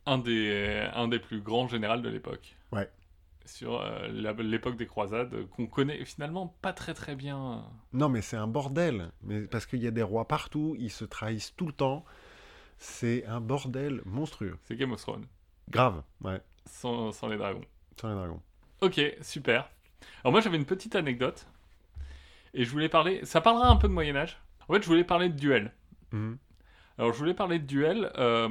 [0.06, 2.56] un des, un des plus grands généraux de l'époque.
[2.72, 2.88] Ouais.
[3.46, 4.08] Sur euh,
[4.44, 7.66] l'époque des croisades, qu'on connaît finalement pas très très bien.
[7.92, 9.12] Non, mais c'est un bordel.
[9.24, 12.06] Mais parce qu'il y a des rois partout, ils se trahissent tout le temps.
[12.78, 14.58] C'est un bordel monstrueux.
[14.66, 15.26] C'est Game of Thrones,
[15.70, 16.40] Grave, ouais.
[16.68, 17.66] sans, sans les dragons.
[18.00, 18.42] Sans les dragons.
[18.82, 19.70] Ok, super.
[20.24, 21.48] Alors moi j'avais une petite anecdote.
[22.54, 23.22] Et je voulais parler...
[23.24, 24.38] Ça parlera un peu de Moyen-Âge.
[24.68, 25.72] En fait, je voulais parler de duel.
[26.12, 26.38] Mhm.
[26.98, 28.12] Alors je voulais parler de duel.
[28.18, 28.50] euh,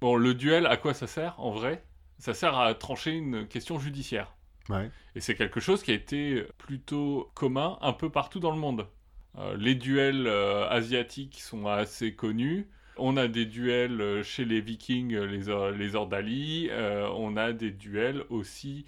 [0.00, 1.82] Bon, le duel, à quoi ça sert en vrai?
[2.18, 4.34] Ça sert à trancher une question judiciaire.
[4.68, 4.90] Ouais.
[5.14, 8.86] Et c'est quelque chose qui a été plutôt commun un peu partout dans le monde.
[9.38, 12.68] Euh, les duels euh, asiatiques sont assez connus.
[12.96, 16.68] On a des duels chez les Vikings, les, les Ordali.
[16.72, 18.84] On a des duels aussi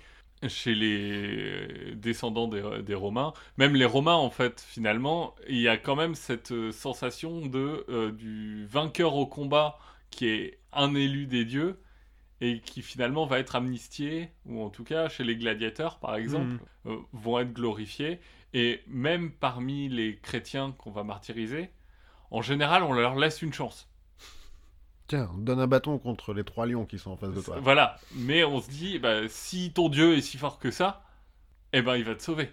[0.48, 3.32] chez les descendants des, des Romains.
[3.56, 7.84] Même les Romains, en fait, finalement, il y a quand même cette euh, sensation de,
[7.88, 9.78] euh, du vainqueur au combat
[10.10, 11.80] qui est un élu des dieux
[12.40, 16.58] et qui finalement va être amnistié, ou en tout cas chez les gladiateurs par exemple,
[16.86, 18.18] euh, vont être glorifiés.
[18.52, 21.70] Et même parmi les chrétiens qu'on va martyriser,
[22.30, 23.91] en général on leur laisse une chance.
[25.12, 27.58] Tiens, donne un bâton contre les trois lions qui sont en face de toi.
[27.60, 31.04] Voilà, mais on se dit, bah, si ton dieu est si fort que ça,
[31.74, 32.50] eh ben il va te sauver.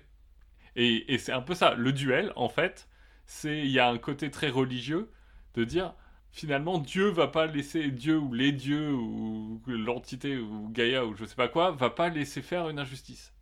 [0.76, 2.90] Et, et c'est un peu ça, le duel en fait,
[3.26, 5.10] c'est il y a un côté très religieux
[5.54, 5.94] de dire
[6.32, 11.24] finalement Dieu va pas laisser Dieu ou les dieux ou l'entité ou Gaïa ou je
[11.24, 13.34] sais pas quoi va pas laisser faire une injustice.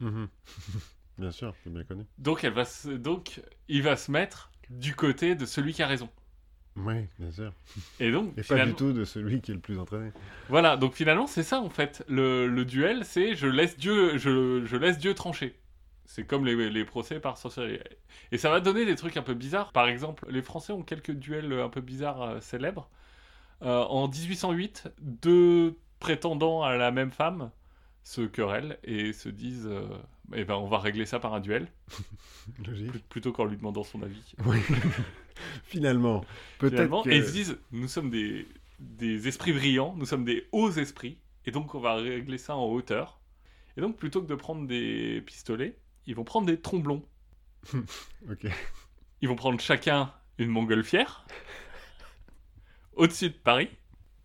[0.00, 0.28] Mhm.
[1.18, 2.04] bien sûr, c'est bien connu.
[2.18, 5.86] Donc elle va se- donc il va se mettre du côté de celui qui a
[5.86, 6.10] raison.
[6.76, 7.52] Oui, bien sûr.
[8.00, 10.10] Et donc Et pas du tout de celui qui est le plus entraîné.
[10.48, 14.64] voilà, donc finalement c'est ça en fait le, le duel, c'est je laisse Dieu je,
[14.64, 15.60] je laisse Dieu trancher.
[16.06, 17.80] C'est comme les, les procès par sorcellerie.
[18.32, 19.72] Et ça va donner des trucs un peu bizarres.
[19.72, 22.90] Par exemple, les Français ont quelques duels un peu bizarres euh, célèbres.
[23.62, 27.50] Euh, en 1808, deux prétendants à la même femme
[28.02, 29.86] se querellent et se disent euh,
[30.32, 31.68] eh ben, on va régler ça par un duel,
[32.66, 32.90] Logique.
[32.92, 34.34] pl- plutôt qu'en lui demandant son avis.
[34.46, 34.58] Oui.
[35.64, 36.24] Finalement,
[36.58, 37.10] peut-être que...
[37.10, 38.46] Et ils se disent nous sommes des,
[38.78, 42.64] des esprits brillants, nous sommes des hauts esprits, et donc on va régler ça en
[42.66, 43.18] hauteur.
[43.76, 47.04] Et donc plutôt que de prendre des pistolets, ils vont prendre des tromblons.
[48.30, 48.46] Ok.
[49.20, 51.24] Ils vont prendre chacun une montgolfière
[52.94, 53.68] au-dessus de Paris.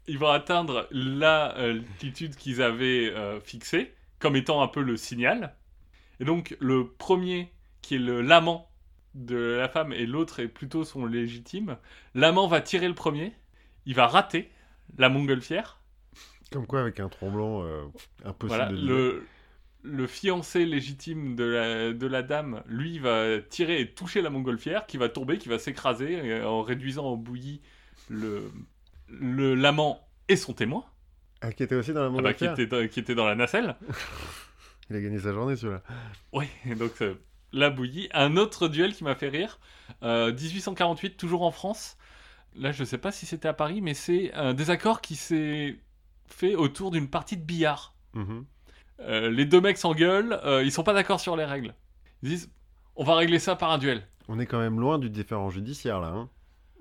[0.07, 4.97] Ils vont atteindre la euh, altitude qu'ils avaient euh, fixée comme étant un peu le
[4.97, 5.55] signal.
[6.20, 7.51] Et donc le premier
[7.82, 8.70] qui est l'amant
[9.15, 11.78] de la femme et l'autre est plutôt son légitime,
[12.13, 13.34] l'amant va tirer le premier,
[13.86, 14.49] il va rater
[14.97, 15.80] la montgolfière.
[16.51, 17.84] Comme quoi, avec un tromblon, euh,
[18.26, 19.28] impossible Voilà, de le,
[19.84, 24.86] le fiancé légitime de la, de la dame, lui, va tirer et toucher la montgolfière,
[24.86, 27.61] qui va tomber, qui va s'écraser en réduisant en bouillie
[28.09, 28.51] le
[29.11, 30.86] l'amant et son témoin,
[31.41, 33.28] Ah, qui était aussi dans la ah bah, qui, montgolfière était dans, qui était dans
[33.28, 33.76] la nacelle.
[34.89, 35.81] Il a gagné sa journée, celui-là.
[36.33, 36.45] Oui,
[36.77, 37.15] donc euh,
[37.51, 38.09] la bouillie.
[38.13, 39.59] Un autre duel qui m'a fait rire,
[40.03, 41.97] euh, 1848, toujours en France.
[42.55, 45.79] Là, je sais pas si c'était à Paris, mais c'est un désaccord qui s'est
[46.27, 47.93] fait autour d'une partie de billard.
[48.13, 48.45] Mhm.
[49.01, 51.73] Euh, les deux mecs s'engueulent, euh, ils sont pas d'accord sur les règles.
[52.23, 52.51] Ils disent
[52.95, 54.03] on va régler ça par un duel.
[54.27, 56.07] On est quand même loin du différent judiciaire, là.
[56.09, 56.29] Hein.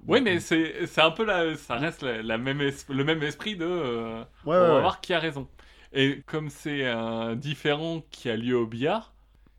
[0.06, 3.22] Oui, mais c'est c'est un peu la, ça reste la, la même es- le même
[3.22, 4.80] esprit de euh, Ouais, on ouais, va ouais.
[4.80, 5.48] voir qui a raison.
[5.92, 9.14] Et comme c'est un différent qui a lieu au billard,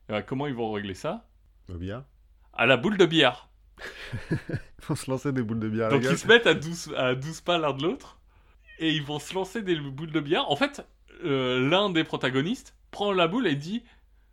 [0.08, 1.28] eh ben, comment ils vont régler ça?
[1.70, 2.04] Au billard?
[2.54, 3.50] À la boule de billard.
[4.80, 7.42] Faut se lancer des boules de billard, Donc ils se mettent à 12, à 12
[7.42, 8.20] pas l'un de l'autre
[8.80, 10.50] et ils vont se lancer des boules de billard.
[10.50, 10.86] En fait,
[11.24, 13.84] euh, l'un des protagonistes prend la boule et dit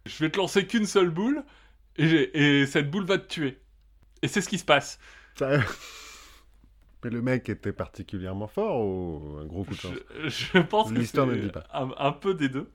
[0.07, 1.45] Je vais te lancer qu'une seule boule
[1.99, 3.58] et, cette boule va te tuer.
[4.22, 4.99] Et c'est ce qui se passe.
[5.37, 5.62] Sérieux
[7.07, 9.92] Mais le mec était particulièrement fort ou un gros coup de chance
[10.24, 11.16] Je, je pense que c'est
[11.72, 12.68] un, un peu des deux.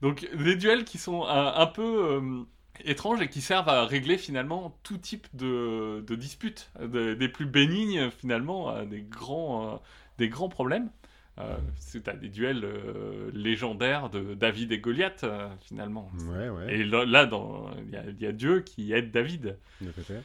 [0.00, 1.82] Donc des duels qui sont un, un peu
[2.14, 2.42] euh,
[2.84, 7.46] étranges et qui servent à régler finalement tout type de, de disputes, de- des plus
[7.46, 9.76] bénignes finalement à des grands, euh,
[10.18, 10.90] des grands problèmes.
[11.38, 16.10] Euh, c'est à des duels euh, légendaires de David et Goliath euh, finalement.
[16.28, 16.74] Ouais, ouais.
[16.74, 19.56] Et là, là, dans- il y, a- il y a Dieu qui aide David.
[19.80, 20.20] de.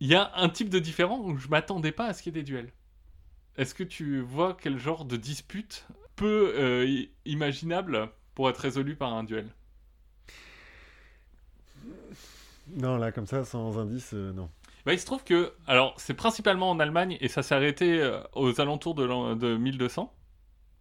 [0.00, 2.38] Il y a un type de différent où je m'attendais pas à ce qu'il y
[2.38, 2.72] ait des duels.
[3.56, 5.86] Est-ce que tu vois quel genre de dispute
[6.16, 9.54] peu euh, imaginable pour être résolu par un duel?
[12.68, 14.50] Non, là, comme ça, sans indice, euh, non.
[14.86, 18.20] bah, Il se trouve que, alors c'est principalement en Allemagne et ça s'est arrêté euh,
[18.34, 20.14] aux alentours de, l'an- de 1200,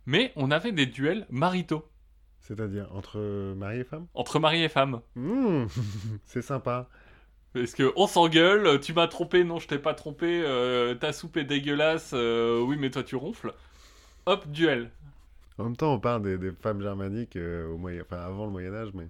[0.06, 1.86] mais on avait des duels maritaux
[2.42, 4.08] C'est-à-dire entre mari et femme?
[4.14, 5.02] Entre mari et femme.
[5.16, 5.66] Mmh,
[6.26, 6.90] C'est sympa.
[7.54, 11.38] Parce que on s'engueule, tu m'as trompé, non je t'ai pas trompé, euh, ta soupe
[11.38, 13.54] est dégueulasse, euh, oui mais toi tu ronfles.
[14.28, 14.92] Hop, duel.
[15.58, 18.02] En même temps, on parle des, des femmes germaniques euh, au moyen...
[18.02, 19.10] enfin, avant le Moyen Âge, mais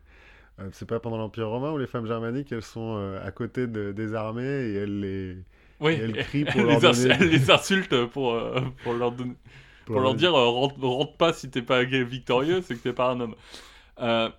[0.59, 3.67] euh, c'est pas pendant l'Empire romain où les femmes germaniques, elles sont euh, à côté
[3.67, 5.37] de- des armées et elles les,
[5.79, 8.93] Oui, Et elle crie pour leur les, ins- donner- elle les insulte pour, euh, pour,
[8.93, 9.35] leur, donner-
[9.91, 13.09] pour leur dire euh, rentre, rentre pas si t'es pas victorieux, c'est que t'es pas
[13.11, 13.35] un homme.
[13.99, 14.29] Euh,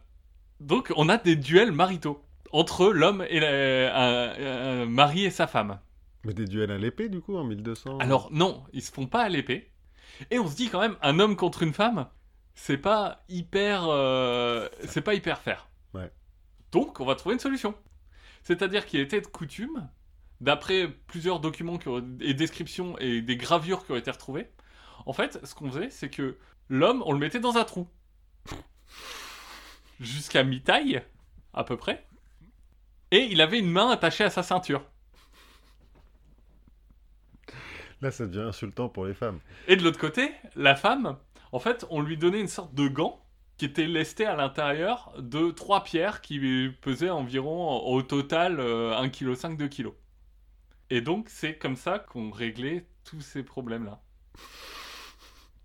[0.60, 2.22] donc on a des duels maritaux
[2.52, 5.78] entre l'homme et la- un- un mari et sa femme.
[6.24, 9.22] Mais des duels à l'épée, du coup, en 1200 Alors non, ils se font pas
[9.22, 9.70] à l'épée.
[10.30, 12.08] Et on se dit quand même, un homme contre une femme,
[12.54, 15.68] c'est pas hyper, euh, c'est pas hyper fair.
[15.94, 16.10] Ouais.
[16.72, 17.74] Donc on va trouver une solution.
[18.42, 19.88] C'est-à-dire qu'il était de coutume,
[20.40, 21.78] d'après plusieurs documents
[22.20, 24.50] et descriptions et des gravures qui ont été retrouvées,
[25.06, 26.36] en fait, ce qu'on faisait, c'est que
[26.68, 27.88] l'homme, on le mettait dans un trou.
[30.00, 31.02] Jusqu'à mi-taille,
[31.52, 32.06] à peu près.
[33.10, 34.82] Et il avait une main attachée à sa ceinture.
[38.00, 39.40] Là, ça devient insultant pour les femmes.
[39.68, 41.18] Et de l'autre côté, la femme,
[41.52, 43.22] en fait, on lui donnait une sorte de gant
[43.58, 49.10] qui était lesté à l'intérieur de trois pierres qui pesaient environ au total euh, 1,5
[49.50, 49.88] kg, 2 kg.
[50.88, 54.00] Et donc, c'est comme ça qu'on réglait tous ces problèmes-là.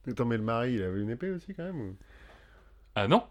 [0.07, 1.97] Attends, mais le mari, il avait une épée aussi, quand même ou...
[2.95, 3.23] Ah non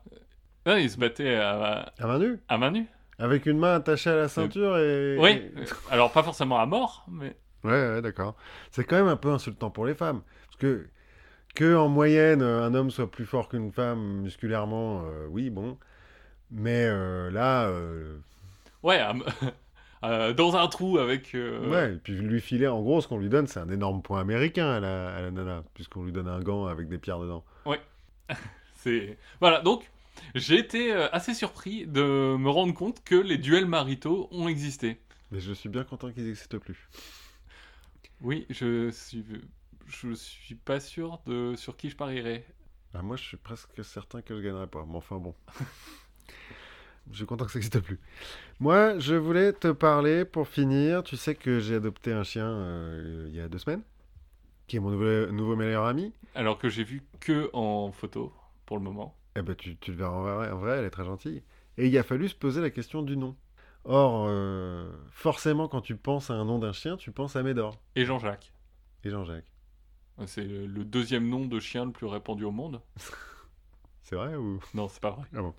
[0.67, 2.41] Non, il se battait à, À main nue?
[2.49, 2.87] à main nue.
[3.19, 5.17] Avec une main attachée à la ceinture et...
[5.19, 7.37] Oui, euh, alors pas forcément à mort, mais...
[7.63, 8.35] Ouais, ouais, d'accord.
[8.71, 10.23] C'est quand même un peu insultant pour les femmes.
[10.47, 10.87] Parce que,
[11.55, 15.79] que en moyenne, euh, un homme soit plus fort qu'une femme musculairement, euh, oui, bon.
[16.51, 18.19] Mais euh, là, euh,
[18.83, 19.01] Ouais,
[20.05, 21.35] euh, dans un trou avec...
[21.35, 24.03] euh, ouais, et puis lui filer, en gros, ce qu'on lui donne, c'est un énorme
[24.03, 27.19] point américain à la, à la nana, puisqu'on lui donne un gant avec des pierres
[27.19, 27.45] dedans.
[28.77, 29.91] C'est voilà donc
[30.35, 34.99] j'ai été euh, assez surpris de me rendre compte que les duels maritaux ont existé.
[35.31, 36.89] Mais je suis bien content qu'ils n'existent plus.
[38.21, 39.25] Oui, je suis
[39.87, 42.45] je suis pas sûr de sur qui je parierais.
[42.95, 44.85] Ah, moi, je suis presque certain que je gagnerai pas.
[44.89, 45.35] Mais enfin, bon.
[47.11, 47.99] je suis content que ça n'existe plus.
[48.61, 53.27] Moi, je voulais te parler, pour finir, tu sais que j'ai adopté un chien euh,
[53.29, 53.83] il y a deux semaines,
[54.69, 56.13] qui est mon nouveau, nouveau meilleur ami.
[56.35, 58.33] Alors que j'ai vu que en photo
[58.65, 59.15] pour le moment.
[59.37, 61.43] Eh ben, tu, tu le verras en vrai, en vrai, elle est très gentille.
[61.77, 63.37] Et il a fallu se poser la question du nom.
[63.85, 67.81] Or, euh, forcément, quand tu penses à un nom d'un chien, tu penses à Médor
[67.97, 68.53] Et Jean-Jacques.
[69.05, 69.53] et Jean-Jacques.
[70.27, 72.81] C'est le deuxième nom de chien le plus répandu au monde.
[74.03, 74.61] C'est vrai ou?
[74.75, 75.25] Non, c'est pas vrai.
[75.35, 75.55] Ah bon,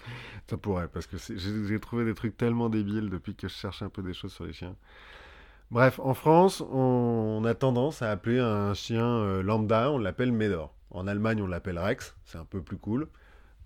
[0.48, 3.90] ça pourrait, parce que j'ai trouvé des trucs tellement débiles depuis que je cherche un
[3.90, 4.76] peu des choses sur les chiens.
[5.72, 10.32] Bref, en France, on, on a tendance à appeler un chien euh, lambda, on l'appelle
[10.32, 10.74] Médor.
[10.92, 13.10] En Allemagne, on l'appelle Rex, c'est un peu plus cool.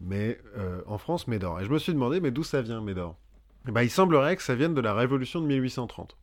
[0.02, 1.60] Mais euh, en France, Médor.
[1.60, 3.18] Et je me suis demandé, mais d'où ça vient, Médor?
[3.68, 6.18] Eh ben, Il semblerait que ça vienne de la Révolution de 1830.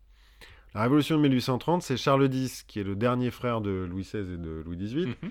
[0.75, 4.35] La Révolution de 1830, c'est Charles X, qui est le dernier frère de Louis XVI
[4.35, 5.31] et de Louis XVIII, Mhm.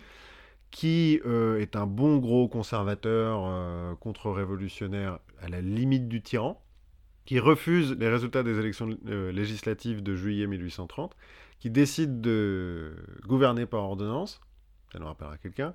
[0.71, 6.61] qui euh, est un bon gros conservateur euh, contre-révolutionnaire à la limite du tyran,
[7.25, 11.15] qui refuse les résultats des élections législatives de juillet 1830,
[11.59, 12.93] qui décide de
[13.27, 14.39] gouverner par ordonnance,
[14.91, 15.73] ça nous rappellera quelqu'un,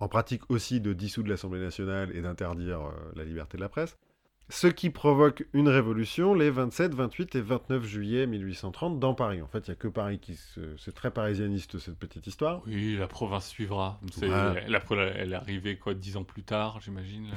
[0.00, 3.96] en pratique aussi de dissoudre l'Assemblée nationale et d'interdire euh, la liberté de la presse,
[4.48, 9.40] ce qui provoque une révolution les 27, 28 et 29 juillet 1830 dans Paris.
[9.42, 10.60] En fait, il n'y a que Paris qui se...
[10.76, 12.62] C'est très parisianiste cette petite histoire.
[12.66, 14.00] Oui, la province suivra.
[14.16, 14.54] Voilà.
[14.66, 17.28] elle est arrivée quoi dix ans plus tard, j'imagine.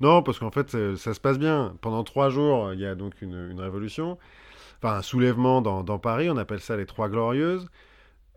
[0.00, 1.76] Non, parce qu'en fait, ça, ça se passe bien.
[1.82, 4.16] Pendant trois jours, il y a donc une, une révolution,
[4.78, 7.68] enfin un soulèvement dans, dans Paris, on appelle ça les Trois Glorieuses.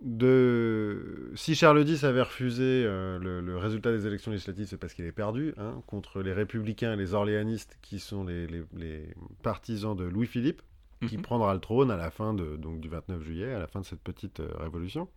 [0.02, 1.32] De...
[1.36, 5.06] Si Charles X avait refusé euh, le, le résultat des élections législatives, c'est parce qu'il
[5.06, 9.96] est perdu, hein, contre les républicains et les orléanistes, qui sont les, les- les partisans
[9.96, 10.62] de Louis-Philippe,
[11.08, 11.24] qui Mhm.
[11.24, 13.86] prendra le trône à la fin de, donc, du 29 juillet, à la fin de
[13.86, 15.08] cette petite euh, révolution.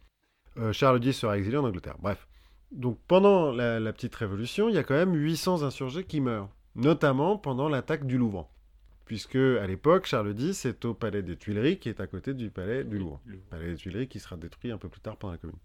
[0.59, 1.97] Euh, Charles X sera exilé en Angleterre.
[2.01, 2.27] Bref.
[2.73, 6.49] Donc pendant la, la petite révolution, il y a quand même 800 insurgés qui meurent,
[6.77, 8.51] notamment pendant l'attaque du Louvre.
[9.11, 12.49] Puisque à l'époque, Charles X est au palais des Tuileries, qui est à côté du
[12.49, 13.21] palais du Louvre.
[13.27, 15.57] Le- Palais des Tuileries qui sera détruit un peu plus tard pendant la Commune.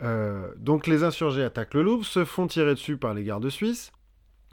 [0.00, 3.92] Euh, donc les insurgés attaquent le Louvre, se font tirer dessus par les gardes suisses,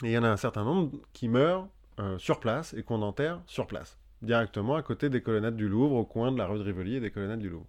[0.03, 1.69] et il y en a un certain nombre qui meurent
[2.01, 5.95] euh, sur place et qu'on enterre sur place, directement à côté des colonnades du Louvre,
[5.95, 7.67] au coin de la rue de Rivoli et des colonnades du Louvre.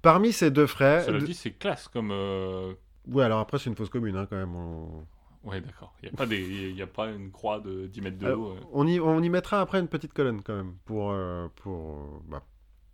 [0.00, 1.04] Parmi ces deux frères...
[1.04, 2.12] Cela dit, c'est classe comme.
[2.12, 2.72] euh,
[3.08, 4.56] Ouais, alors après c'est une fausse commune hein, quand même.
[4.56, 5.04] On...
[5.44, 5.94] Ouais, d'accord.
[6.02, 8.40] Il n'y a, pas des- y a pas une croix de 10 mètres de Alors,
[8.40, 8.50] haut.
[8.52, 8.60] euh.
[8.72, 12.20] on, y, on y mettra après une petite colonne quand même, pour, euh, pour, euh,
[12.28, 12.42] bah,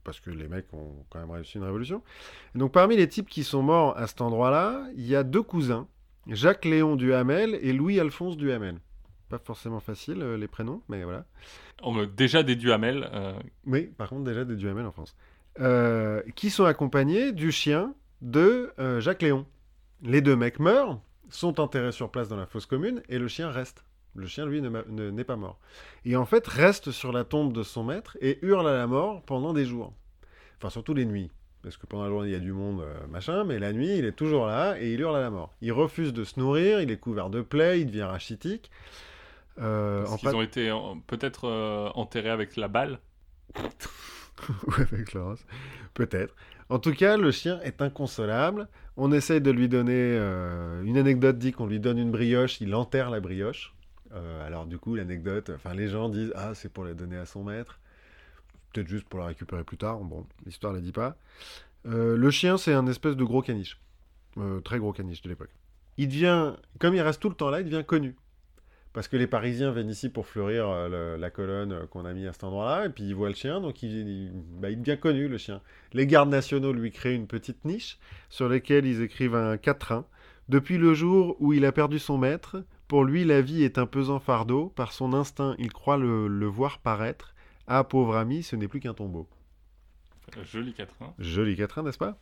[0.05, 2.03] parce que les mecs ont quand même réussi une révolution.
[2.55, 5.43] Et donc parmi les types qui sont morts à cet endroit-là, il y a deux
[5.43, 5.89] cousins,
[6.29, 8.79] Jacques-Léon Duhamel et Louis-Alphonse Duhamel.
[9.29, 11.25] Pas forcément facile euh, les prénoms, mais voilà.
[11.83, 13.09] On déjà des Duhamel.
[13.13, 13.33] euh,
[13.67, 15.17] Oui, par contre déjà des Duhamel en France.
[15.59, 17.93] Euh, qui sont accompagnés du chien
[18.23, 19.47] de euh, Jacques-Léon.
[20.03, 21.01] Les deux mecs meurent,
[21.31, 23.85] sont enterrés sur place dans la fosse commune et le chien reste.
[24.15, 25.59] Le chien, lui, ne ma- ne- n'est pas mort.
[26.05, 29.23] Et en fait, reste sur la tombe de son maître et hurle à la mort
[29.23, 29.93] pendant des jours.
[30.59, 31.31] Enfin, surtout les nuits.
[31.63, 33.99] Parce que pendant la journée, il y a du monde, euh, machin, mais la nuit,
[33.99, 35.55] il est toujours là et il hurle à la mort.
[35.61, 38.71] Il refuse de se nourrir, il est couvert de plaies, il devient rachitique.
[39.59, 40.77] Euh, Parce en ont été euh,
[41.07, 43.01] peut-être euh, enterrés avec la balle.
[44.67, 45.45] Ou avec Laurence.
[45.95, 46.35] Peut-être.
[46.69, 48.69] En tout cas, le chien est inconsolable.
[48.97, 49.93] On essaye de lui donner.
[49.95, 53.75] euh, une anecdote dit qu'on lui donne une brioche, il enterre la brioche.
[54.13, 55.51] Euh, alors, du coup, l'anecdote.
[55.55, 57.79] Enfin, les gens disent Ah, c'est pour la donner à son maître.
[58.73, 59.99] Peut-être juste pour la récupérer plus tard.
[60.01, 61.17] Bon, l'histoire ne la dit pas.
[61.87, 63.81] Euh, le chien, c'est un espèce de gros caniche.
[64.65, 65.55] Très gros caniche de l'époque.
[65.97, 66.53] Il devient.
[66.79, 68.17] Comme il reste tout le temps là, il devient connu.
[68.97, 72.15] Parce que les Parisiens viennent ici pour fleurir euh, le- la colonne euh, qu'on a
[72.15, 74.81] mis à cet endroit-là, et puis ils voient le chien, donc il, il, bah, il
[74.81, 75.61] devient connu, le chien.
[75.93, 77.99] Les gardes nationaux lui créent une petite niche
[78.31, 80.07] sur laquelle ils écrivent un quatrain.
[80.49, 83.85] Depuis le jour où il a perdu son maître, pour lui la vie est un
[83.85, 87.35] pesant fardeau, par son instinct il croit le, le voir paraître.
[87.67, 89.29] Ah pauvre ami, ce n'est plus qu'un tombeau.
[90.51, 91.13] Joli quatrain.
[91.19, 92.17] Joli quatrain, n'est-ce pas?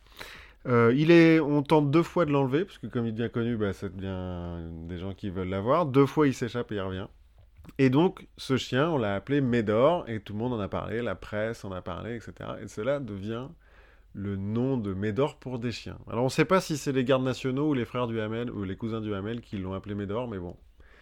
[0.67, 3.55] Euh, il est, on tente deux fois de l'enlever, parce que comme il devient connu,
[3.55, 5.85] bah, ça devient des gens qui veulent l'avoir.
[5.85, 7.07] Deux fois, il s'échappe et il revient.
[7.77, 11.01] Et donc, ce chien, on l'a appelé Médor, et tout le monde en a parlé,
[11.01, 12.33] la presse en a parlé, etc.
[12.63, 13.47] Et cela devient
[14.13, 15.97] le nom de Médor pour des chiens.
[16.09, 18.49] Alors, on ne sait pas si c'est les gardes nationaux ou les frères du Hamel,
[18.49, 20.55] ou les cousins du Hamel qui l'ont appelé Médor, mais bon.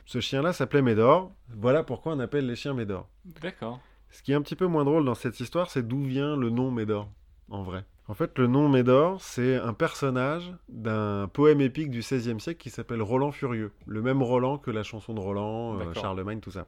[0.05, 1.31] Ce chien-là s'appelait Médor.
[1.49, 3.07] Voilà pourquoi on appelle les chiens Médor.
[3.41, 3.79] D'accord.
[4.09, 6.49] Ce qui est un petit peu moins drôle dans cette histoire, c'est d'où vient le
[6.49, 7.09] nom Médor,
[7.49, 7.85] en vrai.
[8.09, 12.69] En fait, le nom Médor, c'est un personnage d'un poème épique du XVIe siècle qui
[12.69, 13.71] s'appelle Roland Furieux.
[13.85, 15.93] Le même Roland que la chanson de Roland, euh.
[15.93, 16.67] Charlemagne, tout ça.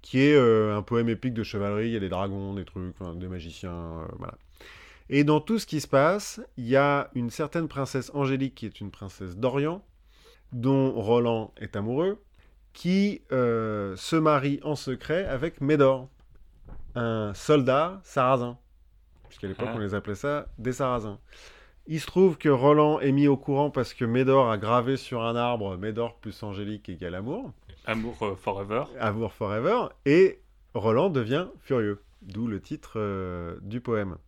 [0.00, 2.94] Qui est euh, un poème épique de chevalerie, il y a des dragons, des trucs,
[2.98, 4.34] enfin, des magiciens, euh, voilà.
[5.10, 8.64] Et dans tout ce qui se passe, il y a une certaine princesse Angélique qui
[8.64, 9.84] est une princesse d'Orient,
[10.52, 12.22] dont Roland est amoureux,
[12.72, 16.08] qui se marie en secret avec Médor,
[16.94, 18.56] un soldat sarrasin.
[19.32, 19.74] Puisqu'à l'époque, Ah.
[19.76, 21.18] on les appelait ça des sarrasins.
[21.86, 25.22] Il se trouve que Roland est mis au courant parce que Médor a gravé sur
[25.22, 27.50] un arbre Médor plus Angélique égale amour,
[27.86, 28.84] Amour euh, forever.
[29.00, 30.40] amour forever, et
[30.74, 34.18] Roland devient furieux, d'où le titre euh, du poème.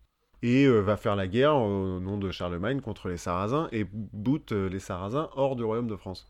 [0.41, 4.51] Et euh, va faire la guerre au nom de Charlemagne contre les Sarrasins et boot
[4.51, 6.27] les Sarrasins hors du royaume de France.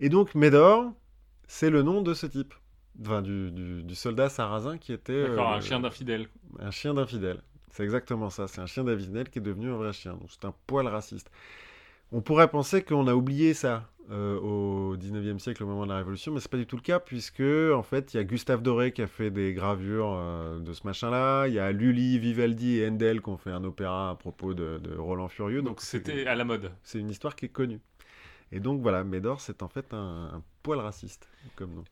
[0.00, 0.92] Et donc Médor,
[1.48, 2.52] c'est le nom de ce type,
[3.00, 6.28] enfin du, du- du soldat sarrasin qui était D'accord, un chien d'infidèle.
[6.60, 7.40] un chien d'infidèle.
[7.76, 8.48] C'est exactement ça.
[8.48, 10.12] C'est un chien d'infidèle qui est devenu un vrai chien.
[10.14, 11.30] Donc c'est un poil raciste.
[12.10, 15.98] On pourrait penser qu'on a oublié ça euh, au 19e siècle, au moment de la
[15.98, 18.62] Révolution, mais c'est pas du tout le cas, puisque en fait, il y a Gustave
[18.62, 21.48] Doré qui a fait des gravures euh, de ce machin-là.
[21.48, 24.78] Il y a Lully, Vivaldi et Handel qui ont fait un opéra à propos de,
[24.78, 25.60] de Roland Furieux.
[25.60, 26.72] Donc c'était à la mode.
[26.82, 27.80] c'est une histoire qui est connue.
[28.52, 31.84] Et donc voilà, Médor, c'est en fait un, un poil raciste comme nom.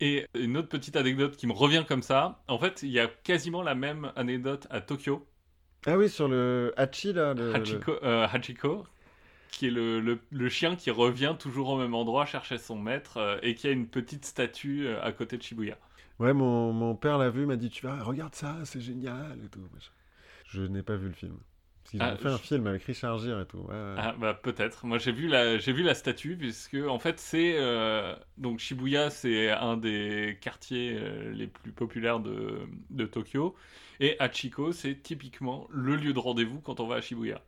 [0.00, 2.42] Et une autre petite anecdote qui me revient comme ça.
[2.48, 5.26] En fait, il y a quasiment la même anecdote à Tokyo.
[5.86, 7.34] Ah oui, sur le Hachi là.
[7.34, 8.86] le- Hachiko, euh, Hachiko,
[9.50, 13.18] qui est le, le- le chien qui revient toujours au même endroit chercher son maître
[13.18, 15.78] euh, et qui a une petite statue euh, à côté de Shibuya.
[16.18, 19.48] Ouais, mon, mon père l'a vu, m'a dit Tu vas, regarde ça, c'est génial et
[19.48, 19.60] tout.
[20.48, 21.36] Je n'ai pas vu le film.
[21.90, 23.58] Qu'ils Ah, ont fait un film avec Richard Gere et tout.
[23.58, 23.94] ouais, ouais.
[23.98, 24.86] Ah bah peut-être.
[24.86, 29.50] Moi j'ai vu la vu la statue puisque en fait c'est euh, donc Shibuya c'est
[29.50, 32.60] un des quartiers euh, les plus populaires de,
[32.90, 33.56] de Tokyo
[33.98, 37.42] et Hachiko c'est typiquement le lieu de rendez-vous quand on va à Shibuya.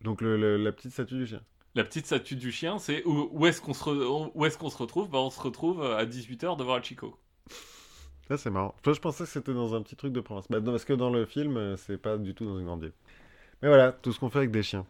[0.00, 1.40] Donc le- le- la petite statue du chien.
[1.74, 4.70] La petite statue du chien c'est où, où est-ce qu'on se re- où est-ce qu'on
[4.70, 5.10] se retrouve?
[5.10, 7.18] Bah on se retrouve à 18h devant Hachiko.
[8.28, 8.74] Ça, c'est marrant.
[8.82, 10.46] Toi, je pensais que c'était dans un petit truc de province.
[10.48, 12.82] Bah, non, parce que dans le film, euh, c'est pas du tout dans une grande
[12.84, 12.92] ville.
[13.62, 14.86] Mais voilà, tout ce qu'on fait avec des chiens.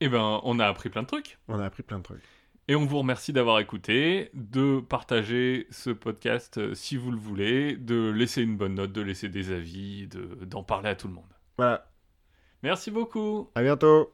[0.00, 1.38] Et ben on a appris plein de trucs.
[1.48, 2.22] On a appris plein de trucs.
[2.66, 7.76] Et on vous remercie d'avoir écouté, de partager ce podcast euh, si vous le voulez,
[7.76, 11.14] de laisser une bonne note, de laisser des avis, de- d'en parler à tout le
[11.14, 11.24] monde.
[11.58, 11.86] Voilà,
[12.62, 14.10] Merci beaucoup à bientôt